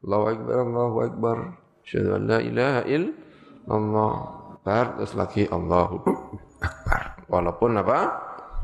Allahu 0.03 0.25
akbar 0.27 0.57
Allahu 0.67 0.97
akbar 0.99 1.37
Asyhadu 1.85 2.17
an 2.17 2.23
la 2.25 2.39
ilaha 2.41 2.81
illallah. 2.89 4.13
Akbar, 4.57 4.97
terus 4.97 5.13
lagi 5.13 5.45
Allahu 5.45 6.01
Akbar. 6.01 7.21
Walaupun 7.29 7.77
apa? 7.77 7.99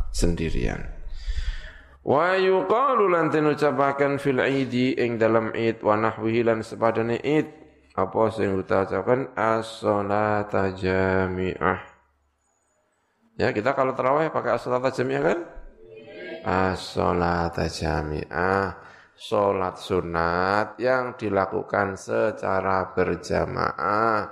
Sendirian. 0.10 0.82
Wa 2.02 2.34
yuqalu 2.42 3.14
lan 3.14 3.30
ucapaken 3.30 4.18
fil 4.18 4.42
idi 4.42 4.98
ing 4.98 5.22
dalam 5.22 5.54
id 5.54 5.86
wa 5.86 5.94
nahwihi 6.02 6.42
lan 6.42 6.66
sepadane 6.66 7.22
id 7.22 7.46
apa 7.94 8.22
sing 8.34 8.58
ucapaken 8.58 9.38
as-salata 9.38 10.74
jami'ah. 10.74 11.78
Ya, 13.38 13.54
kita 13.54 13.78
kalau 13.78 13.94
tarawih 13.94 14.34
pakai 14.34 14.58
as-salata 14.58 14.90
jami'ah 14.90 15.22
kan? 15.22 15.40
As-salata 16.42 17.70
jami'ah 17.70 18.74
sholat 19.22 19.78
sunat 19.78 20.82
yang 20.82 21.14
dilakukan 21.14 21.94
secara 21.94 22.90
berjamaah 22.98 24.26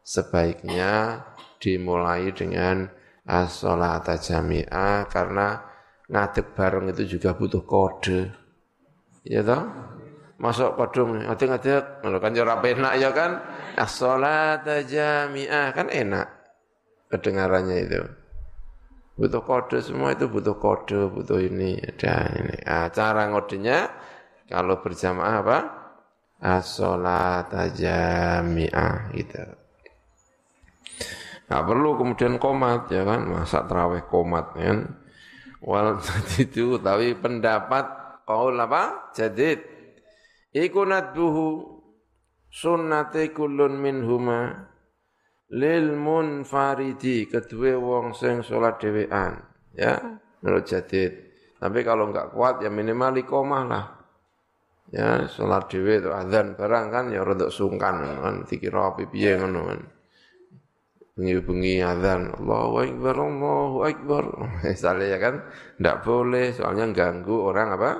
sebaiknya 0.00 1.20
dimulai 1.60 2.32
dengan 2.32 2.88
as-sholat 3.28 4.08
jami'ah 4.16 5.04
karena 5.12 5.60
ngadeg 6.08 6.56
bareng 6.56 6.88
itu 6.88 7.20
juga 7.20 7.36
butuh 7.36 7.62
kode. 7.68 8.32
Ya 9.28 9.44
toh? 9.44 9.68
Masuk 10.40 10.74
kodung, 10.74 11.22
ngadeg-ngadeg, 11.22 12.02
kalau 12.02 12.18
kan 12.18 12.34
jora 12.34 12.58
enak 12.58 12.94
ya 12.96 13.12
kan? 13.12 13.44
As-sholat 13.76 14.64
jami'ah 14.88 15.76
kan 15.76 15.92
enak 15.92 16.26
kedengarannya 17.12 17.76
itu. 17.84 18.21
Butuh 19.12 19.44
kode 19.44 19.84
semua 19.84 20.16
itu 20.16 20.24
butuh 20.24 20.56
kode, 20.56 21.12
butuh 21.12 21.36
ini, 21.36 21.76
ada 21.76 22.32
ini. 22.32 22.56
Nah, 22.64 22.88
cara 22.88 23.28
ngodenya 23.28 23.92
kalau 24.48 24.80
berjamaah 24.80 25.36
apa? 25.44 25.58
As-sholat 26.42 27.52
jami'ah 27.76 29.12
gitu. 29.14 29.44
Gak 31.46 31.62
perlu 31.68 32.00
kemudian 32.00 32.40
komat 32.40 32.88
ya 32.88 33.04
kan, 33.04 33.28
masa 33.28 33.68
terawih 33.68 34.08
komat 34.08 34.56
ya 34.56 34.72
kan. 34.72 34.80
Wal 35.62 36.00
itu 36.40 36.80
tapi 36.80 37.12
pendapat 37.14 37.84
kaul 38.24 38.56
apa? 38.56 39.12
Jadid. 39.12 39.60
Iku 40.56 40.88
nadbuhu 40.88 41.78
sunnati 42.48 43.28
minhuma 43.76 44.71
lil 45.52 45.92
munfaridi 45.92 47.28
kedua 47.28 47.76
wong 47.76 48.16
sing 48.16 48.40
salat 48.40 48.80
dhewean 48.80 49.36
ya 49.76 50.00
menurut 50.40 50.64
jadid. 50.64 51.32
Tapi 51.62 51.86
kalau 51.86 52.10
enggak 52.10 52.34
kuat 52.34 52.64
ya 52.64 52.70
minimal 52.72 53.14
iqomah 53.22 53.62
lah. 53.68 53.86
Ya 54.90 55.24
salat 55.30 55.70
dhewe 55.70 56.02
itu 56.02 56.10
azan 56.10 56.58
barang 56.58 56.86
kan 56.90 57.04
ya 57.14 57.22
rada 57.22 57.46
sungkan 57.52 58.02
kan. 58.18 58.34
Dikira 58.48 58.92
piye 58.98 59.38
ngono 59.38 59.60
kan. 59.70 59.80
Bengi-bengi 61.12 61.84
azan 61.84 62.32
Allahu 62.34 62.74
akbar 62.82 63.16
Allahu 63.20 63.78
akbar. 63.86 64.24
Misalnya 64.66 65.06
ya 65.06 65.18
kan 65.22 65.34
ndak 65.78 66.02
boleh 66.02 66.50
soalnya 66.50 66.90
ganggu 66.90 67.36
orang 67.38 67.68
apa? 67.78 67.90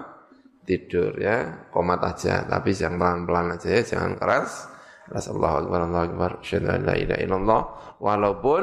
Tidur 0.66 1.14
ya 1.20 1.68
komat 1.70 2.02
aja. 2.02 2.42
Tapi 2.48 2.74
jangan 2.74 2.98
pelan-pelan 2.98 3.54
aja 3.54 3.68
ya 3.70 3.82
jangan 3.86 4.18
keras 4.18 4.71
keras 5.12 5.28
Allahu 5.28 5.68
akbar 5.68 5.78
Allahu 5.84 6.04
akbar. 6.08 6.30
Asyhadu 6.40 6.72
an 6.72 6.80
la 6.88 6.96
ilaha 6.96 7.20
illallah. 7.20 7.60
Walaupun 8.00 8.62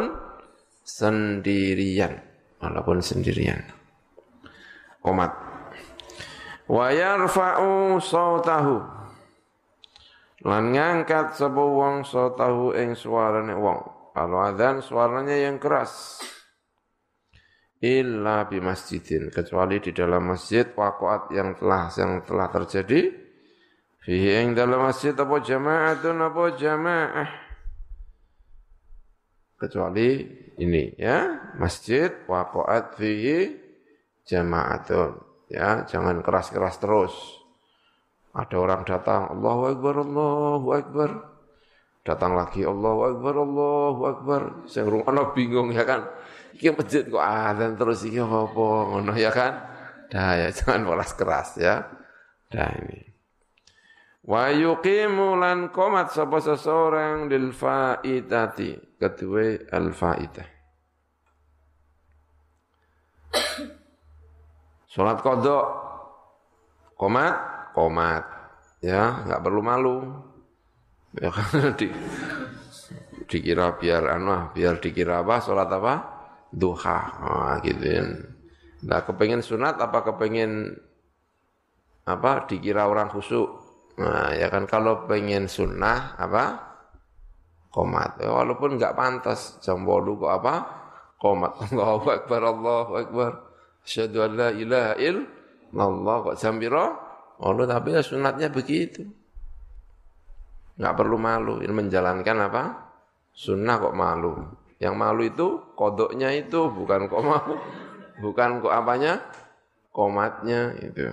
sendirian. 0.81 2.17
Walaupun 2.57 3.05
sendirian. 3.05 3.61
Komat 5.05 5.31
wa 6.65 6.89
yarfa'u 6.89 8.01
sautahu. 8.01 8.81
Lan 10.49 10.73
ngangkat 10.73 11.37
sapa 11.37 11.61
wong 11.61 12.01
sautahu 12.01 12.73
ing 12.73 12.97
suarane 12.97 13.53
wong. 13.53 14.11
Kalau 14.17 14.41
adzan 14.41 14.81
suaranya 14.81 15.37
yang 15.37 15.61
keras. 15.61 16.17
Illa 17.79 18.49
bi 18.49 18.57
masjidin. 18.57 19.29
Kecuali 19.29 19.77
di 19.77 19.93
dalam 19.93 20.33
masjid 20.33 20.65
waqaat 20.65 21.29
yang 21.31 21.53
telah 21.53 21.93
yang 21.93 22.25
telah 22.25 22.47
terjadi 22.51 23.28
fihi 24.03 24.29
ing 24.43 24.55
dalam 24.55 24.85
masjid 24.85 25.15
apa 25.15 25.35
jama'atun 25.39 26.17
apa 26.19 26.43
jamaah 26.55 27.29
kecuali 29.59 30.09
ini 30.59 30.95
ya 30.95 31.51
masjid 31.55 32.11
waqaat 32.27 32.95
fihi 32.95 33.57
jama'atun 34.23 35.29
Ya, 35.49 35.81
jangan 35.89 36.21
keras-keras 36.21 36.77
terus. 36.77 37.13
Ada 38.37 38.53
orang 38.61 38.85
datang, 38.85 39.33
Allahu 39.33 39.61
Akbar, 39.73 39.95
Allahu 40.05 40.67
Akbar. 40.77 41.09
Datang 42.05 42.37
lagi, 42.37 42.61
Allahu 42.61 43.01
Akbar, 43.09 43.33
Allahu 43.33 44.01
Akbar. 44.05 44.41
Saya 44.69 44.85
rumah 44.85 45.33
bingung 45.33 45.73
ya 45.73 45.81
kan. 45.89 46.05
Iki 46.53 46.77
masjid 46.77 47.01
kok 47.09 47.21
adzan 47.21 47.73
terus 47.81 48.05
iki 48.05 48.21
apa 48.21 48.65
ngono 48.93 49.13
ya 49.17 49.33
kan. 49.33 49.57
Dah 50.13 50.37
ya 50.37 50.53
jangan 50.57 50.85
keras-keras 50.85 51.57
ya. 51.57 51.89
Dah 52.53 52.69
ini. 52.77 53.08
Wa 54.29 54.53
yuqimu 54.53 55.41
lan 55.41 55.73
qomat 55.73 56.13
sapa 56.13 56.37
seseorang 56.37 57.25
lil 57.25 57.49
faidati, 57.49 58.77
kedua 59.01 59.73
al 59.73 59.89
faidah. 59.89 60.49
Sholat 64.85 65.25
kodok, 65.25 65.65
komat, 66.93 67.73
komat. 67.73 68.25
Ya, 68.85 69.25
nggak 69.25 69.41
perlu 69.41 69.61
malu. 69.65 69.97
Ya 71.17 71.33
kan 71.33 71.73
di, 71.81 71.89
dikira 73.25 73.81
biar 73.81 74.13
anu 74.13 74.53
biar 74.53 74.77
dikira 74.77 75.25
apa 75.25 75.41
sholat 75.41 75.73
apa 75.73 75.93
duha 76.53 76.99
ah, 77.17 77.53
gitu 77.65 77.81
ya. 77.81 78.05
Nah 78.85 79.01
kepengen 79.01 79.41
sunat 79.41 79.81
apa 79.81 80.05
kepengen 80.05 80.77
apa 82.05 82.45
dikira 82.45 82.85
orang 82.85 83.09
khusyuk. 83.09 83.68
Nah 83.99 84.31
ya 84.31 84.47
kan 84.47 84.63
kalau 84.63 85.03
pengen 85.05 85.51
sunnah 85.51 86.15
apa 86.15 86.69
komat. 87.69 88.17
Ya, 88.23 88.31
walaupun 88.31 88.79
nggak 88.79 88.95
pantas 88.95 89.59
jam 89.59 89.83
bolu 89.83 90.15
kok 90.17 90.33
apa 90.39 90.53
komat. 91.19 91.59
Allahu 91.69 92.07
Akbar, 92.07 92.41
Allahu 92.41 92.91
Akbar. 92.95 93.31
Asyhadu 93.83 94.23
an 94.23 94.31
la 94.39 94.49
ilaha 94.55 94.93
illallah 94.99 96.15
kok 96.31 96.37
jam? 96.39 96.55
Allah 97.39 97.65
tapi 97.67 97.95
ya 97.95 98.01
sunatnya 98.03 98.51
begitu. 98.51 99.07
Enggak 100.79 100.95
perlu 100.95 101.19
malu, 101.19 101.59
ini 101.59 101.71
menjalankan 101.75 102.37
apa? 102.39 102.63
Sunnah 103.35 103.79
kok 103.83 103.95
malu. 103.95 104.35
Yang 104.79 104.95
malu 104.95 105.21
itu 105.27 105.47
kodoknya 105.75 106.31
itu 106.31 106.71
bukan 106.71 107.11
kok 107.11 107.23
malu, 107.23 107.55
bukan 108.23 108.63
kok 108.63 108.71
apanya? 108.71 109.19
Komatnya 109.91 110.79
itu. 110.79 111.03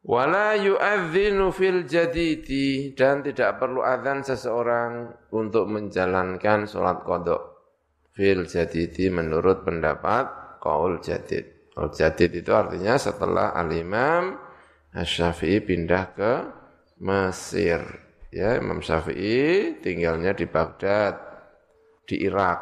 Wala 0.00 0.56
yu'adzinu 0.56 1.52
fil 1.52 1.84
jadidi 1.84 2.96
dan 2.96 3.20
tidak 3.20 3.60
perlu 3.60 3.84
adzan 3.84 4.24
seseorang 4.24 5.12
untuk 5.28 5.68
menjalankan 5.68 6.64
sholat 6.64 7.04
kodok 7.04 7.50
fil 8.16 8.48
jadidi 8.48 9.12
menurut 9.12 9.60
pendapat 9.60 10.56
qaul 10.56 11.04
jadid. 11.04 11.72
Qaul 11.76 11.92
jadid 11.92 12.32
itu 12.32 12.48
artinya 12.48 12.96
setelah 12.96 13.52
al-imam 13.52 14.40
Syafi'i 14.96 15.60
pindah 15.62 16.04
ke 16.16 16.32
Mesir. 17.00 17.80
Ya, 18.32 18.58
Imam 18.58 18.80
Syafi'i 18.82 19.78
tinggalnya 19.84 20.34
di 20.34 20.48
Baghdad, 20.48 21.16
di 22.08 22.24
Irak. 22.24 22.60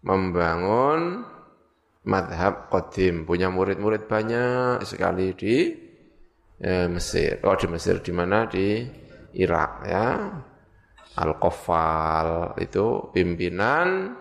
Membangun 0.00 1.20
madhab 2.08 2.72
qadim, 2.72 3.28
punya 3.28 3.52
murid-murid 3.52 4.08
banyak 4.08 4.82
sekali 4.88 5.36
di 5.36 5.56
eh, 6.60 6.86
Mesir. 6.86 7.40
Oh 7.42 7.56
di 7.56 7.66
Mesir 7.66 8.04
di 8.04 8.12
mana? 8.12 8.46
Di 8.46 8.84
Irak 9.40 9.72
ya. 9.88 10.06
Al-Qaffal 11.10 12.54
itu 12.62 13.10
pimpinan 13.10 14.14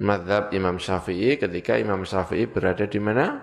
madhab 0.00 0.50
Imam 0.56 0.80
Syafi'i 0.80 1.36
ketika 1.36 1.76
Imam 1.78 2.02
Syafi'i 2.02 2.48
berada 2.48 2.88
di 2.88 2.98
mana? 2.98 3.42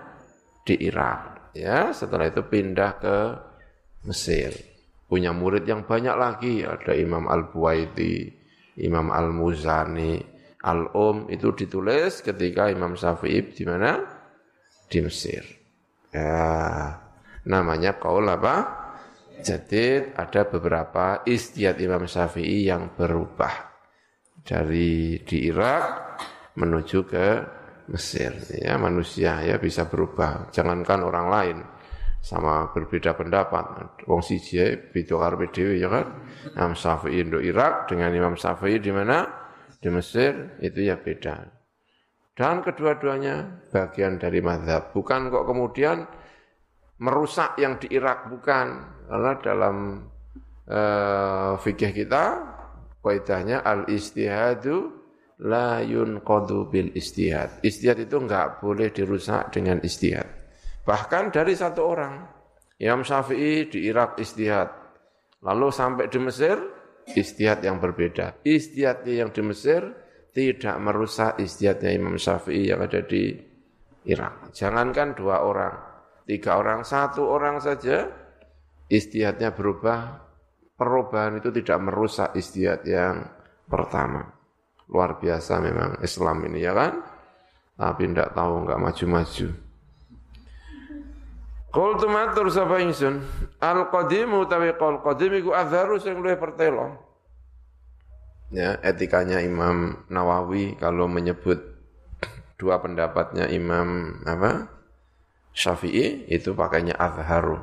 Di 0.66 0.74
Irak. 0.76 1.54
Ya, 1.54 1.92
setelah 1.92 2.32
itu 2.32 2.42
pindah 2.48 2.92
ke 2.98 3.16
Mesir. 4.08 4.56
Punya 5.06 5.36
murid 5.36 5.68
yang 5.68 5.84
banyak 5.84 6.16
lagi, 6.16 6.64
ada 6.64 6.96
Imam 6.96 7.28
Al-Buwaiti, 7.28 8.32
Imam 8.80 9.12
Al-Muzani, 9.12 10.16
Al-Um 10.62 11.28
itu 11.28 11.52
ditulis 11.52 12.22
ketika 12.24 12.72
Imam 12.72 12.96
Syafi'i 12.96 13.52
di 13.52 13.64
mana? 13.68 14.00
Di 14.88 14.98
Mesir. 15.04 15.44
Ya, 16.12 17.01
namanya 17.46 17.98
kaul 17.98 18.26
apa? 18.28 18.82
Jadi 19.42 20.14
ada 20.14 20.46
beberapa 20.46 21.26
istiad 21.26 21.82
Imam 21.82 22.06
Syafi'i 22.06 22.70
yang 22.70 22.94
berubah 22.94 23.74
dari 24.46 25.18
di 25.22 25.50
Irak 25.50 25.82
menuju 26.54 26.98
ke 27.06 27.26
Mesir. 27.90 28.30
Ya 28.54 28.78
manusia 28.78 29.42
ya 29.42 29.58
bisa 29.58 29.90
berubah. 29.90 30.54
Jangankan 30.54 31.02
orang 31.02 31.26
lain 31.26 31.56
sama 32.22 32.70
berbeda 32.70 33.18
pendapat. 33.18 33.98
Wong 34.06 34.22
siji 34.22 34.78
beda 34.94 35.14
karo 35.18 35.42
dhewe 35.50 35.74
ya 35.82 35.90
kan. 35.90 36.06
Imam 36.54 36.78
Syafi'i 36.78 37.26
di 37.26 37.38
Irak 37.50 37.90
dengan 37.90 38.14
Imam 38.14 38.38
Syafi'i 38.38 38.78
di 38.78 38.94
mana? 38.94 39.26
Di 39.82 39.90
Mesir 39.90 40.54
itu 40.62 40.86
ya 40.86 40.94
beda. 40.94 41.42
Dan 42.32 42.62
kedua-duanya 42.62 43.66
bagian 43.74 44.22
dari 44.22 44.38
mazhab. 44.38 44.94
Bukan 44.94 45.28
kok 45.28 45.44
kemudian 45.50 46.06
merusak 47.02 47.58
yang 47.58 47.82
di 47.82 47.90
Irak 47.90 48.30
bukan 48.30 48.66
karena 49.10 49.32
dalam 49.42 49.76
uh, 50.70 51.58
fikih 51.58 51.90
kita 51.90 52.24
kaidahnya 53.02 53.66
al 53.66 53.90
istihadu 53.90 55.02
la 55.42 55.82
yunqadu 55.82 56.70
bil 56.70 56.94
istihad. 56.94 57.58
Istihad 57.66 58.06
itu 58.06 58.16
enggak 58.22 58.62
boleh 58.62 58.94
dirusak 58.94 59.50
dengan 59.50 59.82
istihad. 59.82 60.30
Bahkan 60.86 61.34
dari 61.34 61.58
satu 61.58 61.82
orang. 61.82 62.14
Imam 62.82 63.06
Syafi'i 63.06 63.70
di 63.70 63.86
Irak 63.86 64.18
istihad. 64.18 64.70
Lalu 65.42 65.70
sampai 65.70 66.06
di 66.10 66.18
Mesir 66.18 66.58
istihad 67.14 67.62
yang 67.62 67.78
berbeda. 67.78 68.42
Istihadnya 68.42 69.26
yang 69.26 69.30
di 69.30 69.42
Mesir 69.42 69.82
tidak 70.34 70.76
merusak 70.82 71.38
istihadnya 71.38 71.94
Imam 71.94 72.18
Syafi'i 72.18 72.70
yang 72.70 72.82
ada 72.82 73.02
di 73.06 73.34
Irak. 74.06 74.50
Jangankan 74.50 75.14
dua 75.14 75.46
orang, 75.46 75.91
tiga 76.28 76.58
orang, 76.58 76.86
satu 76.86 77.26
orang 77.26 77.58
saja 77.62 78.10
istihadnya 78.90 79.54
berubah. 79.54 80.28
Perubahan 80.72 81.38
itu 81.38 81.54
tidak 81.54 81.78
merusak 81.78 82.34
istihad 82.34 82.82
yang 82.82 83.22
pertama. 83.70 84.26
Luar 84.90 85.16
biasa 85.22 85.62
memang 85.62 86.02
Islam 86.02 86.42
ini 86.50 86.58
ya 86.58 86.74
kan? 86.74 86.98
Tapi 87.78 88.02
tidak 88.10 88.34
tahu 88.34 88.66
nggak 88.66 88.80
maju-maju. 88.82 89.48
Qul 91.72 91.92
tumatur 91.96 92.52
sapa 92.52 92.84
ingsun 92.84 93.24
al 93.56 93.88
qadimu 93.88 94.44
utawi 94.44 94.76
qol 94.76 95.00
qadim 95.00 95.40
iku 95.40 95.56
azharu 95.56 95.96
sing 95.96 96.20
luwih 96.20 96.36
pertelo. 96.36 97.00
Ya, 98.52 98.76
etikanya 98.84 99.40
Imam 99.40 100.04
Nawawi 100.12 100.76
kalau 100.76 101.08
menyebut 101.08 101.64
dua 102.60 102.76
pendapatnya 102.84 103.48
Imam 103.48 104.20
apa? 104.28 104.68
Syafi'i 105.52 106.32
itu 106.32 106.56
pakainya 106.56 106.96
azharu 106.96 107.60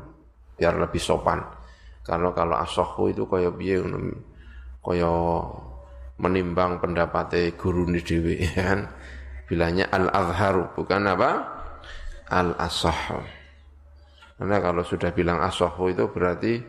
biar 0.55 0.77
lebih 0.77 1.01
sopan. 1.01 1.41
Kalau 2.05 2.33
kalau 2.33 2.57
asohu 2.57 3.09
itu 3.09 3.25
kaya 3.25 3.49
piye 3.53 3.81
kaya 4.81 5.13
menimbang 6.19 6.81
pendapatnya 6.81 7.53
guru 7.57 7.89
ini 7.89 8.01
dewi 8.01 8.37
kan? 8.57 8.89
Bilangnya 9.49 9.89
al 9.89 10.09
azharu 10.13 10.73
bukan 10.77 11.03
apa? 11.09 11.31
Al 12.29 12.53
asah 12.61 13.25
karena 14.39 14.57
kalau 14.63 14.87
sudah 14.87 15.11
bilang 15.11 15.43
asahu 15.43 15.91
itu 15.91 16.07
berarti 16.07 16.63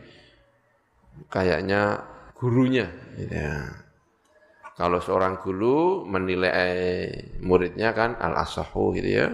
kayaknya 1.31 2.03
gurunya 2.35 2.91
ya. 3.15 3.63
kalau 4.75 4.99
seorang 4.99 5.39
guru 5.39 6.03
menilai 6.03 7.15
muridnya 7.39 7.95
kan 7.95 8.19
al 8.19 8.43
asahu 8.43 8.99
gitu 8.99 9.23
ya 9.23 9.27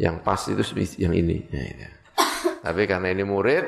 yang 0.00 0.24
pas 0.24 0.40
itu 0.48 0.64
yang 0.96 1.12
ini. 1.12 1.44
Ya, 1.52 1.60
ya. 1.60 1.90
tapi 2.64 2.88
karena 2.88 3.12
ini 3.12 3.22
murid 3.28 3.64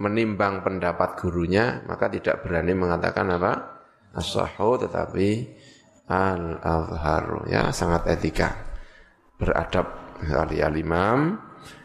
menimbang 0.00 0.64
pendapat 0.64 1.20
gurunya 1.20 1.84
maka 1.84 2.08
tidak 2.08 2.40
berani 2.40 2.72
mengatakan 2.72 3.28
apa? 3.36 3.52
As-sahu 4.16 4.88
tetapi 4.88 5.28
al-azhar 6.08 7.44
ya 7.52 7.68
sangat 7.68 8.08
etika. 8.08 8.56
Beradab 9.36 10.18
ali 10.24 10.64
al-imam 10.64 11.36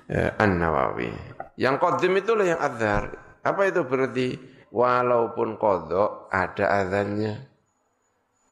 eh, 0.07 0.31
an-nawawi. 0.39 1.11
Yang 1.59 1.75
qadim 1.83 2.17
itulah 2.17 2.47
yang 2.47 2.61
azhar. 2.63 3.13
Apa 3.43 3.67
itu 3.67 3.83
berarti? 3.83 4.55
Walaupun 4.73 5.61
kodok 5.61 6.33
ada 6.33 6.81
azannya. 6.81 7.45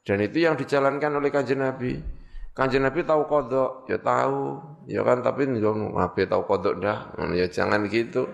Dan 0.05 0.21
itu 0.21 0.45
yang 0.45 0.53
dijalankan 0.53 1.17
oleh 1.17 1.33
kanjeng 1.33 1.65
Nabi 1.65 2.20
kanjeng 2.51 2.83
Nabi 2.83 3.01
tahu 3.03 3.27
kodok. 3.27 3.87
Ya 3.87 3.97
tahu. 3.99 4.59
Ya 4.87 5.01
kan 5.03 5.23
tapi 5.23 5.47
Nabi 5.47 6.21
tahu 6.27 6.43
kodok 6.45 6.79
dah. 6.79 7.11
Ya 7.35 7.47
jangan 7.47 7.87
gitu. 7.87 8.27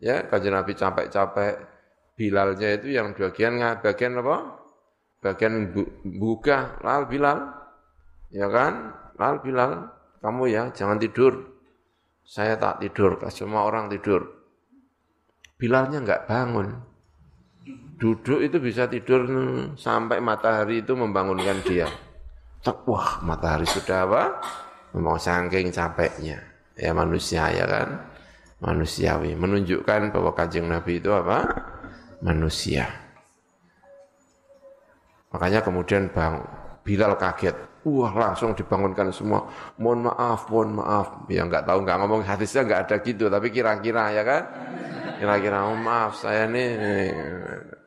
Ya 0.00 0.24
kanjeng 0.28 0.54
Nabi 0.54 0.72
capek-capek. 0.76 1.54
Bilalnya 2.14 2.78
itu 2.78 2.94
yang 2.94 3.10
bagian 3.18 3.58
bagian 3.82 4.14
apa? 4.22 4.36
Bagian 5.18 5.74
buka 6.04 6.78
lal 6.84 7.10
Bilal. 7.10 7.38
Ya 8.30 8.46
kan? 8.46 8.94
Lal 9.18 9.42
Bilal. 9.42 9.90
Kamu 10.22 10.48
ya 10.48 10.70
jangan 10.70 10.96
tidur. 11.02 11.58
Saya 12.24 12.56
tak 12.56 12.80
tidur 12.80 13.20
semua 13.28 13.68
orang 13.68 13.92
tidur. 13.92 14.24
Bilalnya 15.60 16.00
enggak 16.00 16.24
bangun. 16.24 16.80
Duduk 18.00 18.40
itu 18.40 18.56
bisa 18.58 18.88
tidur 18.88 19.24
sampai 19.76 20.18
matahari 20.20 20.82
itu 20.82 20.92
membangunkan 20.96 21.62
dia 21.64 21.88
wah 22.88 23.20
matahari 23.20 23.68
sudah 23.68 24.08
apa 24.08 24.22
mau 24.96 25.20
saking 25.20 25.68
capeknya 25.68 26.40
ya 26.78 26.96
manusia 26.96 27.52
ya 27.52 27.66
kan 27.68 27.88
manusiawi 28.64 29.36
menunjukkan 29.36 30.14
bahwa 30.14 30.32
kanjeng 30.32 30.70
Nabi 30.70 31.02
itu 31.02 31.12
apa 31.12 31.44
manusia 32.24 33.04
Makanya 35.34 35.66
kemudian 35.66 36.06
Bang 36.14 36.46
Bilal 36.86 37.18
kaget. 37.18 37.58
Wah 37.84 38.14
langsung 38.14 38.54
dibangunkan 38.54 39.10
semua. 39.10 39.50
Mohon 39.82 40.14
maaf, 40.14 40.46
mohon 40.48 40.70
maaf. 40.78 41.26
Ya 41.26 41.42
nggak 41.42 41.66
tahu, 41.66 41.82
nggak 41.82 41.98
ngomong 42.00 42.22
hadisnya 42.22 42.62
nggak 42.64 42.80
ada 42.86 42.96
gitu. 43.02 43.26
Tapi 43.26 43.50
kira-kira 43.50 44.14
ya 44.14 44.22
kan. 44.22 44.42
Kira-kira 45.18 45.68
oh, 45.68 45.76
maaf 45.76 46.22
saya 46.22 46.46
ini 46.46 46.64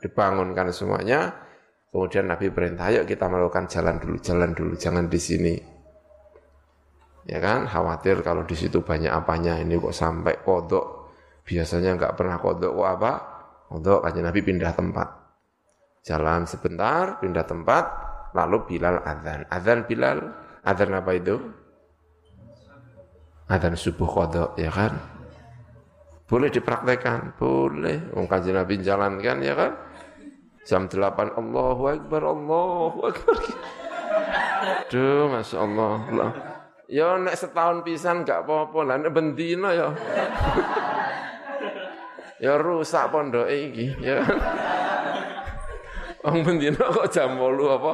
dibangunkan 0.04 0.70
semuanya. 0.76 1.47
Kemudian 1.88 2.28
Nabi 2.28 2.52
perintah, 2.52 2.92
ayo 2.92 3.08
kita 3.08 3.32
melakukan 3.32 3.72
jalan 3.72 3.96
dulu, 3.96 4.18
jalan 4.20 4.52
dulu, 4.52 4.74
jangan 4.76 5.08
di 5.08 5.20
sini. 5.20 5.56
Ya 7.28 7.40
kan, 7.40 7.68
khawatir 7.68 8.24
kalau 8.24 8.44
di 8.44 8.56
situ 8.56 8.84
banyak 8.84 9.12
apanya, 9.12 9.60
ini 9.60 9.80
kok 9.80 9.96
sampai 9.96 10.44
kodok. 10.44 11.12
Biasanya 11.48 11.96
nggak 11.96 12.14
pernah 12.20 12.40
kodok, 12.44 12.72
kok 12.76 12.90
apa? 12.92 13.12
Kodok, 13.72 14.00
kan 14.04 14.20
Nabi 14.20 14.40
pindah 14.44 14.72
tempat. 14.76 15.08
Jalan 16.04 16.48
sebentar, 16.48 17.20
pindah 17.20 17.44
tempat, 17.48 17.84
lalu 18.36 18.58
Bilal 18.68 19.04
adzan. 19.04 19.48
Adzan 19.48 19.80
Bilal, 19.88 20.20
adzan 20.64 20.92
apa 20.92 21.12
itu? 21.16 21.36
Adzan 23.48 23.80
subuh 23.80 24.08
kodok, 24.08 24.60
ya 24.60 24.72
kan? 24.72 24.92
Boleh 26.28 26.52
dipraktekkan, 26.52 27.40
boleh. 27.40 28.12
Wong 28.12 28.28
kanjeng 28.28 28.60
Nabi 28.60 28.84
jalankan, 28.84 29.40
ya 29.40 29.56
kan? 29.56 29.72
Jam 30.68 30.92
8 30.92 31.40
Allahu 31.40 31.84
Akbar, 31.88 32.22
Allahu 32.28 33.00
Akbar. 33.08 33.40
Duh, 34.92 35.32
Masya 35.32 35.64
Allah. 35.64 35.96
Ya 36.92 37.16
nek 37.16 37.40
setahun 37.40 37.88
pisan 37.88 38.28
gak 38.28 38.44
apa-apa 38.44 38.80
lah, 38.84 38.96
nek 39.00 39.16
bendina 39.16 39.72
ya. 39.72 39.96
Ya 42.44 42.60
rusak 42.60 43.16
pondok 43.16 43.48
iki, 43.48 43.96
ya. 44.04 44.20
Wong 46.28 46.44
bendina 46.44 46.84
kok 46.84 47.16
jam 47.16 47.40
8 47.40 47.76
apa? 47.80 47.92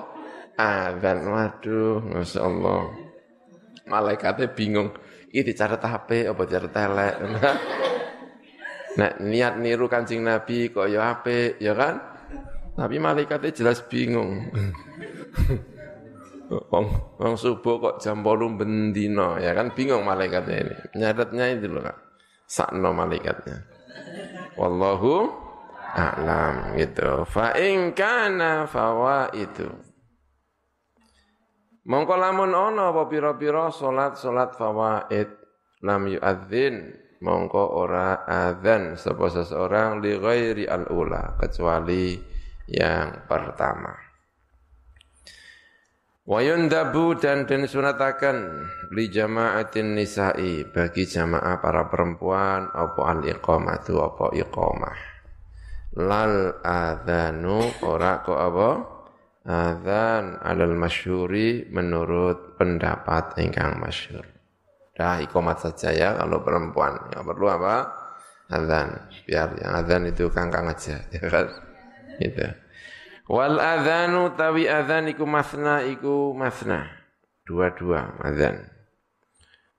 Adzan. 0.57 1.17
Waduh, 1.29 2.01
masyaallah. 2.09 2.81
Malaikatnya 3.85 4.49
bingung. 4.49 4.89
Iki 5.29 5.53
dicatat 5.53 5.81
HP 5.81 6.25
apa 6.25 6.41
dicatat 6.41 6.73
telek. 6.73 7.15
Nah, 8.97 9.11
niat 9.21 9.61
niru 9.61 9.85
kancing 9.85 10.25
Nabi 10.25 10.73
kok 10.73 10.89
ya 10.89 11.13
HP, 11.13 11.57
ya 11.61 11.77
kan? 11.77 12.12
Tapi 12.73 12.97
malaikatnya 12.97 13.53
jelas 13.53 13.85
bingung. 13.85 14.49
Wong 16.53 16.85
wong 17.17 17.33
subuh 17.33 17.81
kok 17.81 17.95
jam 18.03 18.21
8 18.21 18.59
bendino, 18.59 19.41
ya 19.41 19.57
kan 19.57 19.73
bingung 19.73 20.05
malaikatnya 20.05 20.57
ini. 20.61 20.75
Nyadatnya 21.01 21.45
itu 21.49 21.65
loh, 21.71 21.81
Kak. 21.81 21.97
Sakno 22.45 22.93
malaikatnya. 22.93 23.57
Wallahu 24.53 25.33
a'lam 25.93 26.77
gitu. 26.77 27.25
Fa 27.25 27.57
in 27.57 27.97
kana 27.97 28.69
itu. 29.33 29.65
Mongko 31.83 32.15
lamun 32.15 32.55
ono 32.55 32.95
apa 32.95 33.11
pira-pira 33.11 33.67
salat-salat 33.67 34.55
fawaid 34.55 35.29
lam 35.83 36.07
yu'adzin 36.07 36.95
mongko 37.19 37.63
ora 37.75 38.23
adzan 38.23 38.95
sapa 38.95 39.27
seseorang 39.27 39.99
li 39.99 40.15
ghairi 40.15 40.63
al-ula 40.63 41.35
kecuali 41.35 42.32
yang 42.67 43.27
pertama. 43.27 44.03
Wayundabu 46.23 47.19
dan 47.19 47.43
dan 47.43 47.67
sunatakan 47.67 48.63
li 48.95 49.11
jamaatin 49.11 49.91
nisa'i 49.91 50.63
bagi 50.71 51.03
jamaah 51.03 51.59
para 51.59 51.91
perempuan 51.91 52.71
apa 52.71 53.01
al 53.11 53.27
iqamatu 53.27 53.99
apa 53.99 54.31
iqamah. 54.31 54.97
Lal 55.99 56.63
adzanu 56.63 57.67
ora 57.83 58.23
kok 58.23 58.39
apa? 58.39 58.69
Adzan 59.43 60.39
alal 60.39 60.79
masyhuri 60.79 61.67
menurut 61.67 62.55
pendapat 62.55 63.35
ingkang 63.43 63.75
masyhur. 63.83 64.23
Dah 64.95 65.19
iqamat 65.19 65.59
saja 65.59 65.91
ya 65.91 66.09
kalau 66.15 66.39
perempuan. 66.39 67.03
Enggak 67.11 67.35
perlu 67.35 67.47
apa? 67.51 67.75
Adzan. 68.47 69.11
Biar 69.27 69.59
yang 69.59 69.75
adzan 69.75 70.07
itu 70.07 70.31
kangkang 70.31 70.71
aja 70.71 71.03
ya 71.11 71.27
kan. 71.27 71.72
Gitu. 72.21 72.47
Wal 73.31 73.55
adzanu 73.55 74.35
tawi 74.35 74.67
adzan 74.67 75.07
iku 75.07 75.23
masna 75.23 75.81
iku 75.87 76.35
masna. 76.35 76.91
Dua-dua 77.47 78.19
adzan. 78.19 78.67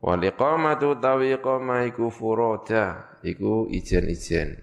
Wal 0.01 0.24
iqamatu 0.24 0.97
tawi 1.01 1.37
iqamah 1.37 1.89
iku 1.89 2.09
furoda 2.09 3.16
iku 3.24 3.68
ijen-ijen. 3.68 4.61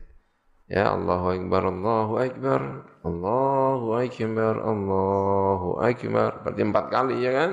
Ya 0.72 0.88
Allahu 0.96 1.36
Akbar, 1.36 1.68
Allahu 1.68 2.14
Akbar, 2.16 2.62
Allahu 3.04 3.88
Akbar, 4.00 4.56
Allahu 4.64 5.70
Akbar. 5.84 6.30
Berarti 6.48 6.62
empat 6.64 6.86
kali 6.88 7.16
ya 7.20 7.32
kan? 7.36 7.52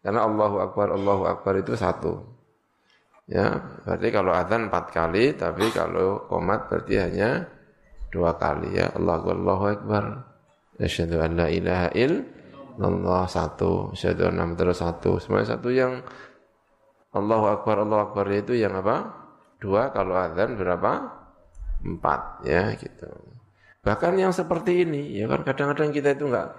Karena 0.00 0.20
Allahu 0.24 0.56
Akbar, 0.64 0.88
Allahu 0.96 1.22
Akbar 1.28 1.60
itu 1.60 1.76
satu. 1.76 2.24
Ya, 3.26 3.60
berarti 3.82 4.08
kalau 4.08 4.32
adzan 4.32 4.70
empat 4.70 4.94
kali, 4.94 5.34
tapi 5.34 5.68
kalau 5.74 6.24
komat 6.30 6.70
berarti 6.70 6.94
hanya 6.96 7.44
dua 8.16 8.40
kali 8.40 8.80
ya. 8.80 8.88
Allahu 8.96 9.36
Allahu 9.36 9.64
Akbar. 9.68 10.04
Asyhadu 10.80 11.20
an 11.20 11.36
la 11.36 11.52
ilaha 11.52 11.88
illallah 11.92 13.24
satu, 13.28 13.92
asyhadu 13.92 14.28
anna 14.32 14.48
terus 14.56 14.80
satu. 14.80 15.20
Semuanya 15.20 15.56
satu 15.56 15.68
yang 15.68 16.00
Allahu 17.12 17.48
Akbar, 17.48 17.84
Allahu 17.84 18.12
Akbar 18.12 18.28
itu 18.32 18.56
yang 18.56 18.76
apa? 18.76 19.12
Dua, 19.56 19.88
kalau 19.92 20.16
azan 20.16 20.56
berapa? 20.56 21.12
Empat, 21.80 22.44
ya 22.44 22.76
gitu. 22.76 23.08
Bahkan 23.80 24.20
yang 24.20 24.32
seperti 24.36 24.84
ini, 24.84 25.16
ya 25.16 25.28
kan 25.28 25.44
kadang-kadang 25.44 25.92
kita 25.92 26.12
itu 26.12 26.28
enggak 26.28 26.56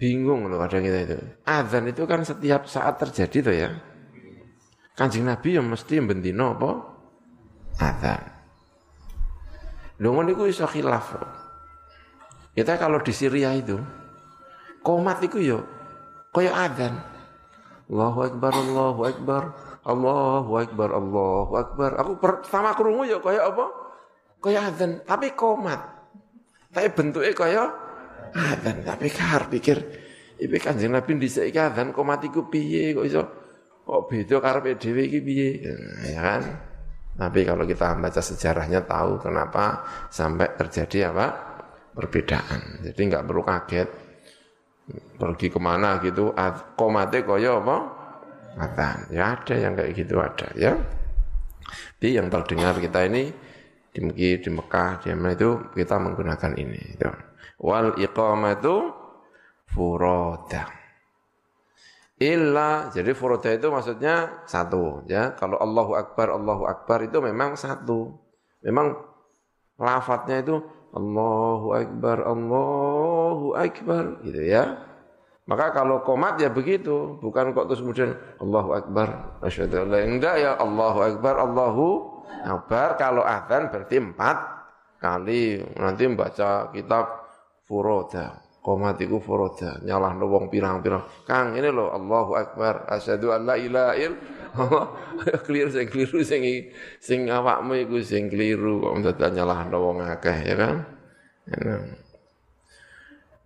bingung 0.00 0.48
loh 0.48 0.56
kadang 0.64 0.82
kita 0.82 0.98
itu. 1.04 1.16
Azan 1.44 1.84
itu 1.92 2.02
kan 2.08 2.24
setiap 2.24 2.64
saat 2.64 2.96
terjadi 2.96 3.38
tuh 3.44 3.54
ya. 3.54 3.70
Kanjeng 4.96 5.28
Nabi 5.28 5.60
yang 5.60 5.68
mesti 5.68 6.00
bentino 6.00 6.56
apa? 6.56 6.70
Azan. 7.78 8.39
Lho 10.00 10.08
ngono 10.16 10.32
iku 10.32 10.48
iso 10.48 10.64
khilaf. 10.64 11.20
Kita 12.56 12.80
kalau 12.80 13.04
di 13.04 13.12
Syria 13.12 13.52
itu, 13.52 13.76
komat 14.80 15.20
itu 15.20 15.38
yo, 15.44 15.58
kaya 16.32 16.56
adzan. 16.56 16.96
Allahu 17.90 18.18
Akbar, 18.24 18.52
Allahu 18.54 19.00
Akbar, 19.04 19.42
Allahu 19.84 20.52
Akbar, 20.56 20.88
Allahu 20.96 21.52
Akbar. 21.52 21.90
Aku 22.00 22.12
pertama 22.16 22.72
kerungu 22.72 23.04
yo 23.04 23.20
kaya 23.20 23.44
apa? 23.44 23.68
Kaya 24.40 24.72
adzan, 24.72 25.04
tapi 25.04 25.36
komat. 25.36 25.84
Tapi 26.72 26.88
bentuknya 26.96 27.36
kaya 27.36 27.62
adzan. 28.32 28.80
Tapi 28.82 29.06
kar 29.12 29.52
pikir, 29.52 29.78
ibu 30.40 30.56
kanjeng 30.56 30.96
Nabi 30.96 31.20
di 31.20 31.28
iki 31.28 31.60
adzan 31.60 31.92
komat 31.92 32.24
piye 32.48 32.96
kok 32.96 33.04
iso 33.04 33.22
kok 33.84 34.00
beda 34.08 34.36
karepe 34.40 34.80
dhewe 34.80 35.02
iki 35.12 35.20
piye? 35.20 35.48
Ya 36.08 36.20
kan? 36.24 36.69
Tapi 37.20 37.44
kalau 37.44 37.68
kita 37.68 38.00
baca 38.00 38.22
sejarahnya 38.24 38.80
tahu 38.88 39.20
kenapa 39.20 39.84
sampai 40.08 40.56
terjadi 40.56 41.12
apa? 41.12 41.50
perbedaan. 41.90 42.86
Jadi 42.86 43.00
nggak 43.10 43.24
perlu 43.26 43.42
kaget 43.44 43.88
pergi 45.20 45.46
ke 45.52 45.60
mana 45.60 46.00
gitu, 46.00 46.32
komate 46.78 47.26
koyo 47.26 47.60
apa? 47.60 47.76
Atan. 48.56 49.10
Ya 49.12 49.36
ada 49.36 49.54
yang 49.54 49.76
kayak 49.76 49.90
gitu 49.94 50.16
ada 50.18 50.48
ya. 50.56 50.74
Tapi 52.00 52.16
yang 52.16 52.32
terdengar 52.32 52.80
kita 52.80 53.04
ini 53.04 53.28
di 53.92 54.00
Mekah, 54.00 54.40
di 54.40 54.50
Mekah, 54.50 54.90
di 55.04 55.10
itu 55.12 55.50
kita 55.76 55.96
menggunakan 56.00 56.52
ini. 56.56 56.80
Itu. 56.96 57.10
Wal 57.60 58.00
iqamatu 58.00 58.96
furoda. 59.68 60.79
Illa, 62.20 62.92
jadi 62.92 63.16
furoda 63.16 63.48
itu 63.48 63.72
maksudnya 63.72 64.44
satu. 64.44 65.08
ya. 65.08 65.32
Kalau 65.40 65.56
Allahu 65.56 65.96
Akbar, 65.96 66.28
Allahu 66.28 66.68
Akbar 66.68 67.00
itu 67.08 67.16
memang 67.24 67.56
satu. 67.56 68.20
Memang 68.60 68.92
lafadznya 69.80 70.44
itu 70.44 70.60
Allahu 70.92 71.72
Akbar, 71.72 72.20
Allahu 72.28 73.56
Akbar, 73.56 74.20
gitu 74.20 74.36
ya. 74.36 74.84
Maka 75.48 75.72
kalau 75.72 76.04
komat 76.04 76.36
ya 76.38 76.52
begitu, 76.52 77.16
bukan 77.24 77.56
kok 77.56 77.72
terus 77.72 77.80
kemudian 77.80 78.12
Allahu 78.38 78.70
Akbar, 78.76 79.40
asyhadu 79.40 79.88
enggak 79.88 80.44
ya 80.44 80.60
Allahu 80.60 81.00
Akbar, 81.00 81.34
Allahu 81.40 81.86
Akbar. 82.44 83.00
Kalau 83.00 83.24
adzan 83.24 83.72
berarti 83.72 83.96
empat 83.96 84.36
kali. 85.00 85.64
Nanti 85.80 86.02
membaca 86.04 86.68
kitab 86.70 87.04
furoda, 87.64 88.44
komat 88.60 89.00
itu 89.00 89.16
furoda, 89.20 89.80
nyalah 89.80 90.16
wong 90.20 90.52
pirang-pirang. 90.52 91.24
Kang 91.24 91.56
ini 91.56 91.72
loh 91.72 91.92
Allahu 91.92 92.36
Akbar, 92.36 92.88
asyhadu 92.92 93.32
alla 93.32 93.56
ilaha 93.56 93.96
keliru 95.46 95.70
sing 95.70 95.86
keliru 95.86 96.20
sing 96.26 96.42
sing 96.98 97.20
awakmu 97.30 97.78
iku 97.86 98.02
sing 98.02 98.26
keliru 98.26 98.82
kok 98.82 99.14
dadak 99.14 99.30
nyalahno 99.38 99.78
wong 99.78 99.98
akeh 100.02 100.38
ya 100.42 100.54
kan. 100.58 100.76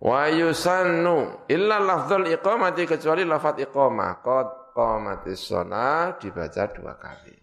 Wa 0.01 0.29
yusannu 0.29 1.47
illa 1.49 1.81
lafdzul 1.81 2.29
iqamati 2.29 2.85
kecuali 2.85 3.25
lafaz 3.25 3.57
iqamah 3.57 4.21
qad 4.21 4.47
qamatis 4.75 5.41
shalah 5.49 6.19
dibaca 6.19 6.63
dua 6.69 6.93
kali. 6.99 7.37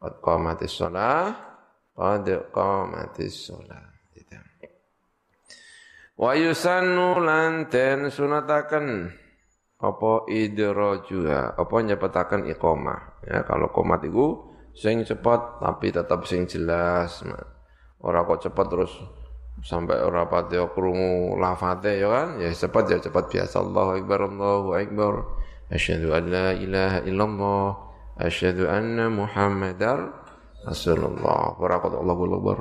Qad 0.00 0.14
qamatis 0.18 0.72
shalah 0.74 1.30
qad 1.94 2.26
qamatis 2.50 3.34
shalah. 3.50 3.93
Wa 6.14 6.38
yusannu 6.38 7.18
lan 7.18 7.66
den 7.66 8.10
sunataken. 8.10 9.10
Apa 9.82 10.24
idrajuha 10.30 11.58
apa 11.58 11.76
nyepetaken 11.82 12.46
iqamah? 12.54 13.20
Ya 13.26 13.42
kalau 13.44 13.68
komat 13.74 14.06
itu 14.06 14.38
sing 14.72 15.02
cepat 15.02 15.60
tapi 15.60 15.92
tetap 15.92 16.24
sing 16.24 16.48
jelas 16.48 17.20
ora 18.00 18.24
kok 18.24 18.48
cepat 18.48 18.66
terus 18.70 18.92
sampai 19.62 20.02
ora 20.02 20.26
pati 20.26 20.56
krungu 20.72 21.36
lafate 21.36 22.00
ya 22.00 22.08
kan? 22.08 22.28
Ya 22.40 22.54
cepat 22.54 22.94
ya 22.94 22.98
cepat 23.02 23.28
biasa 23.28 23.60
Allahu 23.60 23.90
akbar 23.98 24.18
Allahu 24.30 24.68
akbar. 24.78 25.14
Asyhadu 25.68 26.14
an 26.14 26.24
la 26.30 26.48
ilaha 26.54 26.98
illallah. 27.04 27.68
Asyhadu 28.22 28.70
anna 28.70 29.10
muhammadar 29.10 30.14
rasulullah. 30.64 31.58
Ora 31.58 31.82
kok 31.82 31.98
Allahu 31.98 32.40
akbar. 32.40 32.58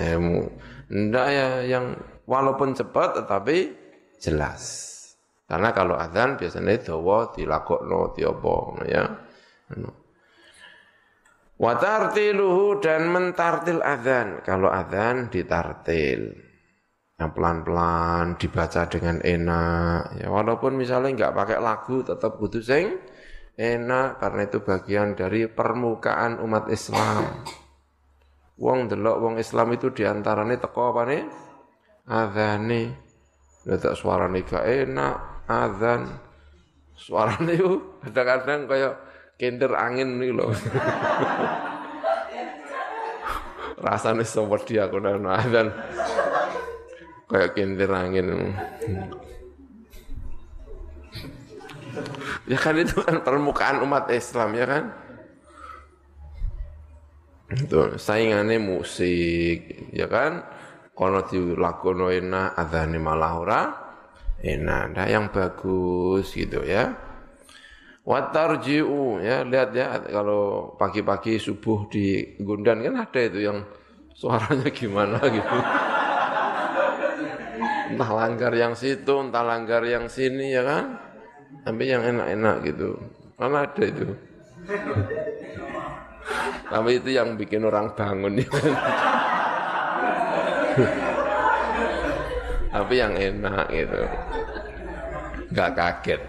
Ya 0.00 0.16
ndak 0.92 1.26
ya 1.28 1.48
yang 1.68 1.86
walaupun 2.24 2.74
cepat 2.76 3.22
tetapi 3.22 3.56
jelas 4.22 4.92
karena 5.52 5.68
kalau 5.76 6.00
adzan 6.00 6.40
biasanya 6.40 6.80
dawa 6.80 7.28
dilakokno 7.36 8.16
diapa 8.16 8.56
ya. 8.88 9.04
Wa 11.60 11.72
tartiluhu 11.76 12.80
dan 12.80 13.12
mentartil 13.12 13.84
adzan. 13.84 14.40
Kalau 14.48 14.72
adzan 14.72 15.28
ditartil. 15.28 16.32
Yang 17.20 17.30
pelan-pelan 17.36 18.40
dibaca 18.40 18.88
dengan 18.88 19.20
enak. 19.20 20.24
Ya 20.24 20.32
walaupun 20.32 20.72
misalnya 20.72 21.12
enggak 21.12 21.36
pakai 21.36 21.60
lagu 21.60 22.00
tetap 22.00 22.40
butuh 22.40 22.64
sing 22.64 22.96
enak 23.52 24.24
karena 24.24 24.48
itu 24.48 24.64
bagian 24.64 25.12
dari 25.12 25.52
permukaan 25.52 26.40
umat 26.40 26.72
Islam. 26.72 27.44
Wong 28.56 28.88
delok 28.88 29.20
wong 29.20 29.34
Islam 29.36 29.68
itu 29.76 29.92
di 29.92 30.08
antaranya 30.08 30.64
teko 30.64 30.96
apa 30.96 31.02
nih? 31.12 31.22
Adhani. 32.06 32.90
Lihat 33.62 33.94
suaranya 33.94 34.42
gak 34.42 34.66
enak, 34.66 35.16
adhan. 35.46 36.18
Suaranya 36.98 37.54
itu 37.54 37.78
kadang-kadang 38.02 38.66
kayak 38.66 38.94
kender 39.38 39.72
angin 39.78 40.18
nih 40.18 40.34
loh. 40.34 40.50
Rasanya 43.86 44.26
seperti 44.26 44.82
aku 44.82 44.98
dan 44.98 45.26
adhan. 45.26 45.70
Kayak 47.30 47.54
kender 47.54 47.90
angin. 47.94 48.54
Ya 52.50 52.58
kan 52.58 52.74
itu 52.74 52.98
kan 52.98 53.22
permukaan 53.22 53.78
umat 53.86 54.10
Islam 54.10 54.58
ya 54.58 54.66
kan? 54.66 54.84
Itu 57.52 57.94
saingannya 58.00 58.58
musik, 58.58 59.92
ya 59.94 60.08
kan? 60.08 60.42
Kono 61.02 61.26
dilakono 61.26 62.14
enak, 62.14 62.54
adhani 62.54 63.02
malah 63.02 63.32
ora 63.34 63.60
enak. 64.38 64.94
Nah, 64.94 65.06
yang 65.10 65.34
bagus 65.34 66.30
gitu 66.30 66.62
ya. 66.62 66.94
Watarji'u 68.06 69.18
ya 69.18 69.42
lihat 69.42 69.74
ya 69.74 69.98
kalau 70.06 70.74
pagi-pagi 70.78 71.42
subuh 71.42 71.90
di 71.90 72.38
Gundan 72.38 72.86
kan 72.86 73.02
ada 73.02 73.18
itu 73.18 73.42
yang 73.42 73.66
suaranya 74.14 74.70
gimana 74.70 75.18
gitu. 75.26 75.56
Entah 77.90 78.10
langgar 78.14 78.54
yang 78.54 78.78
situ, 78.78 79.14
entah 79.26 79.42
langgar 79.42 79.82
yang 79.82 80.06
sini 80.06 80.54
ya 80.54 80.62
kan. 80.62 81.02
Tapi 81.66 81.82
yang 81.90 82.06
enak-enak 82.06 82.56
gitu. 82.62 82.94
Mana 83.42 83.66
ada 83.66 83.82
itu. 83.82 84.06
Tapi 86.70 86.90
itu 86.94 87.10
yang 87.10 87.34
bikin 87.34 87.66
orang 87.66 87.90
bangun 87.90 88.38
ya. 88.38 88.46
Tapi 92.72 92.94
yang 92.96 93.12
enak 93.12 93.68
gitu. 93.68 94.02
Gak 95.52 95.76
kaget. 95.76 96.22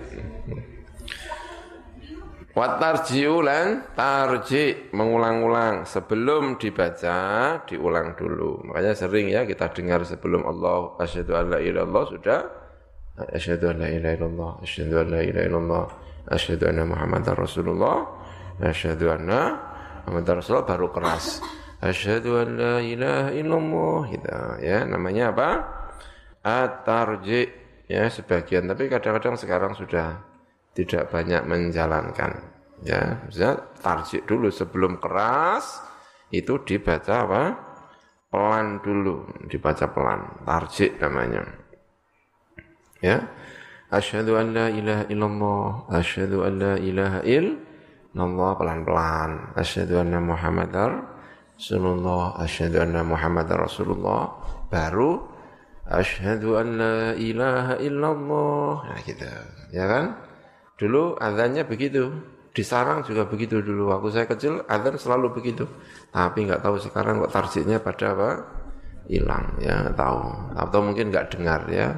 Watarji'u 2.53 3.41
lan 3.41 3.81
tarji 3.97 4.93
mengulang-ulang 4.93 5.89
sebelum 5.89 6.61
dibaca 6.61 7.17
diulang 7.65 8.13
dulu. 8.13 8.69
Makanya 8.69 8.93
sering 8.93 9.33
ya 9.33 9.41
kita 9.41 9.73
dengar 9.73 10.05
sebelum 10.05 10.45
Allah 10.45 10.93
asyhadu 11.01 11.33
alla 11.33 11.57
ilaha 11.57 12.13
sudah 12.13 12.39
asyhadu 13.33 13.73
alla 13.73 13.89
ilaha 13.89 14.13
illallah 14.21 14.51
asyhadu 14.61 14.95
alla 15.01 15.19
ilaha 15.25 15.45
illallah 15.49 15.85
asyhadu 16.29 16.63
anna 16.69 16.83
muhammadar 16.85 17.33
rasulullah 17.33 17.97
asyhadu 18.61 19.05
anna 19.09 19.57
muhammadar 20.05 20.37
rasulullah 20.37 20.69
baru 20.69 20.93
keras 20.93 21.41
asyhadu 21.83 22.39
an 22.39 22.49
la 22.55 22.75
ilaha 22.79 23.29
illallah. 23.35 23.99
Gitu. 24.07 24.31
Ya 24.63 24.87
namanya 24.87 25.35
apa? 25.35 25.49
At-tarji. 26.39 27.51
Ya 27.91 28.07
sebagian. 28.07 28.71
Tapi 28.71 28.87
kadang-kadang 28.87 29.35
sekarang 29.35 29.75
sudah 29.75 30.23
tidak 30.71 31.11
banyak 31.11 31.43
menjalankan. 31.43 32.39
Ya 32.83 33.23
misalnya 33.27 33.63
tarjik 33.79 34.27
dulu 34.27 34.51
sebelum 34.51 34.99
keras 34.99 35.83
itu 36.31 36.59
dibaca 36.63 37.13
apa? 37.27 37.43
Pelan 38.31 38.81
dulu. 38.81 39.29
Dibaca 39.45 39.85
pelan. 39.91 40.41
Tarjik 40.47 40.97
namanya. 40.97 41.43
Ya. 43.03 43.29
Asyhadu 43.93 44.41
an 44.41 44.57
la 44.57 44.67
ilaha 44.73 45.03
illallah. 45.05 45.67
Asyhadu 45.93 46.41
an 46.41 46.53
la 46.57 46.73
ilaha 46.81 47.19
illallah. 47.21 48.51
Pelan-pelan. 48.57 49.31
Asyhadu 49.53 50.01
anna 50.01 50.17
muhammadar 50.17 51.12
Rasulullah 51.57 52.37
asyhadu 52.41 52.81
anna 52.81 53.01
muhammadar 53.05 53.65
Rasulullah 53.65 54.33
baru 54.67 55.21
asyhadu 55.87 56.57
an 56.57 56.67
la 56.79 56.97
ilaha 57.15 57.75
illallah 57.79 58.73
nah 58.87 58.99
gitu 59.05 59.27
ya 59.71 59.85
kan 59.85 60.05
Dulu 60.83 61.15
azannya 61.21 61.63
begitu. 61.63 62.11
Di 62.53 62.61
sarang 62.61 63.01
juga 63.01 63.25
begitu 63.25 63.63
dulu. 63.65 63.89
Waktu 63.89 64.09
saya 64.13 64.25
kecil 64.29 64.61
azan 64.69 64.99
selalu 64.99 65.33
begitu. 65.33 65.65
Tapi 66.13 66.45
nggak 66.45 66.61
tahu 66.61 66.75
sekarang 66.77 67.23
kok 67.25 67.33
tarjiknya 67.33 67.81
pada 67.81 68.13
apa? 68.13 68.29
Hilang 69.09 69.57
ya, 69.63 69.89
tahu. 69.95 70.53
Atau 70.53 70.79
mungkin 70.85 71.09
nggak 71.09 71.33
dengar 71.33 71.65
ya. 71.71 71.97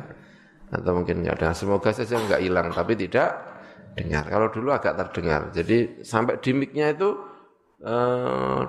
Atau 0.71 1.01
mungkin 1.01 1.25
nggak 1.25 1.41
dengar. 1.41 1.55
Semoga 1.55 1.91
saja 1.91 2.21
nggak 2.21 2.41
hilang 2.45 2.71
tapi 2.71 2.95
tidak 2.95 3.35
dengar. 3.99 4.23
Kalau 4.29 4.47
dulu 4.51 4.69
agak 4.71 4.95
terdengar. 4.95 5.51
Jadi 5.51 6.05
sampai 6.05 6.39
di 6.39 6.51
mic-nya 6.55 6.95
itu 6.95 7.09
eh, 7.83 8.61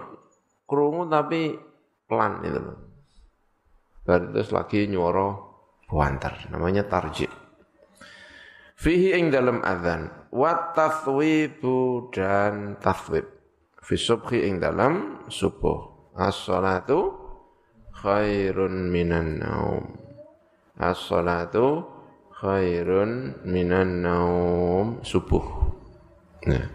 kerungu 0.66 1.06
tapi 1.06 1.54
pelan 2.10 2.42
itu 2.42 2.58
loh. 2.60 2.78
Baru 4.06 4.30
terus 4.30 4.50
lagi 4.54 4.86
nyuara 4.86 5.34
buantar. 5.90 6.50
Namanya 6.54 6.86
tarjik. 6.86 7.30
Fihi 8.76 9.16
ing 9.16 9.32
dalam 9.32 9.64
adzan 9.64 10.30
wa 10.30 10.70
tathwibu 10.76 12.10
dan 12.12 12.76
tathwib. 12.78 13.26
Fi 13.82 13.94
subhi 13.96 14.46
ing 14.46 14.62
dalam 14.62 15.26
subuh. 15.26 16.12
As-salatu 16.14 17.14
khairun 17.98 18.90
minan 18.90 19.42
naum. 19.42 19.84
As-salatu 20.78 21.86
khairun 22.36 23.42
minan 23.46 24.04
naum 24.04 24.86
subuh. 25.02 25.44
Nah. 26.46 26.66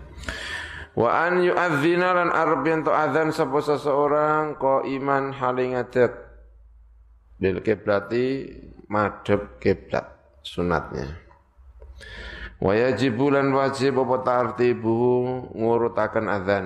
Wa 0.92 1.32
an 1.32 1.40
yu'adzina 1.40 2.12
lan 2.12 2.30
arab 2.36 2.68
yen 2.68 2.84
to 2.84 2.92
adzan 2.92 3.32
sapa 3.32 3.64
seseorang 3.64 4.60
iman 4.84 5.32
haling 5.32 5.80
ngadeg 5.80 6.12
lil 7.40 7.64
kiblati 7.64 8.52
madhep 8.92 9.58
kiblat 9.64 10.04
sunatnya. 10.44 11.08
Wa 12.62 12.76
yajibu 12.76 13.32
lan 13.32 13.56
wajib 13.56 14.04
apa 14.04 14.18
tartibu 14.22 15.00
ngurutaken 15.56 16.28
adzan 16.28 16.66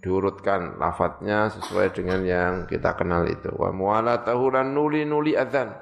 diurutkan 0.00 0.80
lafadznya 0.80 1.52
sesuai 1.52 1.92
dengan 1.92 2.20
yang 2.24 2.54
kita 2.66 2.96
kenal 2.96 3.28
itu. 3.28 3.52
Wa 3.52 3.70
mualatahu 3.70 4.48
lan 4.48 4.72
nuli-nuli 4.72 5.36
adzan. 5.36 5.76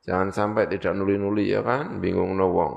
Jangan 0.00 0.32
sampai 0.32 0.64
tidak 0.72 0.96
nuli-nuli 0.96 1.52
ya 1.52 1.60
kan, 1.60 2.00
bingung 2.00 2.32
no 2.32 2.48
wong. 2.50 2.72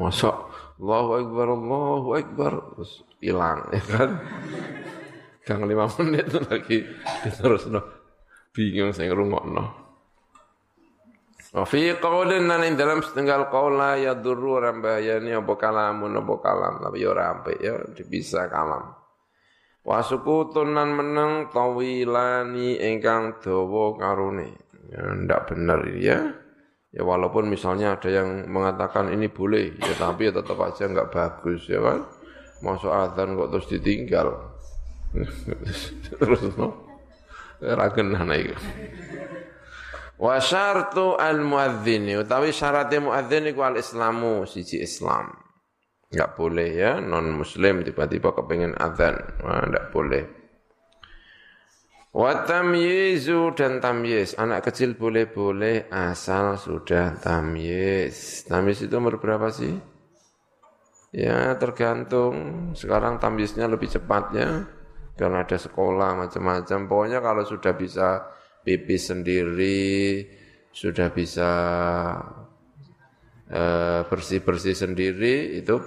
Masa 0.00 0.32
Allahu 0.74 1.10
Akbar, 1.22 1.46
Allahu 1.54 2.08
Akbar, 2.18 2.52
terus 2.74 3.06
hilang 3.22 3.70
ya 3.70 3.82
kan. 3.86 4.10
Kang 5.44 5.68
lima 5.68 5.86
menit 6.00 6.32
lagi 6.32 6.88
terus 7.36 7.68
no. 7.68 7.84
Bingung 8.54 8.96
saya 8.96 9.12
ngrungokno. 9.12 9.64
Wa 11.54 11.62
fi 11.62 11.94
qaulin 11.94 12.50
nan 12.50 12.66
ing 12.66 12.74
dalam 12.74 12.98
setengah 13.04 13.46
qaul 13.46 13.78
la 13.78 13.94
yadurru 13.94 14.58
orang 14.58 14.82
bahayani 14.82 15.38
apa 15.38 15.54
kalamun 15.54 16.18
apa 16.18 16.34
kalam 16.42 16.74
tapi 16.82 17.04
ya 17.04 17.14
ora 17.14 17.38
ya 17.62 17.74
bisa 18.08 18.50
kalam. 18.50 18.90
Wa 19.84 20.00
sukutun 20.00 20.74
nan 20.74 20.96
meneng 20.96 21.52
tawilani 21.52 22.80
ingkang 22.80 23.38
dawa 23.38 23.94
karone. 24.00 24.48
Ya 24.90 25.02
ndak 25.12 25.52
bener 25.52 25.80
ya. 26.00 26.18
Ya 26.94 27.02
walaupun 27.02 27.50
misalnya 27.50 27.98
ada 27.98 28.06
yang 28.06 28.46
mengatakan 28.46 29.10
ini 29.10 29.26
boleh 29.26 29.74
ya 29.82 29.98
tapi 29.98 30.30
ya 30.30 30.32
tetap 30.38 30.54
aja 30.62 30.86
enggak 30.86 31.10
bagus 31.10 31.66
ya 31.66 31.82
kan. 31.82 32.06
Masuk 32.62 32.94
azan 32.94 33.34
kok 33.34 33.50
terus 33.50 33.66
ditinggal. 33.66 34.28
terus 36.22 36.42
no. 36.54 36.86
Ra 37.58 37.90
genah 37.90 38.22
itu. 38.38 38.54
Wa 40.14 40.38
syartu 40.38 41.18
al 41.18 41.42
muadzini 41.42 42.14
utawi 42.14 42.54
syaratnya 42.54 43.02
muadzin 43.02 43.50
iku 43.50 43.66
al 43.66 43.74
islamu 43.74 44.46
siji 44.46 44.78
Islam. 44.78 45.34
Enggak 46.14 46.38
boleh 46.38 46.70
ya 46.78 47.02
non 47.02 47.34
muslim 47.34 47.82
tiba-tiba 47.82 48.30
kepengen 48.30 48.78
adzan. 48.78 49.18
Wah, 49.42 49.66
enggak 49.66 49.90
boleh. 49.90 50.43
Wa 52.14 52.46
tamyizu 52.46 53.58
dan 53.58 53.82
tamyiz. 53.82 54.38
Anak 54.38 54.70
kecil 54.70 54.94
boleh-boleh 54.94 55.90
asal 55.90 56.54
sudah 56.54 57.18
tamyiz. 57.18 58.46
Tamyiz 58.46 58.86
itu 58.86 58.94
umur 58.94 59.18
berapa 59.18 59.50
sih? 59.50 59.74
Ya 61.10 61.58
tergantung. 61.58 62.70
Sekarang 62.78 63.18
tamyiznya 63.18 63.66
lebih 63.66 63.90
cepat 63.90 64.24
ya. 64.30 64.62
Karena 65.18 65.42
ada 65.42 65.58
sekolah 65.58 66.14
macam-macam. 66.14 66.86
Pokoknya 66.86 67.18
kalau 67.18 67.42
sudah 67.42 67.74
bisa 67.74 68.30
pipis 68.62 69.10
sendiri, 69.10 70.22
sudah 70.70 71.10
bisa 71.10 71.50
eh, 73.50 74.06
bersih-bersih 74.06 74.78
sendiri 74.78 75.58
itu 75.58 75.82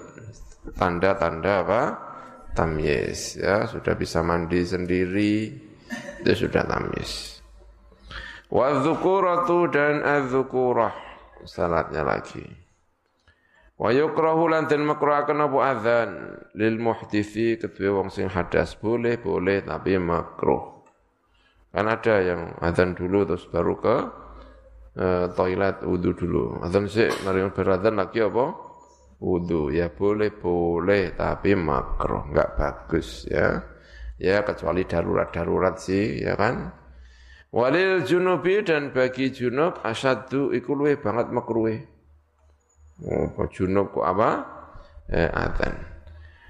tanda-tanda 0.75 1.63
apa? 1.63 1.83
Tamyiz 2.51 3.39
ya, 3.39 3.63
sudah 3.63 3.95
bisa 3.95 4.19
mandi 4.25 4.65
sendiri 4.65 5.66
itu 6.23 6.47
sudah 6.47 6.63
tamyiz. 6.67 7.39
Wa 8.47 8.79
dzukuratu 8.79 9.67
dan 9.67 10.03
adzukurah 10.03 10.95
salatnya 11.43 12.03
lagi. 12.03 12.47
Wa 13.77 13.93
yukrahu 13.93 14.49
lan 14.49 14.65
den 14.65 14.89
makruhaken 14.89 15.37
apa 15.37 15.57
adzan 15.69 16.09
lil 16.57 16.81
muhditsi 16.81 17.61
kedua 17.61 18.01
wong 18.01 18.09
sing 18.09 18.25
hadas 18.25 18.73
boleh 18.73 19.21
boleh 19.21 19.61
tapi 19.61 19.99
makruh. 20.01 20.81
Kan 21.69 21.85
ada 21.85 22.15
yang 22.25 22.57
adzan 22.57 22.97
dulu 22.97 23.27
terus 23.29 23.45
baru 23.53 23.73
ke 23.77 23.95
uh, 24.97 25.25
toilet 25.37 25.85
wudhu 25.85 26.17
dulu. 26.17 26.57
Adzan 26.65 26.89
sih, 26.89 27.05
mari 27.21 27.45
beradzan 27.53 28.01
lagi 28.01 28.25
apa? 28.25 28.45
Wudhu. 29.21 29.69
Ya 29.69 29.93
boleh, 29.93 30.33
boleh, 30.33 31.13
tapi 31.13 31.53
makro 31.53 32.25
nggak 32.33 32.49
bagus 32.57 33.29
ya. 33.29 33.76
Ya 34.17 34.41
kecuali 34.41 34.85
darurat-darurat 34.85 35.77
sih, 35.77 36.25
ya 36.25 36.33
kan? 36.33 36.73
Walil 37.53 38.03
junubi 38.03 38.65
dan 38.65 38.91
bagi 38.91 39.31
junub 39.31 39.79
asyadu 39.85 40.51
iku 40.51 40.75
luwe 40.75 40.99
banget 40.99 41.31
makruwe. 41.31 41.85
Oh, 43.05 43.45
junub 43.53 43.93
kok 43.93 44.03
apa? 44.03 44.29
Eh, 45.07 45.29
adzan. 45.29 45.73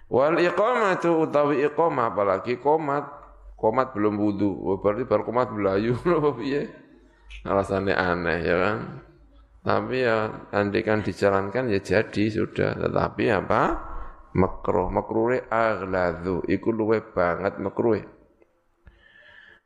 Wal 0.07 0.39
iqamatu 0.39 1.27
utawi 1.27 1.67
iqamah 1.67 2.15
apalagi 2.15 2.57
komat 2.63 3.03
komat 3.59 3.91
belum 3.91 4.15
wudhu, 4.15 4.47
oh, 4.47 4.77
berarti 4.79 5.03
baru 5.03 5.27
komat 5.27 5.51
belayu, 5.51 5.97
apa 6.17 6.29
piye? 6.37 6.71
Alasannya 7.43 7.93
aneh 7.93 8.39
ya 8.41 8.55
kan. 8.57 8.77
Tapi 9.67 9.95
ya 9.99 10.47
andikan 10.55 11.03
dijalankan 11.03 11.67
ya 11.67 11.83
jadi 11.83 12.23
sudah. 12.31 12.79
Tetapi 12.79 13.23
apa? 13.27 13.63
Makruh, 14.35 14.91
makruhe 14.91 15.47
agladhu, 15.47 16.43
iku 16.45 16.69
luwe 16.75 16.99
banget 16.99 17.57
makruhe. 17.63 18.03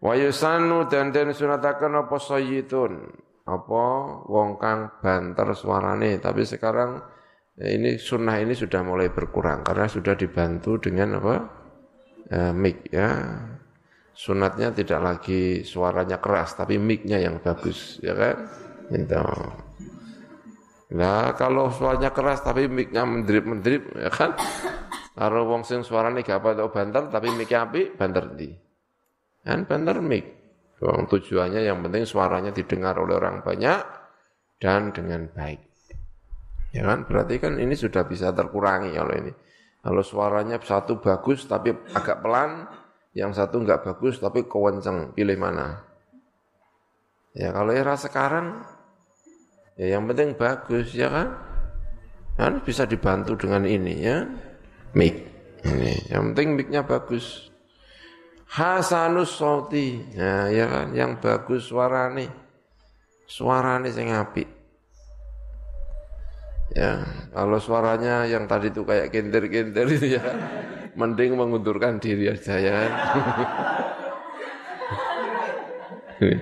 Wa 0.01 0.13
yusanu 0.17 0.89
dan 0.89 1.13
den 1.13 1.33
sunatakan 1.33 1.93
apa 1.93 2.17
sayyidun, 2.17 3.09
apa 3.45 3.83
wong 4.25 4.57
kang 4.57 4.89
banter 5.01 5.53
suarane, 5.53 6.17
tapi 6.21 6.45
sekarang 6.45 7.01
ya 7.57 7.67
ini 7.69 7.97
sunnah 8.01 8.37
ini 8.41 8.53
sudah 8.57 8.81
mulai 8.81 9.13
berkurang. 9.13 9.61
Karena 9.65 9.85
sudah 9.85 10.17
dibantu 10.17 10.77
dengan 10.81 11.21
apa? 11.21 11.35
Eh, 12.31 12.53
mic 12.55 12.89
ya. 12.89 13.09
Sunatnya 14.11 14.75
tidak 14.75 14.99
lagi 15.01 15.63
suaranya 15.65 16.19
keras 16.19 16.53
tapi 16.53 16.77
micnya 16.77 17.17
yang 17.17 17.39
bagus 17.41 17.97
ya 18.03 18.13
kan? 18.13 18.35
Itu 18.91 19.23
nah 20.91 21.31
kalau 21.39 21.71
suaranya 21.71 22.11
keras 22.11 22.43
tapi 22.43 22.67
micnya 22.67 23.07
mendrip 23.07 23.47
mendrip 23.47 23.83
ya 23.95 24.11
kan? 24.11 24.35
Kalau 25.11 25.47
wong 25.47 25.67
sing 25.67 25.83
suaranya 25.83 26.23
gak 26.23 26.39
apa 26.39 26.49
tau 26.55 26.71
banter 26.71 27.03
tapi 27.11 27.31
micnya 27.35 27.67
api 27.67 27.95
banter 27.95 28.25
di 28.35 28.49
kan 29.41 29.65
banter 29.65 29.97
mic. 30.03 30.25
Wong 30.81 31.05
tujuannya 31.05 31.61
yang 31.61 31.79
penting 31.85 32.03
suaranya 32.09 32.49
didengar 32.49 32.97
oleh 32.97 33.17
orang 33.17 33.45
banyak 33.45 33.81
dan 34.57 34.93
dengan 34.93 35.29
baik. 35.29 35.61
Ya 36.71 36.87
kan? 36.87 37.03
Berarti 37.05 37.37
kan 37.37 37.59
ini 37.59 37.75
sudah 37.75 38.07
bisa 38.07 38.31
terkurangi 38.31 38.95
kalau 38.95 39.13
ini. 39.13 39.31
Kalau 39.81 40.03
suaranya 40.05 40.61
satu 40.61 41.01
bagus 41.01 41.49
tapi 41.49 41.73
agak 41.93 42.21
pelan 42.21 42.69
yang 43.17 43.35
satu 43.35 43.59
enggak 43.59 43.83
bagus 43.83 44.21
tapi 44.21 44.47
kewenceng, 44.47 45.11
pilih 45.11 45.35
mana? 45.35 45.83
Ya 47.35 47.51
kalau 47.51 47.73
era 47.73 47.97
sekarang, 47.97 48.61
ya 49.81 49.97
yang 49.97 50.05
penting 50.05 50.37
bagus 50.37 50.93
ya 50.93 51.09
kan? 51.09 51.33
Kan 52.37 52.61
bisa 52.61 52.85
dibantu 52.85 53.33
dengan 53.33 53.65
ini 53.65 53.97
ya, 53.97 54.29
mic. 54.93 55.25
Ini, 55.61 56.09
yang 56.09 56.33
penting 56.33 56.57
micnya 56.57 56.81
bagus. 56.85 57.49
Hasanus 58.51 59.37
sauti, 59.37 60.01
ya, 60.11 60.49
ya 60.51 60.65
kan, 60.67 60.91
yang 60.91 61.21
bagus 61.23 61.71
suarane, 61.71 62.27
suarane 63.23 63.87
sing 63.93 64.11
apik. 64.11 64.49
Ya, 66.75 66.99
kalau 67.31 67.59
suaranya 67.63 68.27
yang 68.27 68.47
tadi 68.47 68.71
itu 68.73 68.83
kayak 68.83 69.11
kintir-kintir 69.11 69.87
itu 69.87 70.19
ya, 70.19 70.23
mending 70.99 71.39
mengundurkan 71.39 71.99
diri 72.01 72.27
aja 72.31 72.59
ya. 72.59 72.77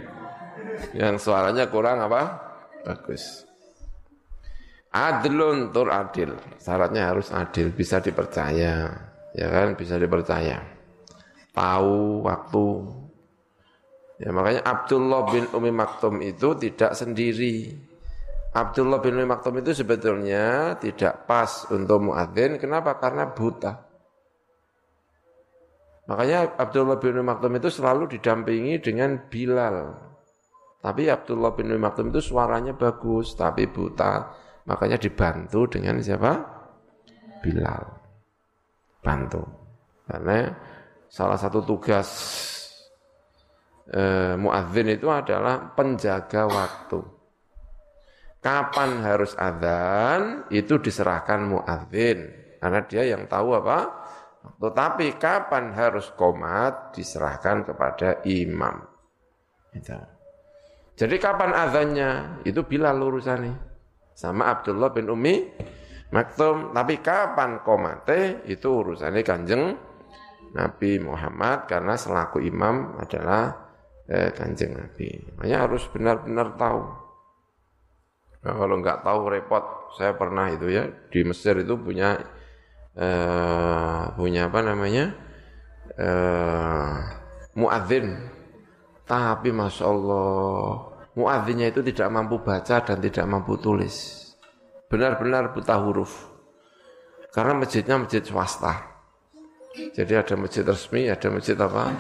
yang 1.02 1.22
suaranya 1.22 1.70
kurang 1.70 2.02
apa? 2.02 2.49
Bagus. 2.84 3.50
Adlun 4.90 5.70
tur 5.70 5.94
adil. 5.94 6.34
Syaratnya 6.58 7.14
harus 7.14 7.30
adil, 7.30 7.70
bisa 7.70 8.02
dipercaya. 8.02 8.90
Ya 9.38 9.48
kan, 9.54 9.78
bisa 9.78 10.02
dipercaya. 10.02 10.66
Tahu 11.54 12.26
waktu. 12.26 12.68
Ya 14.20 14.36
makanya 14.36 14.68
Abdullah 14.68 15.32
bin 15.32 15.48
Umi 15.56 15.72
Maktum 15.72 16.20
itu 16.20 16.52
tidak 16.60 16.92
sendiri. 16.92 17.72
Abdullah 18.52 19.00
bin 19.00 19.16
Umi 19.16 19.30
Maktum 19.30 19.62
itu 19.62 19.72
sebetulnya 19.72 20.76
tidak 20.82 21.30
pas 21.30 21.70
untuk 21.72 22.10
muadzin. 22.10 22.60
Kenapa? 22.60 22.98
Karena 23.00 23.30
buta. 23.32 23.86
Makanya 26.10 26.58
Abdullah 26.58 26.98
bin 26.98 27.22
Maktum 27.22 27.54
itu 27.62 27.70
selalu 27.70 28.18
didampingi 28.18 28.82
dengan 28.82 29.30
Bilal. 29.30 30.10
Tapi 30.80 31.12
Abdullah 31.12 31.52
bin 31.52 31.76
Maktum 31.76 32.08
itu 32.08 32.32
suaranya 32.32 32.72
bagus, 32.72 33.36
tapi 33.36 33.68
buta. 33.68 34.32
Makanya 34.64 34.96
dibantu 34.96 35.68
dengan 35.68 36.00
siapa? 36.00 36.40
Bilal. 37.44 37.84
Bantu. 39.04 39.44
Karena 40.08 40.56
salah 41.12 41.36
satu 41.36 41.66
tugas 41.68 42.08
eh, 43.92 44.40
muadzin 44.40 44.88
itu 44.96 45.12
adalah 45.12 45.76
penjaga 45.76 46.48
waktu. 46.48 47.00
Kapan 48.40 49.04
harus 49.04 49.36
adzan 49.36 50.48
itu 50.48 50.80
diserahkan 50.80 51.44
muadzin 51.44 52.20
karena 52.64 52.80
dia 52.88 53.04
yang 53.04 53.28
tahu 53.28 53.52
apa 53.52 54.00
tetapi 54.40 55.20
kapan 55.20 55.76
harus 55.76 56.08
komat 56.16 56.96
diserahkan 56.96 57.68
kepada 57.68 58.24
imam. 58.24 58.88
Itu. 59.76 60.19
Jadi 61.00 61.16
kapan 61.16 61.56
azannya 61.56 62.44
itu 62.44 62.60
bila 62.68 62.92
urusannya 62.92 63.56
sama 64.12 64.52
Abdullah 64.52 64.92
bin 64.92 65.08
Umi 65.08 65.48
Maktum. 66.12 66.76
Tapi 66.76 67.00
kapan 67.00 67.64
komate 67.64 68.44
itu 68.52 68.68
urusannya 68.68 69.24
kanjeng 69.24 69.80
Nabi 70.52 71.00
Muhammad 71.00 71.72
karena 71.72 71.96
selaku 71.96 72.44
imam 72.44 73.00
adalah 73.00 73.72
eh, 74.12 74.36
kanjeng 74.36 74.76
Nabi. 74.76 75.40
Makanya 75.40 75.58
harus 75.64 75.88
benar-benar 75.88 76.60
tahu. 76.60 76.82
Nah, 78.44 78.54
kalau 78.60 78.76
nggak 78.84 79.00
tahu 79.00 79.20
repot. 79.32 79.66
Saya 79.96 80.14
pernah 80.14 80.52
itu 80.54 80.70
ya 80.70 80.86
di 81.10 81.26
Mesir 81.26 81.58
itu 81.66 81.74
punya 81.74 82.14
uh, 82.94 84.14
punya 84.14 84.46
apa 84.46 84.62
namanya 84.62 85.18
uh, 85.98 86.94
muadzin 87.58 88.14
tapi 89.10 89.50
masya 89.50 89.90
Allah 89.90 90.89
muadzinnya 91.18 91.72
itu 91.72 91.82
tidak 91.86 92.10
mampu 92.14 92.42
baca 92.42 92.82
dan 92.84 92.98
tidak 93.00 93.26
mampu 93.26 93.58
tulis. 93.58 94.28
Benar-benar 94.90 95.54
buta 95.54 95.78
huruf. 95.82 96.30
Karena 97.30 97.54
masjidnya 97.58 98.02
masjid 98.02 98.26
swasta. 98.26 98.90
Jadi 99.70 100.14
ada 100.18 100.34
masjid 100.34 100.66
resmi 100.66 101.06
ada 101.08 101.30
masjid 101.30 101.54
apa? 101.54 101.94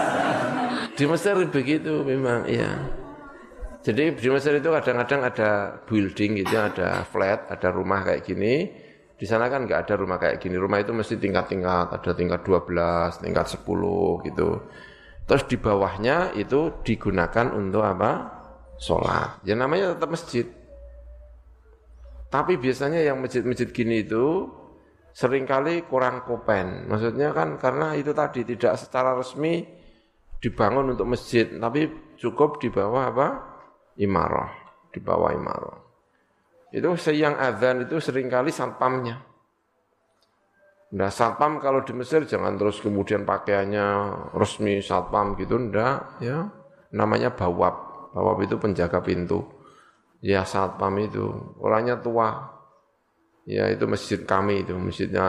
Di 0.96 1.04
Mesir 1.04 1.36
begitu 1.48 2.00
memang 2.04 2.48
iya. 2.48 2.76
Jadi 3.80 4.12
di 4.12 4.28
Mesir 4.28 4.60
itu 4.60 4.68
kadang-kadang 4.68 5.24
ada 5.24 5.80
building 5.88 6.44
gitu 6.44 6.52
ada 6.60 7.00
flat 7.08 7.48
ada 7.48 7.68
rumah 7.72 8.04
kayak 8.04 8.28
gini. 8.28 8.68
Di 9.16 9.24
sana 9.28 9.48
kan 9.48 9.64
nggak 9.64 9.88
ada 9.88 9.94
rumah 9.96 10.20
kayak 10.20 10.40
gini. 10.40 10.56
Rumah 10.56 10.80
itu 10.80 10.92
mesti 10.96 11.16
tingkat-tingkat, 11.20 11.92
ada 11.92 12.10
tingkat 12.12 12.40
12, 12.44 13.20
tingkat 13.20 13.46
10 13.48 14.28
gitu. 14.28 14.48
Terus 15.30 15.46
di 15.46 15.54
bawahnya 15.62 16.34
itu 16.34 16.82
digunakan 16.82 17.54
untuk 17.54 17.86
apa? 17.86 18.42
Sholat. 18.82 19.46
Ya 19.46 19.54
namanya 19.54 19.94
tetap 19.94 20.10
masjid. 20.10 20.42
Tapi 22.26 22.58
biasanya 22.58 22.98
yang 22.98 23.22
masjid-masjid 23.22 23.70
gini 23.70 24.02
itu 24.02 24.50
sering 25.14 25.46
kali 25.46 25.86
kurang 25.86 26.26
kopen. 26.26 26.90
Maksudnya 26.90 27.30
kan 27.30 27.62
karena 27.62 27.94
itu 27.94 28.10
tadi 28.10 28.42
tidak 28.42 28.74
secara 28.74 29.14
resmi 29.14 29.62
dibangun 30.42 30.98
untuk 30.98 31.06
masjid, 31.06 31.46
tapi 31.46 31.86
cukup 32.18 32.58
di 32.58 32.66
bawah 32.66 33.14
apa? 33.14 33.28
Imarah, 34.02 34.50
di 34.90 34.98
bawah 34.98 35.30
imarah. 35.30 35.78
Itu 36.74 36.98
siang 36.98 37.38
adzan 37.38 37.86
itu 37.86 38.02
sering 38.02 38.26
kali 38.26 38.50
satpamnya. 38.50 39.29
Nah 40.90 41.06
satpam 41.06 41.62
kalau 41.62 41.86
di 41.86 41.94
Mesir 41.94 42.26
jangan 42.26 42.58
terus 42.58 42.82
kemudian 42.82 43.22
pakaiannya 43.22 43.86
resmi 44.34 44.82
satpam 44.82 45.38
gitu, 45.38 45.54
ndak 45.58 46.18
ya. 46.18 46.50
Namanya 46.90 47.30
bawab. 47.30 48.10
Bawab 48.10 48.42
itu 48.42 48.58
penjaga 48.58 48.98
pintu. 48.98 49.46
Ya 50.18 50.42
satpam 50.42 50.98
itu, 50.98 51.56
orangnya 51.62 52.02
tua. 52.02 52.58
Ya 53.46 53.70
itu 53.70 53.86
masjid 53.86 54.20
kami 54.26 54.66
itu, 54.66 54.74
masjidnya 54.74 55.26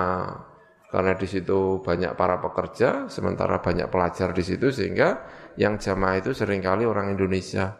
karena 0.92 1.16
di 1.16 1.24
situ 1.24 1.80
banyak 1.80 2.20
para 2.20 2.44
pekerja, 2.44 3.08
sementara 3.08 3.64
banyak 3.64 3.88
pelajar 3.88 4.36
di 4.36 4.44
situ 4.44 4.76
sehingga 4.76 5.24
yang 5.56 5.80
jamaah 5.80 6.20
itu 6.20 6.36
sering 6.36 6.60
kali 6.60 6.84
orang 6.84 7.16
Indonesia. 7.16 7.80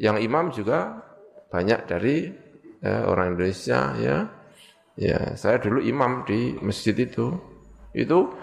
Yang 0.00 0.16
imam 0.24 0.48
juga 0.48 1.04
banyak 1.52 1.84
dari 1.84 2.32
ya, 2.80 3.04
orang 3.04 3.36
Indonesia 3.36 3.92
ya. 4.00 4.16
Ya, 4.94 5.34
saya 5.34 5.58
dulu 5.58 5.82
imam 5.82 6.22
di 6.22 6.54
masjid 6.62 6.94
itu. 6.94 7.34
Itu 7.94 8.34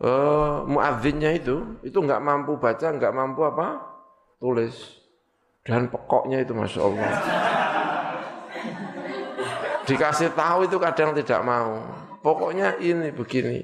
uh, 0.00 0.64
muadzinnya 0.68 1.36
itu 1.36 1.80
itu 1.84 1.96
nggak 1.96 2.20
mampu 2.20 2.56
baca, 2.56 2.92
nggak 2.92 3.12
mampu 3.12 3.40
apa 3.44 3.80
tulis 4.42 5.00
dan 5.62 5.86
pokoknya 5.86 6.42
itu 6.42 6.52
masya 6.52 6.80
Allah. 6.82 7.10
Dikasih 9.86 10.34
tahu 10.34 10.66
itu 10.66 10.76
kadang 10.78 11.14
tidak 11.14 11.40
mau. 11.46 11.82
Pokoknya 12.22 12.78
ini 12.78 13.10
begini. 13.14 13.62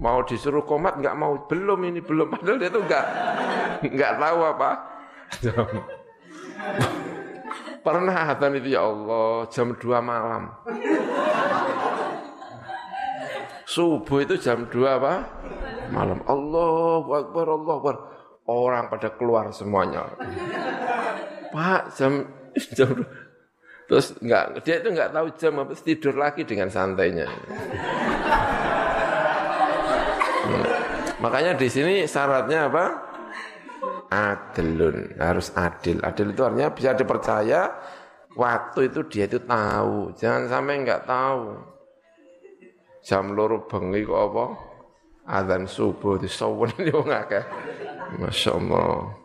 Mau 0.00 0.24
disuruh 0.24 0.64
komat 0.64 0.96
nggak 0.96 1.16
mau, 1.16 1.44
belum 1.44 1.80
ini 1.92 2.00
belum 2.00 2.32
padahal 2.32 2.56
dia 2.56 2.72
tuh 2.72 2.84
nggak 2.84 3.04
nggak 3.84 4.12
tahu 4.16 4.38
apa. 4.44 4.70
Pernah 7.80 8.16
hatan 8.28 8.60
itu 8.60 8.76
ya 8.76 8.84
Allah 8.84 9.48
jam 9.48 9.72
2 9.72 9.80
malam. 10.04 10.52
Subuh 13.70 14.26
itu 14.26 14.34
jam 14.34 14.66
2 14.66 14.98
apa? 14.98 15.30
Malam. 15.94 16.18
Allah 16.26 17.06
Akbar, 17.06 17.46
Allah 17.46 17.74
Akbar. 17.78 17.96
Orang 18.50 18.90
pada 18.90 19.14
keluar 19.14 19.54
semuanya. 19.54 20.10
Pak, 21.54 21.94
jam 21.94 22.26
jam 22.76 22.90
Terus 23.90 24.14
enggak 24.22 24.62
dia 24.62 24.78
itu 24.78 24.88
enggak 24.94 25.10
tahu 25.10 25.26
jam 25.34 25.52
apa 25.58 25.74
tidur 25.74 26.14
lagi 26.14 26.46
dengan 26.46 26.70
santainya. 26.70 27.26
Hmm. 30.46 30.66
Makanya 31.18 31.58
di 31.58 31.66
sini 31.66 32.06
syaratnya 32.06 32.70
apa? 32.70 32.84
Adilun, 34.10 35.14
harus 35.18 35.50
adil. 35.58 35.98
Adil 36.06 36.34
itu 36.34 36.42
artinya 36.42 36.70
bisa 36.70 36.94
dipercaya 36.94 37.70
waktu 38.38 38.94
itu 38.94 39.00
dia 39.10 39.26
itu 39.26 39.42
tahu. 39.42 40.14
Jangan 40.14 40.46
sampai 40.46 40.74
enggak 40.86 41.06
tahu. 41.06 41.70
Jam 43.00 43.32
loro 43.32 43.64
bengi 43.64 44.04
kok 44.04 44.20
apa? 44.20 44.44
Adzan 45.30 45.64
subuh 45.64 46.20
disowen 46.20 46.72
yo 46.90 47.00
ngakeh. 47.04 47.44
Masyaallah. 48.20 49.20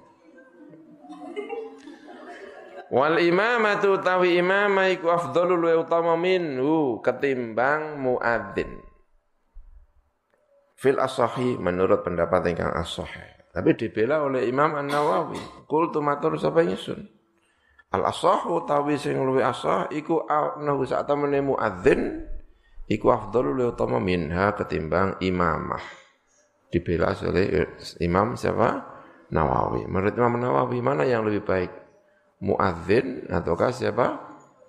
Wal 2.93 3.17
imamatu 3.17 3.97
tawi 3.99 4.37
imama 4.39 4.87
iku 4.93 5.09
afdhalul 5.09 5.65
wa 5.65 5.73
utama 5.81 6.13
minhu 6.15 7.01
ketimbang 7.01 7.97
muadzin. 7.97 8.79
Fil 10.77 11.01
asahi 11.01 11.57
menurut 11.57 12.05
pendapat 12.05 12.53
ingkang 12.53 12.71
asahi. 12.71 13.49
Tapi 13.55 13.71
dibela 13.79 14.19
oleh 14.19 14.45
Imam 14.51 14.75
An-Nawawi. 14.75 15.39
Kul 15.63 15.87
matur 16.03 16.35
sapa 16.35 16.59
ingsun. 16.61 17.07
Al 17.95 18.11
asahu 18.11 18.67
tawi 18.67 18.99
sing 18.99 19.15
luwi 19.15 19.39
asah 19.39 19.87
iku 19.95 20.27
anahu 20.27 20.83
sak 20.83 21.07
temene 21.07 21.39
muadzin 21.39 22.27
iku 22.89 23.13
afdhalul 23.13 23.57
wa 23.59 23.67
utama 23.73 23.97
minha 24.01 24.53
ketimbang 24.57 25.17
imamah. 25.21 25.83
Dibela 26.69 27.15
oleh 27.23 27.77
Imam 28.03 28.35
siapa? 28.35 28.83
Nawawi. 29.31 29.87
Menurut 29.87 30.13
Imam 30.17 30.35
Nawawi 30.37 30.83
mana 30.83 31.07
yang 31.07 31.23
lebih 31.23 31.47
baik? 31.47 31.71
muadzin 32.43 33.25
ataukah 33.31 33.71
siapa? 33.71 34.07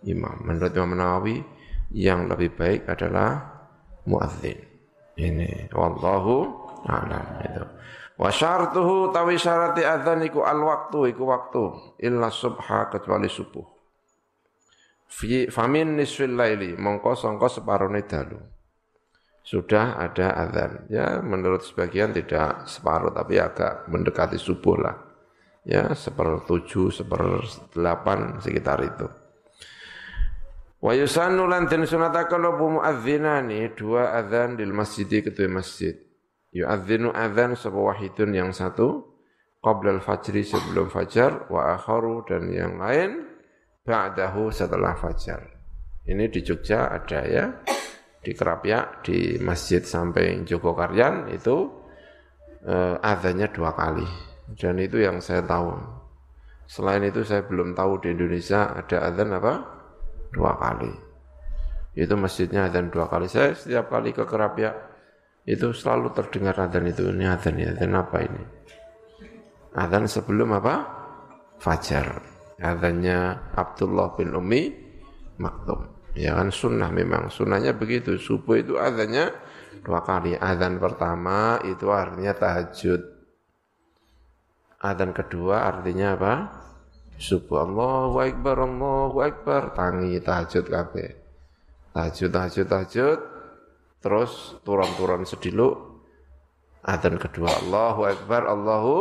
Imam. 0.06 0.40
Menurut 0.46 0.70
Imam 0.72 0.94
Nawawi 0.94 1.42
yang 1.92 2.30
lebih 2.30 2.54
baik 2.54 2.86
adalah 2.86 3.42
muadzin. 4.06 4.58
Ini 5.16 5.72
wallahu 5.72 6.68
a'lam 6.84 7.26
itu. 7.42 7.64
Wa 8.16 8.32
syartuhu 8.32 9.12
tawi 9.12 9.36
syarati 9.36 9.84
adzan 9.84 10.24
iku 10.24 10.44
al 10.44 10.60
waktu 10.64 11.12
iku 11.12 11.28
waktu 11.28 11.62
illa 12.04 12.32
subha 12.32 12.88
kecuali 12.92 13.28
subuh. 13.28 13.75
Fi 15.06 15.46
famin 15.48 15.96
nisfil 15.96 16.34
laili 16.34 16.74
mongko 16.74 17.14
sangka 17.14 17.48
separone 17.48 18.02
dalu. 18.04 18.38
Sudah 19.46 20.02
ada 20.02 20.34
adzan. 20.34 20.90
Ya 20.90 21.22
menurut 21.22 21.62
sebagian 21.62 22.10
tidak 22.10 22.66
separuh 22.66 23.14
tapi 23.14 23.38
agak 23.38 23.86
mendekati 23.86 24.34
subuh 24.36 24.74
lah 24.74 25.06
ya 25.66 25.92
sepertujuh, 25.92 26.94
seperdelapan 26.94 28.38
sekitar 28.38 28.78
itu. 28.86 29.06
Wa 30.78 30.94
yusannu 30.94 31.50
lan 31.50 31.66
den 31.66 31.82
sunataken 31.82 32.46
apa 32.46 32.64
muadzinani 32.70 33.74
dua 33.74 34.14
adzan 34.14 34.54
di 34.54 34.64
masjid 34.70 35.10
kedua 35.10 35.50
masjid. 35.50 35.98
Yu'adzinu 36.54 37.10
adzan 37.10 37.58
sapa 37.58 37.76
wahidun 37.76 38.30
yang 38.32 38.50
satu 38.54 39.02
qabla 39.60 39.98
al-fajri 39.98 40.46
sebelum 40.46 40.88
fajar 40.88 41.50
wa 41.50 41.74
akharu 41.74 42.22
dan 42.24 42.48
yang 42.54 42.78
lain 42.78 43.26
ba'dahu 43.86 44.50
setelah 44.50 44.98
fajar. 44.98 45.46
Ini 46.06 46.26
di 46.26 46.42
Jogja 46.42 46.90
ada 46.90 47.22
ya 47.22 47.46
di 48.20 48.34
Kerapia 48.34 49.02
di 49.06 49.38
Masjid 49.38 49.86
sampai 49.86 50.42
Jogokaryan 50.42 51.30
itu 51.30 51.70
eh, 52.66 52.98
adzannya 52.98 53.46
dua 53.54 53.70
kali 53.70 54.06
dan 54.58 54.82
itu 54.82 54.98
yang 54.98 55.22
saya 55.22 55.46
tahu. 55.46 55.74
Selain 56.66 57.02
itu 57.06 57.22
saya 57.22 57.46
belum 57.46 57.78
tahu 57.78 58.02
di 58.02 58.10
Indonesia 58.10 58.74
ada 58.74 59.06
adzan 59.06 59.30
apa? 59.38 59.54
Dua 60.34 60.58
kali. 60.58 60.90
Itu 61.94 62.18
masjidnya 62.18 62.66
adzan 62.66 62.90
dua 62.90 63.06
kali. 63.06 63.30
Saya 63.30 63.54
setiap 63.54 63.90
kali 63.90 64.10
ke 64.10 64.26
Kerapia 64.26 64.74
itu 65.46 65.70
selalu 65.70 66.10
terdengar 66.10 66.58
adzan 66.58 66.90
itu. 66.90 67.06
Ini 67.06 67.24
adzan 67.30 67.54
ya, 67.54 67.70
adzan 67.70 67.94
apa 67.94 68.18
ini? 68.18 68.42
Adzan 69.78 70.10
sebelum 70.10 70.58
apa? 70.58 70.74
Fajar. 71.62 72.35
Adzannya 72.56 73.52
Abdullah 73.52 74.16
bin 74.16 74.32
Umi 74.32 74.72
Maktum. 75.36 75.84
Ya 76.16 76.32
kan 76.32 76.48
sunnah 76.48 76.88
memang. 76.88 77.28
Sunnahnya 77.28 77.76
begitu. 77.76 78.16
Subuh 78.16 78.56
itu 78.56 78.80
adzannya 78.80 79.36
dua 79.84 80.00
kali. 80.00 80.32
Adzan 80.32 80.80
pertama 80.80 81.60
itu 81.68 81.92
artinya 81.92 82.32
tahajud. 82.32 83.00
Adzan 84.80 85.12
kedua 85.12 85.68
artinya 85.68 86.16
apa? 86.16 86.34
Subuh 87.16 87.64
Allahu 87.64 88.16
Akbar, 88.20 88.56
Allahu 88.60 89.18
Akbar, 89.24 89.72
tangi 89.72 90.20
tahajud 90.20 90.68
kabeh. 90.68 91.16
Tahajud, 91.96 92.28
tahajud, 92.28 92.66
tahajud, 92.68 93.18
terus 94.04 94.60
turun-turun 94.68 95.24
sediluk. 95.24 96.04
Adzan 96.84 97.16
kedua 97.16 97.56
Allahu 97.64 98.04
Akbar, 98.04 98.44
Allahu 98.44 98.94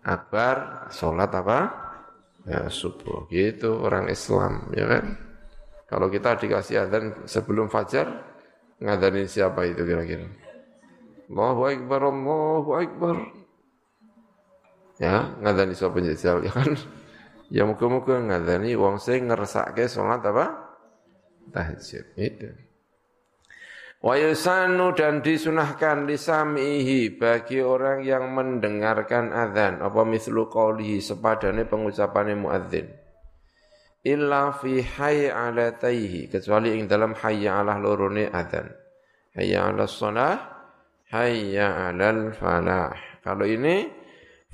Akbar, 0.00 0.88
salat 0.88 1.28
apa? 1.36 1.85
Ya 2.46 2.70
subuh. 2.70 3.26
Gitu 3.26 3.74
orang 3.82 4.06
Islam, 4.06 4.70
ya 4.70 4.86
kan? 4.86 5.18
Kalau 5.86 6.06
kita 6.10 6.38
dikasih 6.38 6.86
adzan 6.86 7.26
sebelum 7.26 7.66
fajar, 7.70 8.06
ngadanin 8.78 9.26
siapa 9.26 9.66
itu 9.66 9.82
kira-kira? 9.82 10.26
Allahu 11.26 11.62
Akbar, 11.66 12.00
Allahu 12.06 12.70
Akbar 12.78 13.16
ya 14.96 15.36
ngadani 15.40 15.76
sapa 15.76 16.00
jajal 16.00 16.40
ya 16.44 16.52
kan 16.52 16.72
ya 17.52 17.68
muga-muga 17.68 18.16
ngadani 18.16 18.72
wong 18.76 18.96
sing 18.96 19.28
ngersake 19.28 19.84
salat 19.88 20.24
apa 20.24 20.56
tahajud 21.52 22.04
itu 22.16 22.48
Wa 24.04 24.14
yusanu 24.20 24.92
dan 24.92 25.24
disunahkan 25.24 26.04
lisamihi 26.04 27.16
bagi 27.16 27.64
orang 27.64 28.04
yang 28.04 28.30
mendengarkan 28.36 29.32
azan 29.32 29.80
apa 29.80 30.04
mislu 30.04 30.46
qaulihi 30.52 31.00
sepadane 31.00 31.64
pengucapane 31.64 32.36
muadzin 32.36 32.86
illa 34.06 34.54
fi 34.54 34.84
hayy 34.84 35.32
ala 35.32 35.74
taihi 35.74 36.30
kecuali 36.30 36.76
ing 36.76 36.86
dalam 36.86 37.16
hayya 37.18 37.64
ala 37.64 37.80
lorone 37.80 38.30
azan 38.30 38.70
hayya 39.34 39.74
ala 39.74 39.88
shalah 39.90 40.38
hayya 41.10 41.90
ala 41.90 42.30
falah 42.36 42.94
kalau 43.24 43.48
ini 43.48 43.90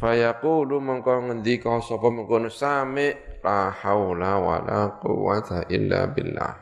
Fayaqulu 0.03 0.83
mengko 0.83 1.31
ngendika 1.31 1.79
sapa 1.79 2.11
mengkono 2.11 2.51
sami 2.51 3.15
la 3.39 3.71
haula 3.71 4.35
wala 4.35 4.99
quwata 4.99 5.71
illa 5.71 6.11
billah. 6.11 6.59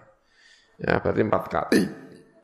Ya 0.77 1.01
berarti 1.01 1.23
empat 1.25 1.45
kali. 1.49 1.83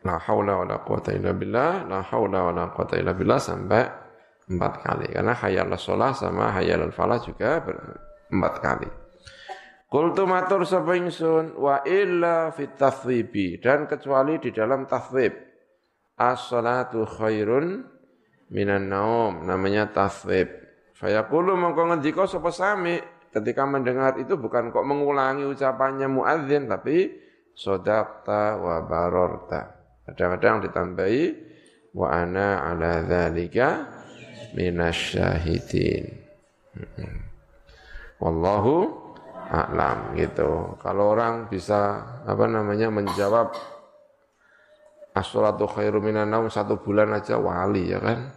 La 0.07 0.23
haula 0.23 0.63
wala 0.63 0.87
quwata 0.87 1.11
illa 1.11 1.35
billah, 1.35 1.91
la 1.91 2.07
haula 2.07 2.47
wala 2.47 2.71
quwata 2.71 2.95
illa 2.95 3.11
billah 3.11 3.43
sampai 3.43 3.83
empat 4.47 4.73
kali. 4.87 5.07
Karena 5.11 5.35
hayal 5.35 5.75
sholah 5.75 6.15
sama 6.15 6.55
hayal 6.55 6.87
falah 6.95 7.19
juga 7.19 7.59
empat 8.31 8.55
kali. 8.63 8.89
Qultu 9.91 10.23
matur 10.31 10.63
sapa 10.63 10.95
ingsun 10.95 11.59
wa 11.59 11.83
illa 11.83 12.55
fit 12.55 12.79
dan 13.59 13.91
kecuali 13.91 14.39
di 14.39 14.55
dalam 14.55 14.87
tathwib. 14.87 15.35
As-salatu 16.17 17.05
khairun 17.05 17.85
minan 18.49 18.89
naum 18.89 19.45
namanya 19.45 19.91
tathwib 19.93 20.49
Fayaqulu 20.97 21.61
mongko 21.61 21.93
ngendika 21.93 22.25
sapa 22.25 22.49
sami 22.49 22.97
ketika 23.29 23.69
mendengar 23.69 24.17
itu 24.17 24.41
bukan 24.41 24.73
kok 24.73 24.81
mengulangi 24.81 25.45
ucapannya 25.45 26.09
muadzin 26.09 26.73
tapi 26.73 27.13
sodakta 27.53 28.57
wa 28.57 28.81
barorta. 28.81 29.76
Kadang-kadang 30.07 30.71
ditambahi 30.71 31.23
wa 31.99 32.07
ana 32.15 32.63
ala 32.63 33.03
dzalika 33.03 33.91
minasyahidin. 34.55 36.05
Wallahu 38.23 39.07
a'lam 39.51 40.15
gitu. 40.15 40.79
Kalau 40.79 41.15
orang 41.15 41.51
bisa 41.51 42.07
apa 42.23 42.47
namanya 42.47 42.91
menjawab 42.91 43.53
as-salatu 45.17 45.67
khairu 45.67 45.99
minan 45.99 46.29
naum 46.31 46.53
satu 46.53 46.79
bulan 46.79 47.11
aja 47.17 47.41
wali 47.41 47.91
ya 47.91 47.99
kan. 47.99 48.31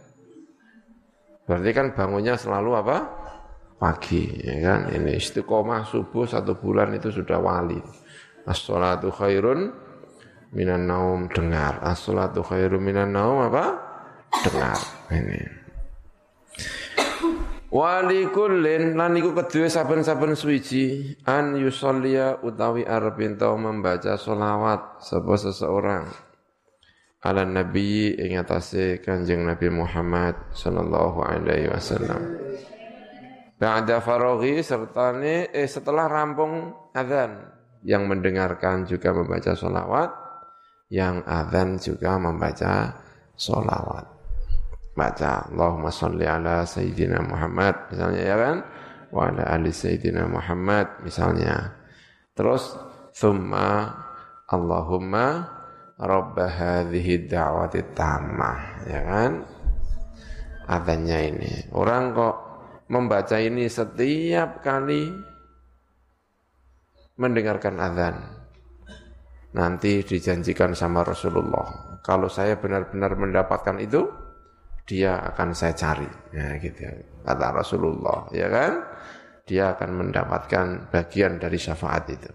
Berarti 1.46 1.70
kan 1.74 1.88
bangunnya 1.94 2.38
selalu 2.38 2.72
apa? 2.78 2.98
Pagi 3.78 4.26
ya 4.42 4.58
kan. 4.64 4.80
Ini 4.94 5.18
istiqomah 5.18 5.86
subuh 5.86 6.26
satu 6.26 6.58
bulan 6.58 6.98
itu 6.98 7.10
sudah 7.14 7.38
wali. 7.42 7.80
As-salatu 8.46 9.14
khairun 9.14 9.89
minan 10.54 10.90
naum 10.90 11.30
dengar. 11.30 11.82
As-salatu 11.82 12.42
khairu 12.46 12.82
minan 12.82 13.14
naum 13.14 13.46
apa? 13.46 13.78
Dengar. 14.46 14.80
Ini. 15.10 15.42
Wali 17.70 18.26
kullin 18.34 18.98
lan 18.98 19.14
iku 19.14 19.38
kedue 19.38 19.70
saben-saben 19.70 20.34
suwiji 20.34 21.14
an 21.30 21.54
yusollia 21.54 22.42
utawi 22.42 22.82
arep 22.82 23.22
membaca 23.62 24.18
solawat 24.18 24.98
sapa 25.06 25.38
seseorang 25.38 26.10
ala 27.20 27.44
nabi 27.44 28.16
ing 28.16 28.40
atase 28.40 29.04
Kanjeng 29.04 29.44
Nabi 29.44 29.68
Muhammad 29.68 30.40
sallallahu 30.56 31.20
alaihi 31.20 31.68
wasallam. 31.68 32.40
Ba'da 33.60 34.00
faraghi 34.00 34.64
sertane 34.64 35.52
eh 35.52 35.68
setelah 35.68 36.08
rampung 36.08 36.72
azan 36.96 37.44
yang 37.84 38.08
mendengarkan 38.08 38.88
juga 38.88 39.12
membaca 39.12 39.52
solawat, 39.52 40.10
yang 40.90 41.22
azan 41.26 41.78
juga 41.78 42.18
membaca 42.18 42.98
solawat 43.38 44.20
baca 45.00 45.48
Allahumma 45.48 45.88
salli 45.88 46.28
ala 46.28 46.68
Sayyidina 46.68 47.24
Muhammad 47.24 47.88
misalnya 47.88 48.22
ya 48.28 48.36
kan? 48.36 48.58
Wa 49.16 49.32
ala 49.32 49.44
ali 49.48 49.72
Sayyidina 49.72 50.28
Muhammad 50.28 51.00
misalnya. 51.08 51.72
Terus 52.36 52.76
thumma 53.16 53.96
Allahumma 54.52 55.48
rabba 55.96 56.52
hadhihi 56.52 57.32
da'wati 57.32 57.96
tammah 57.96 58.60
ya 58.92 59.02
kan? 59.08 59.32
Adanya 60.68 61.18
ini. 61.26 61.72
Orang 61.74 62.14
kok 62.14 62.36
membaca 62.92 63.40
ini 63.40 63.72
setiap 63.72 64.62
kali 64.62 65.10
mendengarkan 67.20 67.76
azan 67.80 68.39
nanti 69.50 70.06
dijanjikan 70.06 70.78
sama 70.78 71.02
Rasulullah 71.02 71.90
kalau 72.06 72.32
saya 72.32 72.58
benar-benar 72.58 73.14
mendapatkan 73.20 73.78
itu 73.82 74.08
dia 74.90 75.22
akan 75.22 75.54
saya 75.54 75.78
cari. 75.78 76.10
Ya 76.34 76.58
gitu. 76.58 76.82
Kata 77.22 77.54
Rasulullah, 77.54 78.26
ya 78.34 78.50
kan? 78.50 78.74
Dia 79.46 79.78
akan 79.78 79.90
mendapatkan 79.94 80.90
bagian 80.90 81.38
dari 81.38 81.62
syafaat 81.62 82.10
itu. 82.10 82.32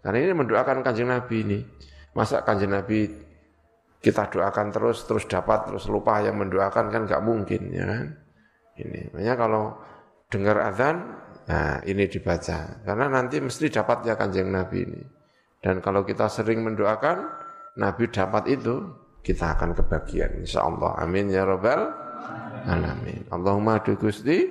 Karena 0.00 0.18
ini 0.24 0.32
mendoakan 0.32 0.80
kanjeng 0.80 1.12
Nabi 1.12 1.36
ini. 1.44 1.58
Masa 2.16 2.40
kanjeng 2.40 2.72
Nabi 2.72 3.04
kita 4.00 4.32
doakan 4.32 4.72
terus, 4.72 5.04
terus 5.04 5.28
dapat, 5.28 5.68
terus 5.68 5.84
lupa 5.92 6.24
yang 6.24 6.40
mendoakan 6.40 6.88
kan 6.88 7.04
nggak 7.04 7.20
mungkin, 7.20 7.68
ya 7.68 7.84
kan? 7.84 8.06
Ini, 8.76 9.12
makanya 9.12 9.34
kalau 9.36 9.64
dengar 10.32 10.56
azan, 10.64 10.96
nah 11.48 11.80
ini 11.84 12.08
dibaca. 12.08 12.84
Karena 12.84 13.08
nanti 13.08 13.40
mesti 13.40 13.68
dapat 13.68 14.04
ya 14.08 14.16
kanjeng 14.16 14.48
Nabi 14.48 14.78
ini. 14.84 15.15
Dan 15.60 15.80
kalau 15.80 16.06
kita 16.06 16.28
sering 16.28 16.62
mendoakan, 16.62 17.26
Nabi 17.76 18.08
dapat 18.08 18.48
itu, 18.48 18.86
kita 19.26 19.58
akan 19.58 19.74
kebagian 19.74 20.46
insyaallah. 20.46 21.02
Amin 21.02 21.26
ya 21.34 21.42
rabbal 21.42 21.90
alamin. 22.70 23.26
Allahumma 23.34 23.82
adu 23.82 23.98
Gusti 23.98 24.46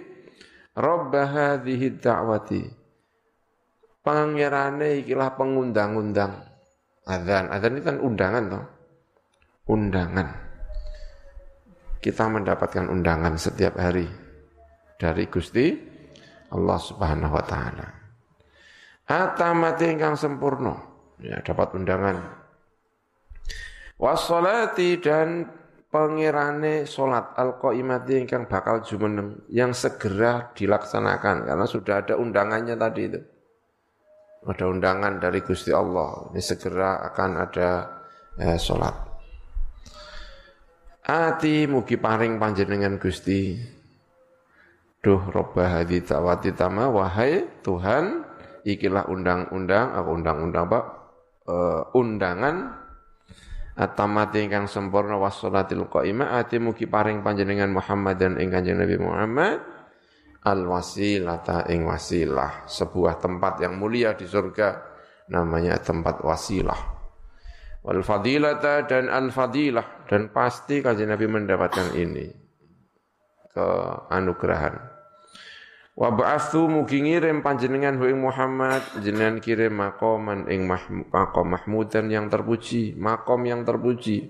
rabb 0.75 1.15
hadhihi 1.15 1.95
da'wati. 1.95 2.63
Pangerane 4.03 5.01
ikilah 5.01 5.33
pengundang-undang. 5.39 6.35
Adzan. 7.07 7.49
Adzan 7.49 7.79
itu 7.79 7.85
kan 7.87 7.97
undangan 8.03 8.43
toh. 8.51 8.65
Undangan. 9.71 10.27
Kita 12.03 12.29
mendapatkan 12.29 12.85
undangan 12.85 13.33
setiap 13.39 13.81
hari 13.81 14.05
dari 15.01 15.25
Gusti 15.25 15.73
Allah 16.53 16.77
Subhanahu 16.77 17.33
wa 17.33 17.45
taala. 17.47 17.87
Atamati 19.09 19.89
ingkang 19.89 20.13
sempurna 20.13 20.94
ya 21.23 21.39
dapat 21.43 21.75
undangan 21.75 22.45
Wassolati 23.95 24.99
dan 24.99 25.47
pengirane 25.87 26.83
solat 26.83 27.31
al-qaimati 27.39 28.27
yang 28.27 28.43
bakal 28.51 28.83
jumeneng 28.83 29.47
yang 29.47 29.71
segera 29.71 30.51
dilaksanakan 30.51 31.47
karena 31.47 31.63
sudah 31.63 32.03
ada 32.03 32.19
undangannya 32.19 32.75
tadi 32.75 33.01
itu. 33.07 33.21
Ada 34.45 34.67
undangan 34.67 35.17
dari 35.17 35.39
Gusti 35.41 35.71
Allah. 35.71 36.29
Ini 36.29 36.41
segera 36.43 37.01
akan 37.07 37.31
ada 37.39 37.69
eh, 38.35 38.59
solat. 38.59 38.93
Ati 41.07 41.65
mugi 41.65 41.95
paring 41.95 42.35
panjenengan 42.35 42.99
Gusti. 42.99 43.55
Duh 44.99 45.21
robbah 45.31 45.81
hadi 45.81 46.03
tawati 46.03 46.51
tama 46.51 46.91
wahai 46.91 47.47
Tuhan 47.63 48.25
ikilah 48.67 49.07
undang-undang 49.07 49.95
aku 49.95 50.09
undang-undang 50.11 50.65
apa? 50.67 50.79
Uh, 51.45 51.85
undangan 51.93 52.85
At-tamati 53.75 54.39
ingkang 54.39 54.71
sempurna 54.71 55.19
wassalatil 55.19 55.91
qaimah 55.91 56.39
ati 56.39 56.63
mugi 56.63 56.87
paring 56.87 57.19
panjenengan 57.19 57.67
Muhammad 57.75 58.15
dan 58.15 58.39
ing 58.39 58.47
Kanjeng 58.47 58.79
Nabi 58.79 58.95
Muhammad 58.95 59.59
al 60.47 60.63
wasilata 60.63 61.67
ing 61.67 61.83
wasilah 61.83 62.63
sebuah 62.71 63.19
tempat 63.19 63.59
yang 63.59 63.75
mulia 63.75 64.15
di 64.15 64.23
surga 64.23 64.79
namanya 65.27 65.75
tempat 65.83 66.23
wasilah. 66.23 66.81
Wal 67.83 67.99
fadilata 67.99 68.87
dan 68.87 69.11
al 69.11 69.27
fadilah 69.35 70.07
dan 70.07 70.31
pasti 70.31 70.79
Kanjeng 70.79 71.11
Nabi 71.11 71.27
mendapatkan 71.27 71.99
ini 71.99 72.31
ke 73.51 73.67
anugerahan 74.07 74.94
Wa 75.95 76.11
ba'athu 76.11 76.67
mugi 76.67 76.99
ngirim 77.07 77.39
panjenengan 77.39 77.95
ing 78.03 78.19
Muhammad 78.19 78.83
jenengan 78.99 79.39
kirim 79.39 79.79
makoman 79.79 80.43
ing 80.51 80.67
makom 81.07 81.47
mahmudan 81.55 82.11
yang 82.11 82.27
terpuji, 82.27 82.99
makom 82.99 83.47
yang 83.47 83.63
terpuji. 83.63 84.27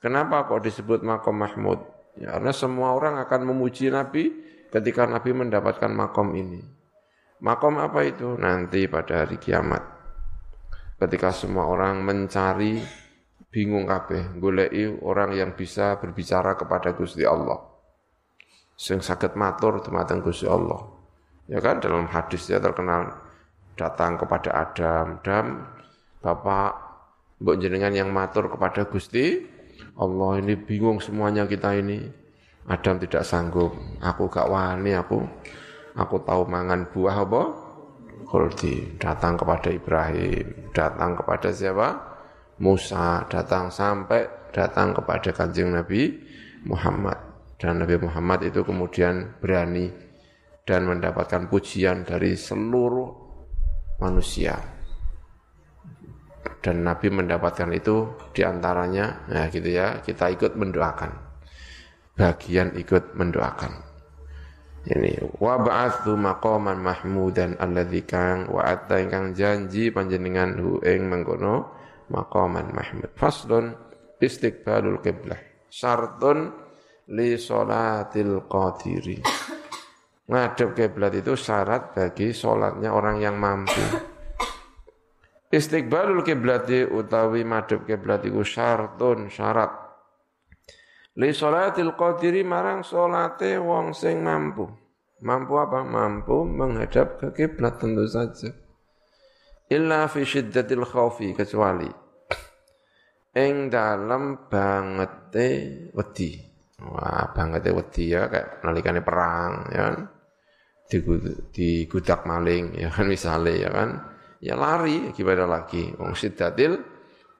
Kenapa 0.00 0.48
kok 0.48 0.64
disebut 0.64 1.04
makom 1.04 1.36
mahmud? 1.36 1.84
Ya, 2.16 2.32
karena 2.40 2.52
semua 2.56 2.96
orang 2.96 3.20
akan 3.20 3.44
memuji 3.44 3.92
Nabi 3.92 4.32
ketika 4.72 5.04
Nabi 5.04 5.36
mendapatkan 5.36 5.92
makom 5.92 6.32
ini. 6.32 6.64
Makom 7.44 7.76
apa 7.76 8.08
itu? 8.08 8.32
Nanti 8.40 8.88
pada 8.88 9.28
hari 9.28 9.36
kiamat. 9.36 9.84
Ketika 10.96 11.28
semua 11.28 11.68
orang 11.68 12.00
mencari 12.00 12.80
bingung 13.52 13.84
kabeh, 13.84 14.40
goleki 14.40 14.96
orang 15.04 15.36
yang 15.36 15.52
bisa 15.52 16.00
berbicara 16.00 16.56
kepada 16.56 16.96
Gusti 16.96 17.28
Allah. 17.28 17.60
Sing 18.80 19.04
sakit 19.04 19.36
matur 19.36 19.84
dumateng 19.84 20.24
Gusti 20.24 20.48
Allah. 20.48 21.01
Ya 21.50 21.58
kan 21.58 21.82
dalam 21.82 22.06
hadisnya 22.06 22.62
terkenal 22.62 23.18
datang 23.74 24.20
kepada 24.20 24.50
Adam, 24.52 25.18
Adam, 25.22 25.46
Bapak, 26.22 26.72
Mbok 27.42 27.58
jenengan 27.58 27.90
yang 27.90 28.14
matur 28.14 28.46
kepada 28.46 28.86
Gusti, 28.86 29.42
Allah 29.98 30.38
ini 30.38 30.54
bingung 30.54 31.02
semuanya 31.02 31.42
kita 31.48 31.74
ini. 31.74 32.06
Adam 32.70 33.02
tidak 33.02 33.26
sanggup, 33.26 33.74
aku 33.98 34.30
gak 34.30 34.46
wani 34.46 34.94
aku. 34.94 35.26
Aku 35.98 36.22
tahu 36.22 36.46
mangan 36.46 36.86
buah 36.94 37.26
apa? 37.26 37.42
Khuldi. 38.30 38.96
Datang 39.02 39.34
kepada 39.34 39.74
Ibrahim, 39.74 40.70
datang 40.70 41.18
kepada 41.18 41.50
siapa? 41.50 41.98
Musa, 42.62 43.26
datang 43.26 43.68
sampai 43.74 44.30
datang 44.54 44.94
kepada 44.94 45.34
kanjeng 45.34 45.74
Nabi 45.74 46.22
Muhammad. 46.62 47.18
Dan 47.58 47.82
Nabi 47.82 47.98
Muhammad 47.98 48.46
itu 48.46 48.62
kemudian 48.62 49.34
berani 49.42 49.90
dan 50.62 50.86
mendapatkan 50.86 51.50
pujian 51.50 52.06
dari 52.06 52.38
seluruh 52.38 53.10
manusia. 53.98 54.54
Dan 56.62 56.86
Nabi 56.86 57.10
mendapatkan 57.10 57.70
itu 57.74 58.14
di 58.30 58.46
antaranya, 58.46 59.26
ya 59.26 59.50
gitu 59.50 59.66
ya, 59.66 59.98
kita 59.98 60.30
ikut 60.30 60.54
mendoakan. 60.54 61.10
Bagian 62.14 62.78
ikut 62.78 63.18
mendoakan. 63.18 63.92
Ini 64.82 65.38
wa 65.38 65.62
ba'athu 65.62 66.18
maqaman 66.18 66.82
mahmudan 66.82 67.54
alladzi 67.54 68.02
kang 68.02 68.50
wa 68.50 68.66
atta 68.66 68.98
ingkang 68.98 69.30
janji 69.30 69.94
panjenengan 69.94 70.58
hu 70.58 70.82
ing 70.82 71.06
mengkono 71.06 71.70
maqaman 72.10 72.74
mahmud. 72.74 73.14
Faslun 73.14 73.78
istiqbalul 74.18 74.98
qiblah. 74.98 75.38
Syartun 75.70 76.50
li 77.14 77.38
salatil 77.38 78.42
qadiri. 78.50 79.22
Ngadep 80.32 80.72
kiblat 80.72 81.12
itu 81.12 81.36
syarat 81.36 81.92
bagi 81.92 82.32
sholatnya 82.32 82.88
orang 82.88 83.20
yang 83.20 83.36
mampu. 83.36 83.84
Istiqbalul 85.52 86.24
kiblati 86.24 86.88
utawi 86.88 87.44
madhep 87.44 87.84
kiblat 87.84 88.24
itu 88.24 88.40
syartun 88.40 89.28
syarat. 89.28 89.68
Li 91.20 91.36
sholatil 91.36 91.92
qadiri 91.92 92.40
marang 92.40 92.80
sholate 92.80 93.60
wong 93.60 93.92
sing 93.92 94.24
mampu. 94.24 94.64
Mampu 95.20 95.60
apa? 95.60 95.84
Mampu 95.84 96.48
menghadap 96.48 97.20
ke 97.20 97.28
kiblat 97.36 97.76
tentu 97.76 98.08
saja. 98.08 98.48
Illa 99.68 100.08
fi 100.08 100.24
syiddatil 100.24 100.88
khawfi 100.88 101.36
kecuali 101.36 101.92
ing 103.44 103.68
dalem 103.68 104.48
bangete 104.48 105.48
wedi. 105.92 106.40
Wah, 106.80 107.28
bangete 107.36 107.68
wedi 107.76 108.16
ya 108.16 108.32
kayak 108.32 108.64
nalikane 108.64 109.04
perang 109.04 109.68
ya 109.68 109.92
kan. 109.92 110.11
Digudak 111.52 112.28
maling 112.28 112.76
ya 112.76 112.92
kan 112.92 113.08
misalnya 113.08 113.52
ya 113.56 113.70
kan. 113.72 113.90
Ya 114.42 114.54
lari 114.58 115.14
gimana 115.16 115.48
lagi. 115.48 115.96
Wong 115.96 116.12
sidatil 116.12 116.76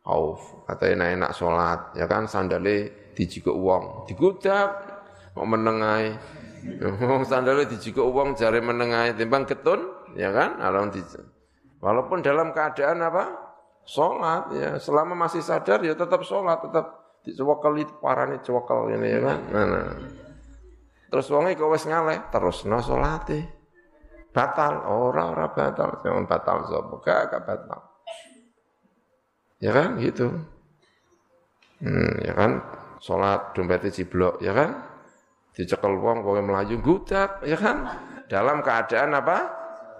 auf. 0.08 0.64
Atau 0.64 0.88
enak-enak 0.88 1.30
sholat 1.36 1.80
ya 1.98 2.08
kan? 2.08 2.24
Sandale 2.24 3.02
uang 3.44 4.08
digudak 4.08 4.70
mau 5.36 5.44
menengai 5.44 6.16
wong 6.80 7.28
sandale 7.28 7.68
dijikuk 7.68 8.04
uang 8.06 8.38
jari 8.38 8.64
menengai 8.64 9.12
timbang 9.18 9.44
ketun 9.44 9.84
ya 10.16 10.32
kan? 10.32 10.56
Alam 10.62 10.88
walaupun 11.82 12.22
dalam 12.22 12.54
keadaan 12.54 13.02
apa? 13.02 13.24
Sholat 13.82 14.54
ya. 14.54 14.70
Selama 14.78 15.26
masih 15.26 15.42
sadar 15.42 15.82
ya 15.82 15.98
tetap 15.98 16.22
sholat 16.22 16.62
tetap 16.62 17.02
dicewakal 17.26 17.74
itu 17.78 17.90
parane 17.98 18.38
cewakal 18.42 18.86
ini 18.90 19.18
ya 19.18 19.20
kan? 19.26 19.38
Nah, 19.50 19.64
nah. 19.66 19.86
Terus 21.12 21.28
wonge 21.28 21.52
kok 21.52 21.68
wis 21.68 21.84
ngaleh 21.84 22.32
terus 22.32 22.64
no 22.64 22.80
sholate 22.80 23.62
batal 24.32 24.88
ora 24.88 25.28
ora 25.30 25.46
batal. 25.52 26.00
Jangan 26.00 26.24
batal 26.24 26.56
sapa? 26.66 26.94
Gak 27.04 27.20
gak 27.30 27.42
batal. 27.44 27.80
Ya 29.62 29.70
kan 29.70 30.00
gitu. 30.00 30.26
Hmm, 31.84 32.14
ya 32.24 32.34
kan? 32.34 32.52
Sholat 32.98 33.52
dompetnya 33.54 33.92
ciblok 33.92 34.40
ya 34.40 34.56
kan? 34.56 34.78
Dicekel 35.52 36.00
wong 36.00 36.24
wong 36.24 36.48
melaju 36.48 36.76
gudak 36.80 37.44
ya 37.44 37.54
kan? 37.60 37.86
Dalam 38.26 38.64
keadaan 38.64 39.12
apa? 39.12 39.38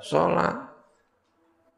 Sholat 0.02 0.72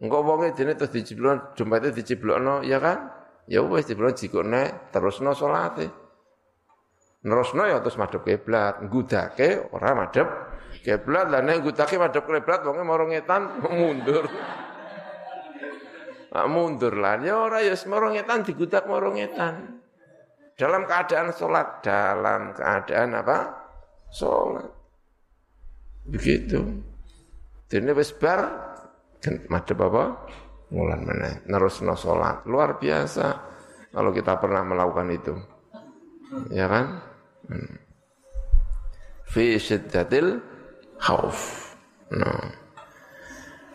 Engko 0.01 0.21
wonge 0.21 0.53
dene 0.53 0.77
terus 0.77 0.93
dijiblon 0.93 1.57
dompete 1.57 1.91
dijiblokno 1.93 2.61
ya 2.61 2.77
kan? 2.77 3.09
Ya 3.49 3.65
wis 3.65 3.89
dijiblon 3.89 4.15
jikone 4.17 4.93
terusno 4.93 5.33
salate. 5.33 6.04
Nerusno 7.25 7.65
ya 7.65 7.81
terus 7.81 7.97
madhep 7.97 8.21
kiblat, 8.21 8.85
ngudake 8.85 9.73
ora 9.73 9.97
madhep 9.97 10.29
kiblat. 10.85 11.33
Lah 11.33 11.41
nek 11.41 11.65
ngudake 11.65 11.97
madhep 11.97 12.29
kiblat 12.29 12.61
wonge 12.69 12.85
maro 12.85 13.09
ngetan 13.09 13.43
mundur. 13.81 14.29
Nah, 16.35 16.51
mundur 16.51 16.99
lah, 16.99 17.17
ya 17.23 17.47
ora 17.47 17.65
ya 17.65 17.73
maro 17.89 18.13
ngetan 18.13 18.45
digudak 18.45 18.85
maro 18.85 19.09
ngetan. 19.15 19.81
Dalam 20.55 20.87
keadaan 20.87 21.33
sholat, 21.33 21.83
dalam 21.83 22.53
keadaan 22.53 23.17
apa? 23.17 23.39
Sholat. 24.13 24.71
Begitu. 26.05 26.61
Dene 27.67 27.97
wis 27.97 28.13
bar 28.13 28.45
madhep 29.49 29.79
apa? 29.81 30.05
Mulan 30.75 31.01
mana? 31.09 31.41
Nerusno 31.49 31.97
salat. 31.97 32.45
Luar 32.45 32.77
biasa 32.77 33.27
kalau 33.95 34.13
kita 34.13 34.37
pernah 34.37 34.61
melakukan 34.67 35.09
itu. 35.09 35.35
Ya 36.53 36.69
kan? 36.69 37.14
Hmm. 37.49 37.77
Fi 39.29 39.59
syiddatil 39.59 40.41
khauf. 41.01 41.73
Nah. 42.15 42.49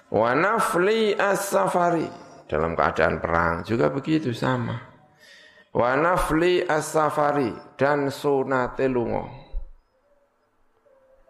Wa 0.10 0.34
nafli 0.34 1.14
as-safari. 1.14 2.08
Dalam 2.50 2.74
keadaan 2.74 3.22
perang 3.22 3.62
juga 3.62 3.94
begitu 3.94 4.34
sama. 4.34 4.74
Wa 5.70 5.94
nafli 5.94 6.66
as-safari 6.66 7.78
dan 7.78 8.10
sunate 8.10 8.90
lungo. 8.90 9.30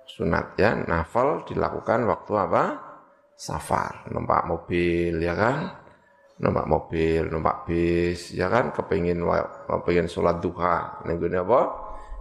Sunat 0.08 0.56
ya, 0.56 0.80
nafal 0.80 1.44
dilakukan 1.44 2.08
waktu 2.08 2.34
apa? 2.36 2.64
safar, 3.40 4.04
numpak 4.12 4.44
mobil 4.44 5.16
ya 5.24 5.32
kan, 5.32 5.72
numpak 6.44 6.68
mobil, 6.68 7.24
numpak 7.32 7.64
bis 7.64 8.36
ya 8.36 8.52
kan, 8.52 8.76
kepingin 8.76 9.24
kepingin 9.64 10.12
sholat 10.12 10.44
duha, 10.44 11.00
nenggune 11.08 11.40
apa? 11.40 11.62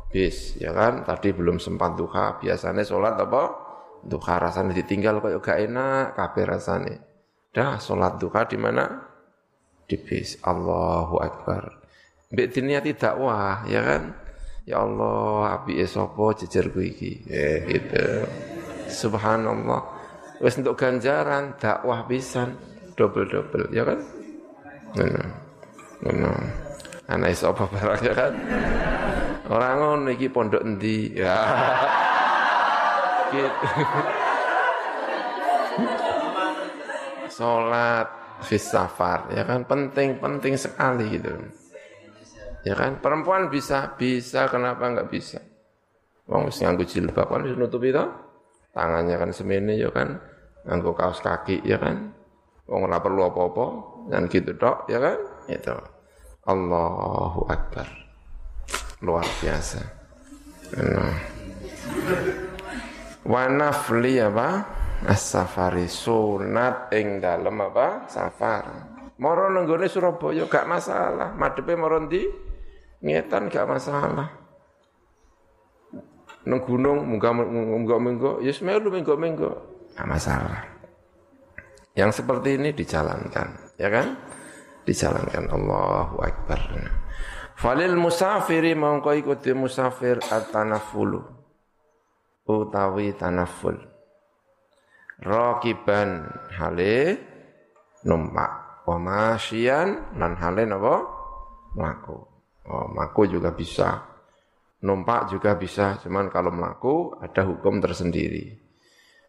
Bis 0.08 0.56
ya 0.56 0.72
kan, 0.72 1.04
tadi 1.04 1.36
belum 1.36 1.60
sempat 1.60 1.94
duha, 1.94 2.40
biasanya 2.40 2.82
sholat 2.84 3.20
apa? 3.20 3.42
Duha 4.04 4.34
rasanya 4.40 4.72
ditinggal 4.72 5.20
kok 5.20 5.44
gak 5.44 5.58
enak, 5.68 6.16
kabeh 6.16 6.44
rasanya. 6.48 6.96
Dah 7.52 7.76
sholat 7.76 8.16
duha 8.16 8.48
di 8.48 8.56
mana? 8.56 8.84
Di 9.84 9.96
bis. 10.00 10.40
Allahu 10.44 11.20
Akbar. 11.20 11.84
Mbak 12.28 12.48
diniati 12.52 12.92
dakwah 12.96 13.64
ya 13.68 13.80
kan? 13.84 14.02
Ya 14.68 14.84
Allah, 14.84 15.60
api 15.60 15.80
esopo 15.80 16.32
jejerku 16.36 16.80
iki. 16.84 17.24
Eh 17.28 17.64
gitu. 17.68 18.28
Subhanallah 18.88 19.98
wis 20.38 20.54
untuk 20.58 20.78
ganjaran 20.78 21.58
dakwah 21.58 22.06
pisan 22.06 22.54
double-double 22.94 23.74
ya 23.74 23.82
kan 23.82 23.98
ngono 24.94 25.22
ngono 26.02 26.32
ana 27.10 27.26
iso 27.26 27.50
apa 27.50 27.66
barang 27.66 28.02
ya 28.06 28.14
kan 28.14 28.32
orang 29.48 29.74
ngono 29.80 30.08
iki 30.12 30.28
pondok 30.28 30.62
endi? 30.64 31.16
Ya. 31.16 31.36
Gitu. 33.28 33.66
Salat 37.28 38.08
fis 38.44 38.64
safar 38.64 39.28
ya 39.32 39.44
kan? 39.44 39.64
Penting 39.64 40.20
penting 40.20 40.54
sekali 40.56 41.16
gitu. 41.16 41.32
Ya 42.64 42.76
kan? 42.76 43.00
Perempuan 43.00 43.48
bisa 43.48 43.96
bisa 43.96 44.48
kenapa 44.48 44.88
enggak 44.88 45.08
bisa? 45.08 45.40
Wong 46.28 46.52
wis 46.52 46.60
nganggo 46.60 46.84
jilbab 46.84 47.28
kan 47.32 47.40
wis 47.48 47.56
nutup 47.56 47.80
itu 47.84 48.04
tangannya 48.76 49.16
kan 49.16 49.30
semene 49.32 49.80
ya 49.80 49.88
kan? 49.88 50.20
Nganggo 50.68 50.92
kaos 50.92 51.24
kaki 51.24 51.64
ya 51.64 51.80
kan? 51.80 52.12
Wong 52.68 52.84
ora 52.84 53.00
perlu 53.00 53.24
apa-apa 53.24 53.66
dan 54.12 54.28
gitu 54.28 54.52
dok 54.52 54.88
ya 54.92 55.00
kan? 55.00 55.16
Itu. 55.48 55.76
Allahu 56.48 57.44
Akbar 57.48 58.07
luar 59.02 59.26
biasa. 59.42 59.80
Nah. 60.78 61.16
wa 63.28 63.42
nafli 63.48 64.18
apa? 64.18 64.48
As-safari. 65.06 65.86
Sunat 65.86 66.90
ing 66.94 67.22
dalem 67.22 67.62
apa? 67.62 68.10
Safar. 68.10 68.64
Moro 69.18 69.50
nenggone 69.50 69.86
Surabaya 69.86 70.46
gak 70.46 70.66
masalah. 70.66 71.34
Madhepe 71.34 71.74
moro 71.78 72.02
ndi? 72.02 72.26
Ngetan 73.02 73.46
gak 73.50 73.66
masalah. 73.66 74.28
Nang 76.48 76.64
gunung 76.64 77.04
munggah 77.04 77.34
munggah 77.44 78.00
minggu 78.00 78.30
ya 78.40 78.56
semelu 78.56 78.88
minggu 78.88 79.12
minggu 79.20 79.48
nggak 79.92 80.08
masalah. 80.08 80.64
Yang 81.92 82.22
seperti 82.24 82.56
ini 82.56 82.72
dijalankan 82.72 83.76
ya 83.76 83.92
kan? 83.92 84.16
Dijalankan. 84.88 85.44
Allahu 85.52 86.16
Akbar 86.24 86.60
falil 87.58 87.98
musafiri 87.98 88.78
mongko 88.78 89.10
ikuti 89.18 89.50
musafir 89.50 90.22
at-tanafulu 90.22 91.38
utawi 92.48 93.12
tanaful. 93.12 93.76
Rakiban 95.20 96.24
hale 96.56 97.20
numpak. 98.08 98.82
Wa 98.88 98.96
masyian 98.96 100.16
lan 100.16 100.32
hale 100.40 100.64
napa? 100.64 101.04
Mlaku. 101.76 102.16
Oh 102.68 102.88
juga 103.28 103.52
bisa. 103.52 104.08
Numpak 104.78 105.34
juga 105.34 105.58
bisa, 105.58 105.98
cuman 105.98 106.30
kalau 106.30 106.54
melaku 106.54 107.18
ada 107.18 107.42
hukum 107.42 107.82
tersendiri. 107.82 108.54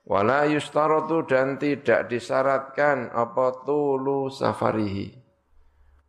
Wala 0.06 0.46
yustaratu 0.46 1.26
dan 1.26 1.58
tidak 1.58 2.06
disyaratkan 2.06 3.10
apa 3.10 3.66
tulu 3.66 4.30
safarihi. 4.30 5.19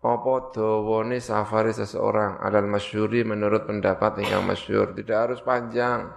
Apa 0.01 0.49
dawane 0.57 1.21
safari 1.21 1.77
seseorang 1.77 2.41
alal 2.41 2.65
masyuri 2.65 3.21
menurut 3.21 3.69
pendapat 3.69 4.25
yang 4.25 4.49
masyur. 4.49 4.97
Tidak 4.97 5.13
harus 5.13 5.45
panjang. 5.45 6.09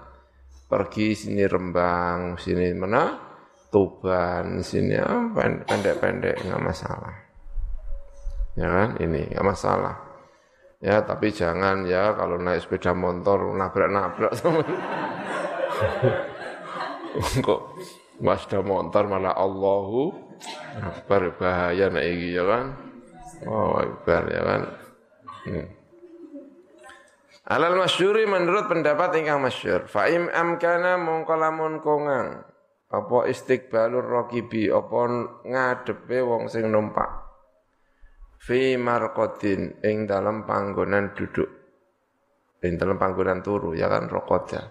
Pergi 0.72 1.12
sini 1.12 1.44
Rembang, 1.44 2.40
sini 2.40 2.72
mana? 2.72 3.20
Tuban, 3.68 4.64
sini 4.64 4.96
ah, 4.96 5.28
pendek-pendek, 5.68 6.48
nggak 6.48 6.64
masalah. 6.64 7.12
Ya 8.56 8.72
kan? 8.72 8.90
Ini 9.04 9.36
nggak 9.36 9.44
masalah. 9.44 10.00
Ya, 10.80 11.04
tapi 11.04 11.36
jangan 11.36 11.84
ya 11.84 12.16
kalau 12.16 12.40
naik 12.40 12.64
sepeda 12.64 12.96
motor 12.96 13.52
nabrak-nabrak 13.52 14.32
sama. 14.40 14.64
Kok 17.46 17.62
sepeda 18.24 18.60
motor 18.64 19.04
malah 19.12 19.36
Allahu 19.36 20.16
Akbar 20.80 21.36
bahaya 21.36 21.92
naik 21.92 22.32
ya 22.32 22.44
kan. 22.48 22.93
Oh, 23.48 23.80
Akbar 23.80 24.24
ya 24.32 24.42
kan. 24.42 24.62
Hmm. 25.44 25.68
Alal 27.44 27.76
masyuri 27.76 28.24
menurut 28.24 28.72
pendapat 28.72 29.20
ingkang 29.20 29.44
masyur. 29.44 29.88
Fa'im 29.92 30.32
amkana 30.32 30.96
mongko 30.96 31.36
lamun 31.36 31.84
kongang. 31.84 32.48
Apa 32.94 33.28
istiqbalur 33.28 34.06
rakibi 34.06 34.70
apa 34.70 35.00
ngadepe 35.44 36.22
wong 36.24 36.46
sing 36.48 36.70
numpak 36.70 37.24
fi 38.44 38.76
marqatin 38.76 39.80
ing 39.80 40.04
dalam 40.04 40.44
panggonan 40.44 41.16
duduk 41.16 41.48
ing 42.60 42.76
dalam 42.76 43.00
panggonan 43.00 43.40
turu 43.40 43.72
ya 43.72 43.88
kan 43.88 44.12
ya 44.12 44.64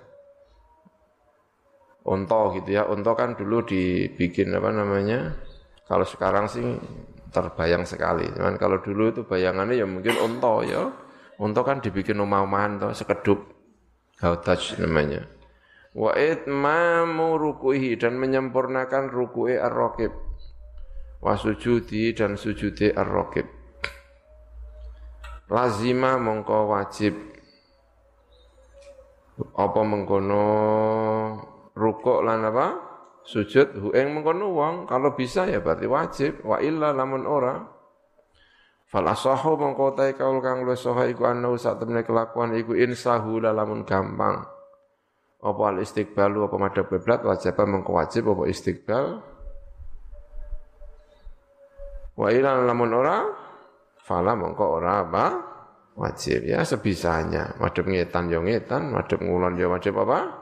unta 2.05 2.41
gitu 2.53 2.69
ya 2.69 2.85
unta 2.85 3.17
kan 3.17 3.33
dulu 3.33 3.65
dibikin 3.65 4.53
apa 4.53 4.71
namanya 4.77 5.33
kalau 5.89 6.05
sekarang 6.05 6.53
sih 6.53 6.77
terbayang 7.33 7.89
sekali. 7.89 8.29
Cuman 8.31 8.61
kalau 8.61 8.79
dulu 8.85 9.11
itu 9.11 9.23
bayangannya 9.25 9.81
ya 9.81 9.87
mungkin 9.89 10.15
unta 10.21 10.55
ya. 10.69 10.83
Unta 11.41 11.65
kan 11.65 11.81
dibikin 11.81 12.21
rumah-rumahan 12.21 12.79
tuh 12.79 12.93
sekedup. 12.93 13.41
Hautaj 14.21 14.79
namanya. 14.79 15.27
Wa 15.97 16.15
itmamu 16.15 17.41
rukuhi 17.41 17.99
dan 17.99 18.21
menyempurnakan 18.21 19.11
ruku'i 19.11 19.59
ar-raqib. 19.59 20.13
Wa 21.19 21.35
sujudi 21.35 22.15
dan 22.15 22.39
sujudi 22.39 22.93
ar-raqib. 22.93 23.49
Lazima 25.51 26.17
mongko 26.17 26.71
wajib 26.71 27.33
apa 29.53 29.81
mengkono 29.83 30.45
rukuk 31.75 32.21
lan 32.23 32.47
apa 32.47 32.92
sujud 33.23 33.79
hu 33.79 33.89
ing 33.95 34.11
mengkono 34.11 34.51
wong 34.51 34.75
kalau 34.91 35.15
bisa 35.15 35.47
ya 35.47 35.63
berarti 35.63 35.87
wajib. 35.87 36.33
Wa 36.43 36.59
illa 36.59 36.91
lamun 36.91 37.23
ora 37.27 37.63
fal 38.91 39.07
asahu 39.09 39.57
mongko 39.57 39.97
tae 39.97 40.13
kaul 40.19 40.43
kang 40.43 40.67
luwih 40.67 40.77
sahih 40.77 41.15
iku 41.15 41.25
ana 41.31 41.49
sak 41.57 41.81
temne 41.81 42.03
kelakuan 42.05 42.53
iku 42.59 42.75
insahu 42.75 43.39
lamun 43.39 43.87
gampang. 43.87 44.45
Apa 45.43 45.63
al 45.75 45.83
istiqbalu 45.83 46.47
apa 46.47 46.57
madhab 46.59 46.87
kiblat 46.87 47.27
wajib 47.27 47.59
mengko 47.59 47.99
wajib 47.99 48.31
apa 48.31 48.43
istiqbal? 48.47 49.07
Wa 52.15 52.29
illa 52.31 52.63
lamun 52.63 52.91
ora 52.95 53.27
fala 54.03 54.39
mongko 54.39 54.65
ora 54.79 55.03
apa 55.03 55.25
wajib. 55.99 56.47
Ya 56.47 56.63
sebisanya. 56.63 57.59
Madhep 57.59 57.87
ngetan 57.91 58.31
yo 58.31 58.43
ngetan 58.43 58.95
madhep 58.95 59.19
ngulon 59.19 59.59
yo 59.59 59.67
madhep 59.73 59.95
apa 59.99 60.42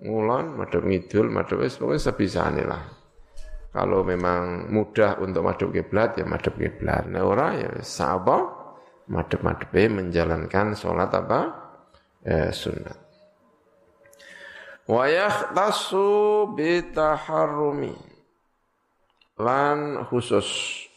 ngulon 0.00 0.56
madhep 0.56 0.82
ngidul 0.84 1.28
madhep 1.28 1.60
wis 1.60 1.76
pokoke 1.76 2.00
sebisane 2.00 2.64
lah. 2.64 2.84
Kalau 3.70 4.02
memang 4.02 4.66
mudah 4.72 5.22
untuk 5.22 5.46
madhep 5.46 5.70
kiblat 5.70 6.18
ya 6.18 6.26
madhep 6.26 6.58
kiblat. 6.58 7.06
Nah 7.06 7.22
ora 7.22 7.54
ya 7.54 7.70
sapa 7.84 8.58
madhep-madhepe 9.06 9.90
menjalankan 9.90 10.74
sholat 10.74 11.10
apa? 11.14 11.40
Eh, 12.20 12.52
sunat 12.52 13.10
wa 14.90 15.06
yahtasu 15.06 16.06
bitaharrumi. 16.58 17.94
Lan 19.40 20.04
khusus 20.10 20.46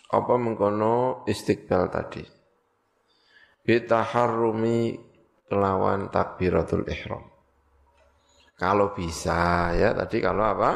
apa 0.09 0.33
mengkono 0.35 1.23
istiqbal 1.29 1.93
tadi? 1.93 2.25
Bitaharrumi 3.63 4.99
kelawan 5.47 6.11
takbiratul 6.11 6.83
ihram. 6.89 7.32
Kalau 8.57 8.93
bisa 8.93 9.73
ya 9.73 9.91
tadi 9.97 10.21
kalau 10.21 10.43
apa? 10.45 10.71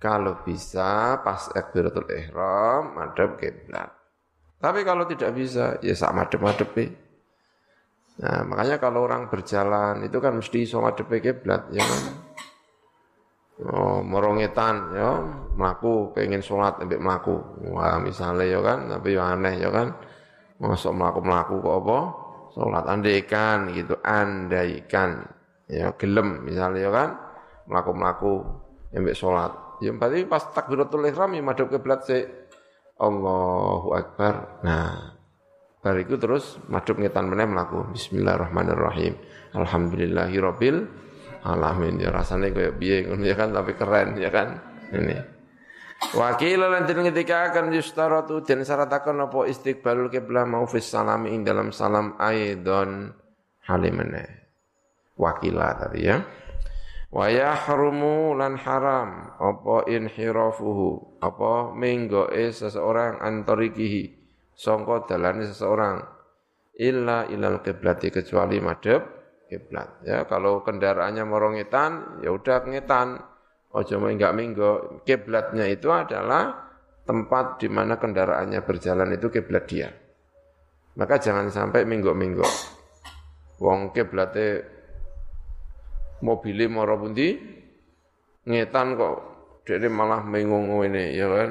Kalau 0.00 0.44
bisa 0.44 1.20
pas 1.24 1.48
takbiratul 1.48 2.08
ihram 2.12 2.96
madhab 2.96 3.40
kiblat. 3.40 3.88
Tapi 4.60 4.80
kalau 4.84 5.04
tidak 5.08 5.32
bisa 5.36 5.80
ya 5.84 5.94
sak 5.96 6.12
madhab 6.12 6.40
-madhab 6.40 6.70
Nah, 8.14 8.46
makanya 8.46 8.78
kalau 8.78 9.10
orang 9.10 9.26
berjalan 9.26 10.06
itu 10.06 10.22
kan 10.22 10.38
mesti 10.38 10.62
iso 10.62 10.78
madhep 10.78 11.10
kiblat 11.18 11.66
ya 11.74 11.82
kan. 11.82 12.02
Oh, 13.54 14.02
morongetan 14.02 14.90
ya, 14.98 15.22
melaku 15.54 16.10
pengen 16.10 16.42
sholat 16.42 16.82
ambek 16.82 16.98
melaku. 16.98 17.38
Wah, 17.70 18.02
misalnya 18.02 18.50
ya 18.50 18.58
kan, 18.58 18.90
tapi 18.90 19.14
ya 19.14 19.30
aneh 19.30 19.54
ya 19.62 19.70
kan. 19.70 19.94
Masuk 20.58 20.90
melaku-melaku 20.90 21.62
kok 21.62 21.76
apa? 21.86 21.98
Sholat 22.54 22.84
andaikan 22.90 23.70
gitu, 23.70 23.94
andaikan. 24.02 25.22
Ya 25.70 25.96
gelem 25.96 26.44
misalnya 26.44 26.80
ya 26.84 26.90
kan, 26.92 27.08
melaku-melaku 27.68 28.44
ambek 28.92 29.16
sholat. 29.16 29.52
Ya 29.82 29.90
berarti 29.96 30.28
pas 30.28 30.44
takbiratul 30.52 31.08
ihram 31.08 31.34
ya 31.34 31.42
madhab 31.42 31.72
kiblat 31.72 32.04
sih. 32.06 32.24
Allahu 32.94 33.90
Akbar. 33.90 34.62
Nah, 34.62 35.18
bariku 35.82 36.14
terus 36.14 36.62
madhab 36.70 37.00
ngetan 37.00 37.26
meneh 37.26 37.48
melaku. 37.48 37.90
Bismillahirrahmanirrahim. 37.90 39.18
Alhamdulillahirabbil 39.56 40.78
alamin. 41.42 41.94
Ya 41.98 42.14
rasanya 42.14 42.54
kayak 42.54 42.78
piye 42.78 43.08
ya 43.08 43.34
kan 43.34 43.50
tapi 43.50 43.74
keren 43.74 44.14
ya 44.20 44.30
kan. 44.30 44.62
Ini. 44.94 45.34
Wakil 46.14 46.60
lan 46.60 46.84
den 46.84 47.00
akan 47.08 47.72
yustaratu 47.72 48.44
den 48.44 48.62
syarataken 48.62 49.24
apa 49.24 49.48
istiqbalul 49.48 50.12
kiblah 50.12 50.44
mau 50.44 50.68
fis 50.68 50.86
salam 50.86 51.24
ing 51.24 51.42
dalam 51.42 51.72
salam 51.72 52.14
aidon 52.20 53.10
halimene. 53.64 54.43
Wakila 55.14 55.78
tadi 55.78 56.00
ya. 56.04 56.18
Wa 57.14 57.30
yahrumu 57.30 58.34
lan 58.34 58.58
haram 58.58 59.38
apa 59.38 59.86
inhirafuhu 59.86 61.22
apa 61.22 61.70
menggoe 61.70 62.50
seseorang 62.50 63.22
antarikihi 63.22 64.10
sangka 64.50 65.06
dalane 65.06 65.46
seseorang 65.46 66.02
illa 66.74 67.30
ilal 67.30 67.62
kiblati 67.62 68.10
kecuali 68.10 68.58
madhep 68.58 69.02
kiblat 69.46 70.02
ya 70.02 70.26
kalau 70.26 70.66
kendaraannya 70.66 71.22
morongitan 71.22 72.18
ya 72.18 72.34
udah 72.34 72.66
ngetan 72.66 73.22
Ojo 73.74 73.98
enggak 74.06 74.38
minggo, 74.38 75.02
kiblatnya 75.02 75.66
itu 75.66 75.90
adalah 75.90 76.70
tempat 77.02 77.58
di 77.58 77.66
mana 77.66 77.98
kendaraannya 77.98 78.62
berjalan 78.62 79.18
itu 79.18 79.34
kiblat 79.34 79.66
dia. 79.66 79.90
Maka 80.94 81.18
jangan 81.18 81.50
sampai 81.50 81.82
minggu-minggu. 81.82 82.46
Wong 83.58 83.90
kiblatnya 83.90 84.62
mobilnya 86.24 86.72
moro 86.72 86.96
pundi 86.96 87.36
ngetan 88.48 88.96
kok 88.96 89.16
jadi 89.64 89.88
malah 89.88 90.24
bingung 90.24 90.72
ini 90.84 91.12
ya 91.16 91.28
kan 91.28 91.50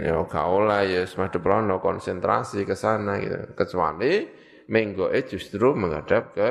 ya 0.00 0.16
kaulah 0.24 0.84
ya 0.84 1.04
semacam 1.04 1.40
prono 1.40 1.76
konsentrasi 1.80 2.64
ke 2.64 2.72
sana 2.72 3.20
gitu 3.20 3.52
kecuali 3.52 4.24
minggu 4.72 5.12
justru 5.28 5.76
menghadap 5.76 6.32
ke 6.32 6.50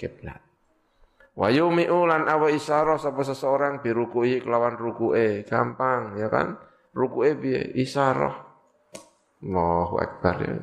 kiblat 0.00 0.44
Wa 1.34 1.50
yumi'u 1.50 2.06
lan 2.06 2.30
awa 2.30 2.46
isyarah 2.46 2.94
sapa 2.94 3.26
seseorang 3.26 3.82
birukuhi 3.82 4.38
kelawan 4.38 4.78
ruku'e, 4.78 5.42
gampang 5.42 6.14
ya 6.14 6.30
kan? 6.30 6.54
Ruku'e 6.94 7.34
piye? 7.34 7.74
Isyarah. 7.74 8.34
Allahu 9.42 9.94
akbar 9.98 10.36
ya. 10.38 10.56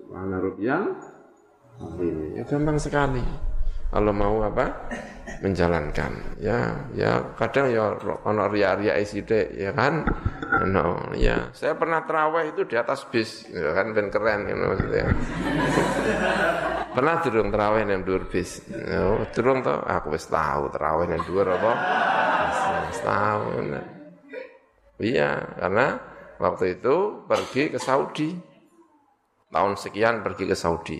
Subhana 0.00 0.40
rabbiyal 0.40 0.96
Ya 2.32 2.44
gampang 2.48 2.80
sekali. 2.80 3.51
Kalau 3.92 4.12
mau 4.16 4.40
apa? 4.40 4.88
Menjalankan. 5.44 6.40
Ya, 6.40 6.88
ya 6.96 7.36
kadang 7.36 7.68
ya 7.68 7.92
ono 8.24 8.48
ria-ria 8.48 8.96
sithik 9.04 9.52
ya 9.52 9.76
kan? 9.76 10.08
No, 10.72 11.12
ya. 11.12 11.52
Saya 11.52 11.76
pernah 11.76 12.00
terawih 12.08 12.56
itu 12.56 12.64
di 12.64 12.76
atas 12.76 13.04
bis, 13.08 13.48
ya 13.52 13.76
kan 13.76 13.92
ben 13.92 14.08
keren 14.08 14.48
gitu 14.48 14.64
maksudnya. 14.64 15.12
Pernah 16.92 17.14
durung 17.24 17.48
terawih 17.48 17.88
nang 17.88 18.04
dhuwur 18.04 18.28
bis. 18.28 18.64
Oh, 18.96 19.24
durung 19.32 19.64
to? 19.64 19.72
Aku 19.72 20.12
wis 20.12 20.28
tahu 20.28 20.72
terawih 20.72 21.08
nang 21.08 21.20
dhuwur 21.24 21.52
apa? 21.52 21.72
Wis 22.88 23.00
tahu. 23.00 23.44
Iya, 25.00 25.30
karena 25.56 25.86
waktu 26.40 26.80
itu 26.80 27.28
pergi 27.28 27.72
ke 27.72 27.78
Saudi. 27.80 28.36
Tahun 29.52 29.72
sekian 29.76 30.24
pergi 30.24 30.48
ke 30.48 30.56
Saudi. 30.56 30.96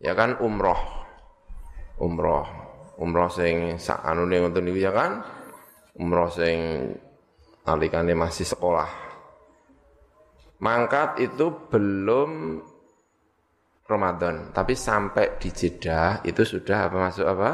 Ya 0.00 0.12
kan 0.12 0.36
umroh. 0.40 1.01
Umroh. 2.02 2.46
Umroh 2.98 3.30
sing 3.30 3.78
sak 3.78 4.02
anune 4.02 4.42
ngoten 4.42 4.66
niku 4.66 4.82
ya 4.82 4.90
kan. 4.90 5.22
Umroh 5.94 6.28
sing 6.34 6.90
nalikane 7.62 8.18
masih 8.18 8.42
sekolah. 8.42 8.90
Mangkat 10.62 11.22
itu 11.22 11.70
belum 11.70 12.58
Ramadan. 13.86 14.50
Tapi 14.50 14.74
sampai 14.74 15.38
di 15.38 15.50
Jeddah 15.50 16.22
itu 16.26 16.42
sudah 16.42 16.90
apa 16.90 16.96
masuk 17.10 17.26
apa? 17.26 17.50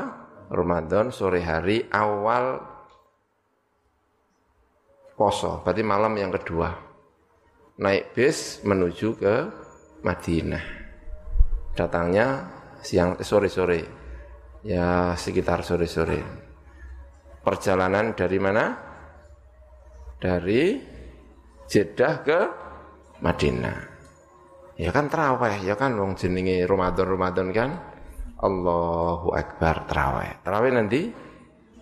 Ramadan 0.48 1.12
sore 1.12 1.44
hari 1.44 1.84
awal 1.92 2.56
poso, 5.12 5.60
berarti 5.60 5.82
malam 5.84 6.16
yang 6.16 6.32
kedua. 6.32 6.72
Naik 7.78 8.16
bis 8.16 8.64
menuju 8.64 9.08
ke 9.18 9.34
Madinah. 10.06 10.64
Datangnya 11.74 12.26
siang 12.80 13.18
sore-sore. 13.20 13.97
Ya 14.66 15.14
sekitar 15.14 15.62
sore-sore. 15.62 16.22
Perjalanan 17.43 18.12
dari 18.18 18.39
mana? 18.43 18.64
Dari 20.18 20.82
Jeddah 21.68 22.14
ke 22.26 22.40
Madinah. 23.22 23.78
Ya 24.78 24.90
kan 24.94 25.10
terawih, 25.10 25.62
ya 25.62 25.74
kan 25.74 25.94
wong 25.98 26.14
jenenge 26.18 26.66
Ramadan-Ramadan 26.66 27.48
kan. 27.55 27.70
Allahu 28.39 29.35
Akbar 29.35 29.86
terawih. 29.90 30.39
Terawih 30.47 30.72
nanti 30.74 31.10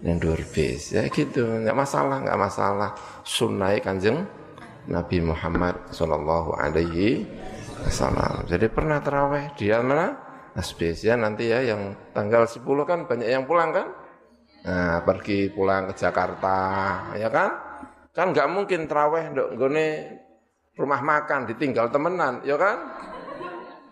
yang 0.05 0.21
bis. 0.53 0.93
Ya 0.93 1.09
gitu, 1.09 1.45
enggak 1.45 1.77
masalah, 1.77 2.25
enggak 2.25 2.41
masalah. 2.41 2.91
Sunnah 3.25 3.77
Kanjeng 3.81 4.25
Nabi 4.89 5.19
Muhammad 5.21 5.77
sallallahu 5.93 6.57
alaihi 6.57 7.25
wasallam. 7.85 8.45
Jadi 8.49 8.67
pernah 8.69 9.01
terawih 9.01 9.53
dia 9.57 9.81
mana? 9.81 10.26
Asbis 10.57 11.05
ya 11.05 11.21
nanti 11.21 11.53
ya 11.53 11.61
yang 11.61 11.93
tanggal 12.17 12.49
10 12.49 12.65
kan 12.89 13.05
banyak 13.05 13.29
yang 13.29 13.45
pulang 13.45 13.77
kan? 13.77 13.93
Nah, 14.67 15.05
pergi 15.05 15.53
pulang 15.53 15.93
ke 15.93 15.95
Jakarta, 15.95 16.59
ya 17.15 17.31
kan? 17.31 17.55
Kan 18.11 18.33
enggak 18.33 18.49
mungkin 18.51 18.89
terawih 18.89 19.31
ndok 19.31 19.55
nggone 19.55 19.87
rumah 20.75 21.01
makan 21.05 21.47
ditinggal 21.47 21.93
temenan, 21.93 22.41
ya 22.43 22.57
kan? 22.57 22.79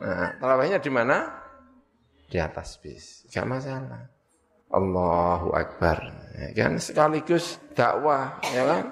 Nah, 0.00 0.34
tarawihnya 0.40 0.80
di 0.80 0.90
mana? 0.90 1.30
Di 2.26 2.40
atas 2.40 2.80
bis. 2.82 3.28
Gak 3.30 3.46
masalah. 3.46 4.10
Allahu 4.74 5.54
Akbar. 5.54 6.00
Ya 6.34 6.66
kan 6.66 6.82
sekaligus 6.82 7.62
dakwah, 7.78 8.42
ya 8.50 8.64
kan? 8.66 8.84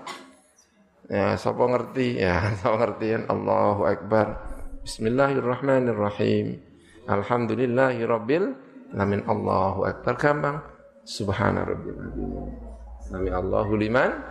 Ya, 1.11 1.35
sapa 1.35 1.67
ngerti? 1.67 2.23
Ya, 2.23 2.47
sapa 2.63 2.79
ngerti 2.79 3.27
Allahu 3.27 3.83
Akbar. 3.89 4.39
Bismillahirrahmanirrahim. 4.87 6.72
Alhamdulillahirabbil 7.09 8.47
alamin. 8.95 9.21
Allahu 9.27 9.87
Akbar 9.89 10.15
gampang. 10.19 10.57
Subhana 11.03 11.67
rabbil 11.67 11.99
azim. 11.99 12.47
Allahu 13.35 13.75
liman. 13.75 14.23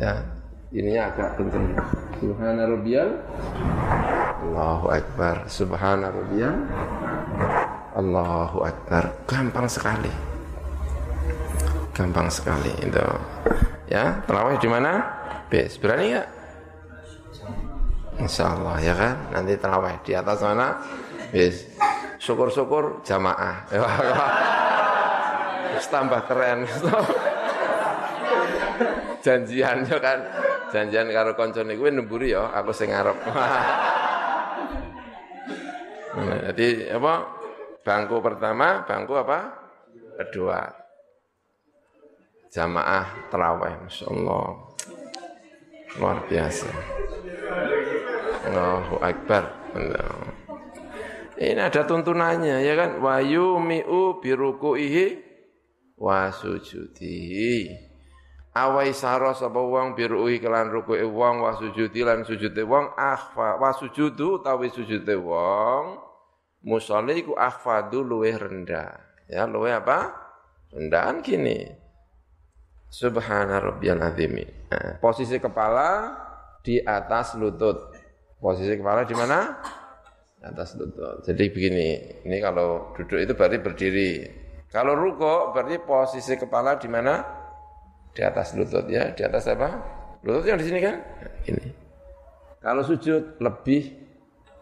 Dan 0.00 0.24
ini 0.70 0.96
agak 0.96 1.34
kenceng. 1.34 1.76
Subhana 2.22 2.62
rabbiyal 2.62 3.10
Allahu 4.46 4.86
akbar. 4.94 5.44
Subhana 5.50 6.14
rabbiyal 6.14 6.56
Allahu 7.98 8.62
akbar. 8.64 9.10
Gampang 9.26 9.66
sekali. 9.66 10.12
Gampang 11.90 12.30
sekali 12.30 12.70
itu. 12.80 13.08
Ya, 13.90 14.22
terawih 14.24 14.56
di 14.62 14.68
mana? 14.70 15.02
Bis. 15.50 15.74
Berani 15.76 16.14
enggak? 16.14 16.28
Insya 18.22 18.54
Allah 18.54 18.76
ya 18.78 18.94
kan. 18.94 19.16
Nanti 19.34 19.58
terawih 19.58 19.96
di 20.06 20.12
atas 20.14 20.38
mana? 20.40 20.78
Bis. 21.30 21.70
Syukur-syukur 22.20 23.06
jamaah. 23.06 23.64
tambah 25.90 26.22
keren. 26.28 26.68
Janjian 29.24 29.84
ya 29.84 29.98
kan. 29.98 30.18
Janjian 30.70 31.10
karo 31.10 31.34
koncone 31.34 31.74
kuwi 31.74 31.90
nemburi 31.90 32.30
ya, 32.30 32.46
aku 32.54 32.70
sing 32.70 32.94
ngarep. 32.94 33.18
jadi 36.46 36.94
apa? 36.94 37.14
Bangku 37.82 38.22
pertama, 38.22 38.86
bangku 38.86 39.18
apa? 39.18 39.50
Kedua. 40.14 40.62
Jamaah 42.50 43.06
terawih, 43.30 43.78
Masya 43.82 44.04
Allah. 44.10 44.46
Luar 45.98 46.18
biasa. 46.30 46.70
Allahu 48.46 48.94
Akbar. 49.02 49.44
Ini 51.40 51.56
ada 51.56 51.88
tuntunannya 51.88 52.60
ya 52.60 52.76
kan 52.76 53.00
wa 53.00 53.16
yumi'u 53.16 54.20
biruku'ihi 54.20 55.06
wa 55.96 56.28
sujudihi. 56.28 57.88
Awai 58.52 58.92
saro 58.92 59.32
sapa 59.32 59.56
wong 59.56 59.96
biruhi 59.96 60.36
kelan 60.36 60.68
rukuke 60.68 61.00
wong 61.00 61.40
wa 61.40 61.56
sujudi 61.56 62.04
lan 62.04 62.28
sujude 62.28 62.60
wong 62.60 62.92
akhfa 62.92 63.56
wa 63.56 63.72
sujudu 63.72 64.42
utawi 64.42 64.68
sujude 64.68 65.16
wong 65.16 65.96
musolli 66.60 67.24
iku 67.24 67.32
akhfadu 67.32 68.04
luweh 68.04 68.36
rendah. 68.36 69.00
Ya 69.24 69.48
luweh 69.48 69.72
apa? 69.72 70.12
Rendahan 70.76 71.24
gini. 71.24 71.72
Subhana 72.90 73.62
rabbiyal 73.64 74.02
azim. 74.02 74.44
Nah, 74.68 75.00
posisi 75.00 75.40
kepala 75.40 76.20
di 76.60 76.76
atas 76.84 77.38
lutut. 77.38 77.96
Posisi 78.36 78.76
kepala 78.76 79.08
di 79.08 79.14
mana? 79.16 79.56
Atas 80.40 80.76
lutut. 80.76 81.20
Jadi 81.24 81.52
begini, 81.52 81.88
ini 82.24 82.36
kalau 82.40 82.96
duduk 82.96 83.20
itu 83.20 83.32
berarti 83.36 83.58
berdiri. 83.60 84.12
Kalau 84.72 84.96
ruko 84.96 85.52
berarti 85.52 85.76
posisi 85.82 86.34
kepala 86.40 86.80
di 86.80 86.88
mana? 86.88 87.20
Di 88.16 88.24
atas 88.24 88.56
lutut 88.56 88.88
ya, 88.88 89.12
di 89.12 89.22
atas 89.22 89.46
apa? 89.52 89.68
Lutut 90.24 90.48
yang 90.48 90.58
di 90.58 90.66
sini 90.66 90.80
kan? 90.80 90.96
ini. 91.48 91.68
Kalau 92.60 92.84
sujud 92.84 93.40
lebih 93.40 93.88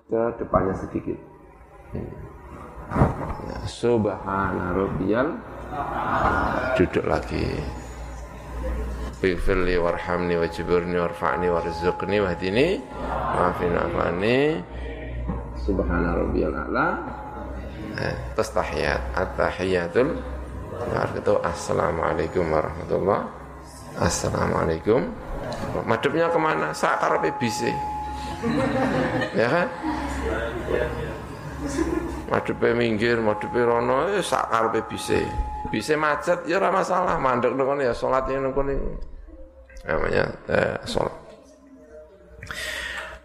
ke 0.07 0.23
depannya 0.39 0.75
sedikit. 0.79 1.19
Ya, 3.49 3.59
subhana 3.67 4.73
rabbiyal 4.73 5.35
duduk 6.79 7.05
lagi. 7.05 7.59
Bifirli 9.19 9.75
warhamni 9.83 10.39
wajibirni 10.39 10.95
warfa'ni 10.95 11.51
warzuqni 11.51 12.23
wahdini 12.23 12.79
maafin 13.35 13.75
afani 13.75 14.63
subhana 15.63 16.15
rabbiyal 16.15 16.55
a'la 16.55 16.87
eh, 17.99 18.15
terus 18.35 18.51
tahiyat. 18.55 19.03
At-tahiyatul 19.15 20.19
itu 21.19 21.35
assalamualaikum 21.43 22.45
warahmatullah. 22.47 23.21
Assalamualaikum. 23.99 25.11
Madepnya 25.83 26.31
ke 26.31 26.39
mana? 26.39 26.71
Sakar 26.71 27.19
bisa 27.41 27.71
ya 29.35 29.49
kan? 29.51 29.69
Madepnya 32.31 32.71
minggir 32.79 33.19
madepnya 33.19 33.67
rono 33.67 34.07
ya 34.07 34.23
sakar 34.23 34.71
bisa 34.87 35.19
bisa 35.75 35.99
macet 35.99 36.47
ya 36.47 36.63
ora 36.63 36.71
masalah. 36.71 37.19
Mandek 37.19 37.51
nunggu 37.59 37.83
ya 37.83 37.91
salat 37.91 38.31
nunggu 38.31 38.63
namanya 39.89 40.25
eh, 40.47 40.79
salat 40.87 41.15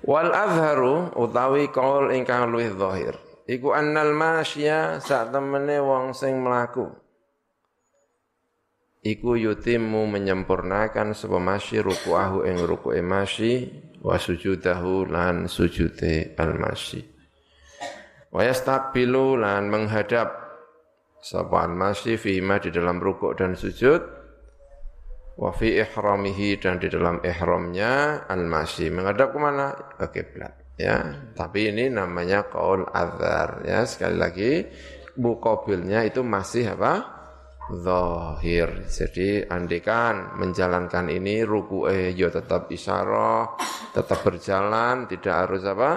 Wal 0.04 0.36
azharu 0.36 1.16
utawi 1.16 1.72
kaul 1.72 2.12
ingkang 2.12 2.52
luwih 2.52 2.76
zahir. 2.76 3.16
Iku 3.48 3.72
annal 3.72 4.12
masya 4.12 5.00
sak 5.00 5.32
temene 5.32 5.80
wong 5.80 6.12
sing 6.12 6.44
mlaku. 6.44 6.92
Iku 9.04 9.36
yutimu 9.36 10.08
menyempurnakan 10.08 11.12
sapa 11.12 11.40
masyi 11.40 11.84
ruku'ahu 11.84 12.48
ing 12.48 12.64
ruku'e 12.64 13.04
masyi 13.04 13.68
wa 14.00 14.16
sujudahu 14.16 15.08
lan 15.08 15.48
sujude 15.48 16.36
al 16.40 16.56
masyi. 16.56 17.04
Wa 18.32 18.48
yastaqbilu 18.48 19.40
lan 19.40 19.68
menghadap 19.68 20.32
sapa 21.20 21.68
al 21.68 21.76
masyi 21.76 22.16
fi 22.16 22.40
di 22.40 22.70
dalam 22.72 23.00
rukuk 23.00 23.36
dan 23.36 23.56
sujud 23.60 24.23
wa 25.34 25.50
fi 25.50 25.82
ihramihi 25.82 26.62
dan 26.62 26.78
di 26.78 26.88
dalam 26.90 27.18
ihramnya 27.26 28.26
al-masyi 28.30 28.94
menghadap 28.94 29.34
ke 29.34 29.40
mana 29.42 29.68
ke 29.98 30.06
kiblat 30.14 30.54
ya. 30.78 31.02
Tapi 31.34 31.74
ini 31.74 31.90
namanya 31.90 32.46
qaul 32.46 32.86
azhar 32.90 33.66
ya. 33.66 33.86
Sekali 33.90 34.18
lagi 34.18 34.52
muqabilnya 35.18 36.06
itu 36.06 36.22
masih 36.22 36.78
apa? 36.78 36.94
Zahir. 37.64 38.92
Jadi 38.92 39.48
andikan 39.48 40.36
menjalankan 40.36 41.08
ini 41.08 41.48
ruku'e 41.48 42.12
ya 42.12 42.28
tetap 42.28 42.68
isyarah 42.68 43.56
tetap 43.96 44.20
berjalan 44.22 45.08
tidak 45.08 45.48
harus 45.48 45.64
apa? 45.64 45.92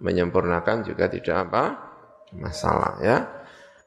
Menyempurnakan 0.00 0.86
juga 0.86 1.10
tidak 1.10 1.36
apa? 1.50 1.64
Masalah 2.30 3.02
ya 3.02 3.39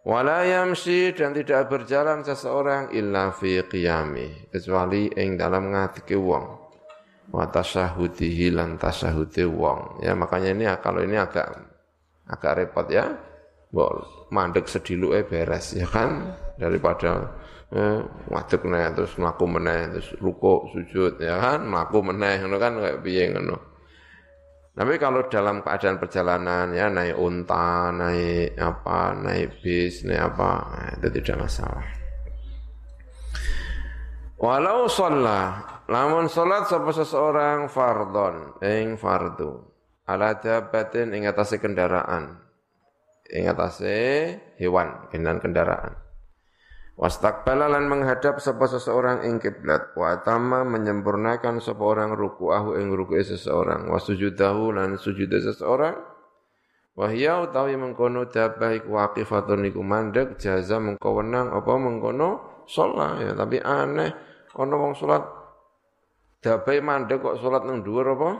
Wala 0.03 0.43
yamsi 0.43 1.15
dan 1.15 1.31
tidak 1.31 1.71
berjalan 1.71 2.27
seseorang 2.27 2.91
illa 2.91 3.31
fi 3.31 3.63
qiyami 3.63 4.51
kecuali 4.51 5.07
ing 5.15 5.39
dalam 5.39 5.71
ngadeke 5.71 6.19
wong. 6.19 6.45
Wa 7.31 7.47
tasyahudihi 7.47 8.51
lan 8.51 8.75
tasyahudi 8.75 9.47
wong. 9.47 10.03
Ya 10.03 10.11
makanya 10.11 10.51
ini 10.51 10.67
kalau 10.83 11.07
ini 11.07 11.15
agak 11.15 11.55
agak 12.27 12.51
repot 12.59 12.87
ya. 12.91 13.15
Mbok 13.71 14.27
mandek 14.29 14.67
sediluke 14.67 15.23
beres 15.23 15.71
ya 15.73 15.87
kan 15.87 16.35
daripada 16.59 17.33
eh, 17.73 18.03
ngadeg 18.29 18.61
terus 18.93 19.17
mlaku 19.17 19.49
meneh 19.49 19.97
terus 19.97 20.13
ruko 20.21 20.69
sujud 20.69 21.17
ya 21.17 21.41
kan 21.41 21.65
mlaku 21.65 22.05
meneh 22.05 22.43
ngono 22.43 22.59
kan 22.59 22.75
kayak 22.75 22.99
piye 23.01 23.31
ngono. 23.31 23.72
Tapi 24.73 24.97
kalau 24.97 25.29
dalam 25.29 25.61
keadaan 25.61 26.01
perjalanan 26.01 26.73
ya 26.73 26.89
naik 26.89 27.13
unta, 27.13 27.93
naik 27.93 28.57
apa, 28.57 29.13
naik 29.13 29.61
bis, 29.61 30.01
naik 30.01 30.33
apa, 30.33 30.51
nah, 30.65 30.89
itu 30.97 31.07
tidak 31.21 31.45
masalah. 31.45 31.85
Walau 34.41 34.89
sholat, 34.89 35.85
lamun 35.85 36.25
sholat 36.25 36.65
sapa 36.65 36.89
seseorang 36.89 37.69
fardon, 37.69 38.57
ing 38.65 38.97
fardu, 38.97 39.61
ala 40.09 40.41
jabatin 40.41 41.13
ing 41.15 41.29
atase 41.29 41.61
kendaraan, 41.61 42.41
ing 43.29 43.45
atase 43.45 43.95
hewan, 44.57 45.05
kendaraan 45.13 46.02
Wastaqbala 46.93 47.73
lan 47.73 47.89
menghadap 47.89 48.37
sapa 48.37 48.69
seseorang 48.69 49.25
ing 49.25 49.41
kiblat. 49.41 49.97
Wa 49.97 50.13
atama 50.13 50.61
menyempurnakan 50.61 51.57
sapa 51.57 51.81
orang 51.81 52.13
ruku'ahu 52.13 52.77
ing 52.77 52.93
ruku'e 52.93 53.25
seseorang. 53.25 53.89
Wa 53.89 53.97
sujudahu 53.97 54.77
lan 54.77 55.01
sujude 55.01 55.41
seseorang. 55.41 55.97
Wa 56.93 57.09
hiya 57.09 57.49
utawi 57.49 57.73
mengkono 57.73 58.29
dabah 58.29 58.77
iku 58.77 58.93
waqifatun 59.01 59.65
iku 59.65 59.81
mandek 59.81 60.37
jaza 60.37 60.77
mengko 60.77 61.17
wenang 61.17 61.49
apa 61.49 61.73
mengkono 61.73 62.61
salat 62.69 63.17
ya 63.25 63.33
tapi 63.33 63.57
aneh 63.57 64.13
ana 64.53 64.75
wong 64.77 64.93
salat 64.93 65.25
dabah 66.45 66.77
mandek 66.85 67.17
kok 67.25 67.41
salat 67.41 67.65
nang 67.65 67.81
dhuwur 67.81 68.13
apa? 68.13 68.31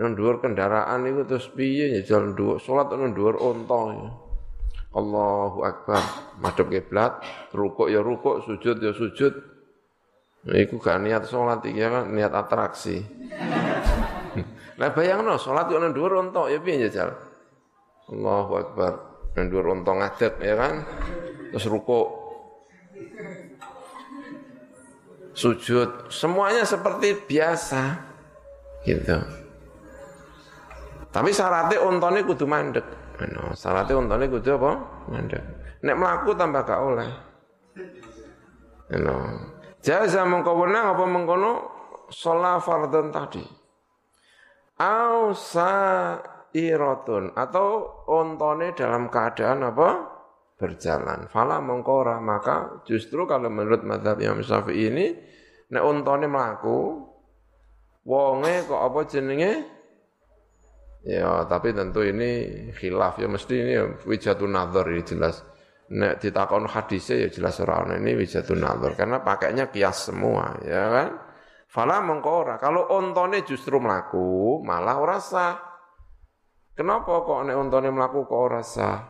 Nang 0.00 0.16
dhuwur 0.16 0.40
kendaraan 0.40 1.04
iku 1.04 1.28
terus 1.28 1.52
piye 1.52 1.92
ya 1.92 2.00
jalan 2.00 2.32
dhuwur 2.32 2.56
salat 2.64 2.88
nang 2.96 3.12
dhuwur 3.12 3.36
unta 3.36 3.82
ya 3.92 4.08
Allahu 4.88 5.68
Akbar, 5.68 6.00
madhep 6.40 6.72
kiblat, 6.72 7.20
rukuk 7.52 7.92
ya 7.92 8.00
rukuk, 8.00 8.40
sujud 8.48 8.80
ya 8.80 8.96
sujud. 8.96 9.36
Iku 10.48 10.80
gak 10.80 11.04
niat 11.04 11.28
sholat 11.28 11.60
iki 11.66 11.82
kan 11.82 12.08
niat 12.08 12.32
atraksi. 12.32 13.04
Lah 14.80 14.94
bayangno 14.94 15.36
salat 15.36 15.68
yo 15.68 15.82
nang 15.82 15.92
dhuwur 15.92 16.22
unta 16.22 16.46
ya 16.48 16.62
piye 16.62 16.88
jajal? 16.88 17.10
Allahu 18.08 18.52
Akbar. 18.56 18.92
Nang 19.36 19.46
dhuwur 19.50 19.76
unta 19.76 19.92
ngadeg 19.92 20.38
ya 20.40 20.54
kan. 20.56 20.74
Terus 21.52 21.66
rukuk. 21.68 22.08
Sujud, 25.34 26.10
semuanya 26.10 26.66
seperti 26.66 27.14
biasa. 27.14 27.82
Gitu. 28.82 29.18
Tapi 31.14 31.30
syaratnya 31.30 31.78
untane 31.82 32.26
kudu 32.26 32.46
mandek. 32.46 32.97
Ano, 33.18 33.50
syaratnya 33.54 33.98
untane 33.98 34.30
kudu 34.30 34.54
apa? 34.54 34.72
Mandek. 35.10 35.42
Nek 35.82 35.96
melaku 35.98 36.30
tambah 36.38 36.62
gak 36.62 36.80
oleh. 36.82 37.10
Ano. 38.94 39.16
Jaza 39.82 40.22
mengko 40.26 40.54
wenang 40.58 40.94
apa 40.94 41.04
mengkono 41.06 41.52
sholat 42.10 42.64
fardhan 42.64 43.12
tadi 43.12 43.44
ausa 44.78 45.74
irotun 46.54 47.34
atau 47.34 48.02
ontone 48.08 48.72
dalam 48.72 49.12
keadaan 49.12 49.66
apa 49.68 49.88
berjalan 50.58 51.30
fala 51.30 51.62
mengkora 51.62 52.18
maka 52.18 52.82
justru 52.86 53.26
kalau 53.26 53.50
menurut 53.50 53.86
madhab 53.86 54.18
Imam 54.18 54.42
Syafi'i 54.42 54.90
ini 54.90 55.06
nek 55.70 55.84
ontone 55.84 56.26
melaku 56.26 57.04
wonge 58.08 58.66
kok 58.66 58.82
apa 58.82 59.00
jenenge 59.06 59.52
ya 61.06 61.46
tapi 61.46 61.74
tentu 61.76 62.02
ini 62.02 62.70
khilaf 62.74 63.22
ya 63.22 63.28
mesti 63.30 63.54
ini 63.54 63.72
ya, 63.74 63.84
wijatun 64.02 64.50
nazar 64.50 64.86
ini 64.90 65.02
jelas 65.06 65.42
nek 65.88 66.20
ditakon 66.20 66.68
hadisnya 66.68 67.26
ya 67.26 67.28
jelas 67.30 67.58
orang 67.62 68.02
ini 68.02 68.18
wijatun 68.18 68.58
nazar 68.58 68.98
karena 68.98 69.22
pakainya 69.22 69.70
kias 69.70 70.10
semua 70.10 70.58
ya 70.62 70.84
kan 70.90 71.08
Fala 71.68 72.00
mengkora. 72.00 72.56
Kalau 72.56 72.88
ontone 72.88 73.44
justru 73.44 73.76
melaku, 73.76 74.64
malah 74.64 74.96
ora 74.96 75.20
sah. 75.20 75.54
Kenapa 76.72 77.20
kok 77.20 77.44
nek 77.44 77.56
ontone 77.60 77.92
melaku 77.92 78.24
kok 78.24 78.40
ora 78.40 78.64
sah? 78.64 79.04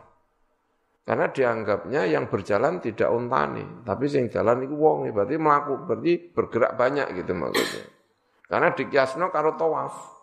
Karena 1.07 1.31
dianggapnya 1.31 2.05
yang 2.05 2.29
berjalan 2.29 2.83
tidak 2.83 3.09
ontane, 3.09 3.81
tapi 3.81 4.05
sing 4.05 4.29
jalan 4.29 4.61
itu 4.61 4.77
wong, 4.77 5.09
berarti 5.09 5.41
melaku, 5.41 5.73
berarti 5.87 6.13
bergerak 6.35 6.77
banyak 6.77 7.07
gitu 7.17 7.33
maksudnya. 7.33 7.83
Karena 8.45 8.69
dikiasno 8.75 9.25
karo 9.33 9.57
tawaf. 9.57 10.18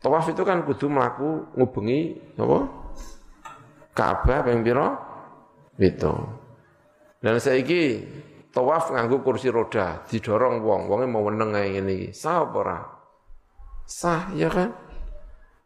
Tawaf 0.00 0.28
itu 0.30 0.42
kan 0.44 0.62
kudu 0.62 0.86
melaku 0.92 1.50
ngubengi 1.56 2.00
apa? 2.36 2.58
Ka'bah 3.96 4.44
ping 4.44 4.60
pira? 4.60 4.92
Itu. 5.80 6.12
Dan 7.20 7.40
saiki 7.40 8.04
Tawaf 8.56 8.88
nganggu 8.88 9.20
kursi 9.20 9.52
roda, 9.52 10.00
didorong 10.08 10.64
wong, 10.64 10.88
wongnya 10.88 11.12
mau 11.12 11.28
meneng 11.28 11.52
kayak 11.52 11.76
gini. 11.76 11.98
Sah 12.08 12.48
apa 12.48 12.56
ora? 12.56 12.78
Sah, 13.84 14.32
ya 14.32 14.48
kan? 14.48 14.72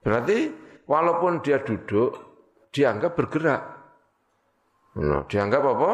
Berarti 0.02 0.50
walaupun 0.90 1.38
dia 1.38 1.62
duduk, 1.62 2.18
dianggap 2.74 3.14
bergerak. 3.14 3.62
Nah, 4.98 5.22
dianggap 5.22 5.62
apa? 5.62 5.90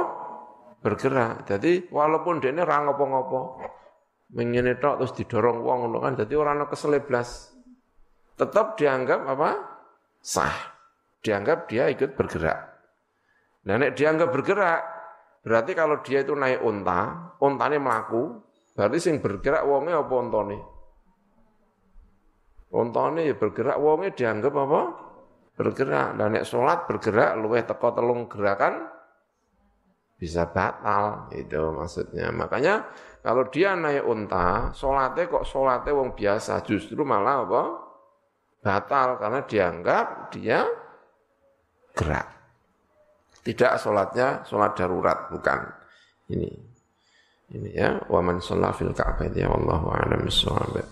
Bergerak. 0.81 1.45
Jadi 1.45 1.85
walaupun 1.93 2.41
dia 2.41 2.57
ini 2.57 2.65
orang 2.65 2.89
ngopo-ngopo, 2.89 3.61
mengini 4.33 4.75
tok 4.79 5.03
terus 5.03 5.13
didorong 5.15 5.63
wong 5.63 5.93
kan, 6.03 6.19
jadi 6.19 6.35
orang 6.39 6.67
keseleblas. 6.67 7.55
Tetap 8.37 8.77
dianggap 8.77 9.25
apa? 9.27 9.51
Sah. 10.21 10.75
Dianggap 11.23 11.67
dia 11.67 11.91
ikut 11.91 12.15
bergerak. 12.15 12.59
Nah, 13.67 13.91
dianggap 13.91 14.31
bergerak, 14.31 14.81
Berarti 15.47 15.79
kalau 15.79 16.03
dia 16.03 16.27
itu 16.27 16.35
naik 16.35 16.59
unta, 16.59 17.31
untanya 17.39 17.79
melaku, 17.79 18.43
berarti 18.75 18.99
sing 18.99 19.23
bergerak 19.23 19.63
wonge 19.63 19.95
apa 19.95 20.15
untane? 20.19 20.59
Untane 22.75 23.31
ya 23.31 23.39
bergerak 23.39 23.79
wonge 23.79 24.11
dianggap 24.11 24.51
apa? 24.51 24.81
Bergerak. 25.55 26.19
Dan 26.19 26.35
nek 26.35 26.51
bergerak 26.91 27.39
luweh 27.39 27.63
teko 27.63 27.95
telung 27.95 28.27
gerakan 28.27 28.91
bisa 30.19 30.51
batal 30.51 31.31
itu 31.31 31.63
maksudnya. 31.71 32.35
Makanya 32.35 32.83
kalau 33.27 33.43
dia 33.51 33.75
naik 33.75 34.07
unta, 34.07 34.71
sholatnya 34.71 35.27
kok 35.27 35.43
sholatnya 35.43 35.91
wong 35.99 36.15
biasa, 36.15 36.63
justru 36.63 37.03
malah 37.03 37.43
apa? 37.43 37.63
Batal 38.63 39.19
karena 39.19 39.43
dianggap 39.43 40.31
dia 40.31 40.63
gerak. 41.91 42.31
Tidak 43.43 43.83
sholatnya 43.83 44.47
sholat 44.47 44.79
darurat, 44.79 45.27
bukan. 45.35 45.59
Ini. 46.31 46.51
Ini 47.51 47.71
ya, 47.75 47.99
wa 48.07 48.23
man 48.23 48.39
shalla 48.39 48.71
fil 48.71 48.95
ka'bah 48.95 49.27
ya 49.35 49.51
wallahu 49.51 49.91
a'lam 49.91 50.23
bissawab. 50.23 50.87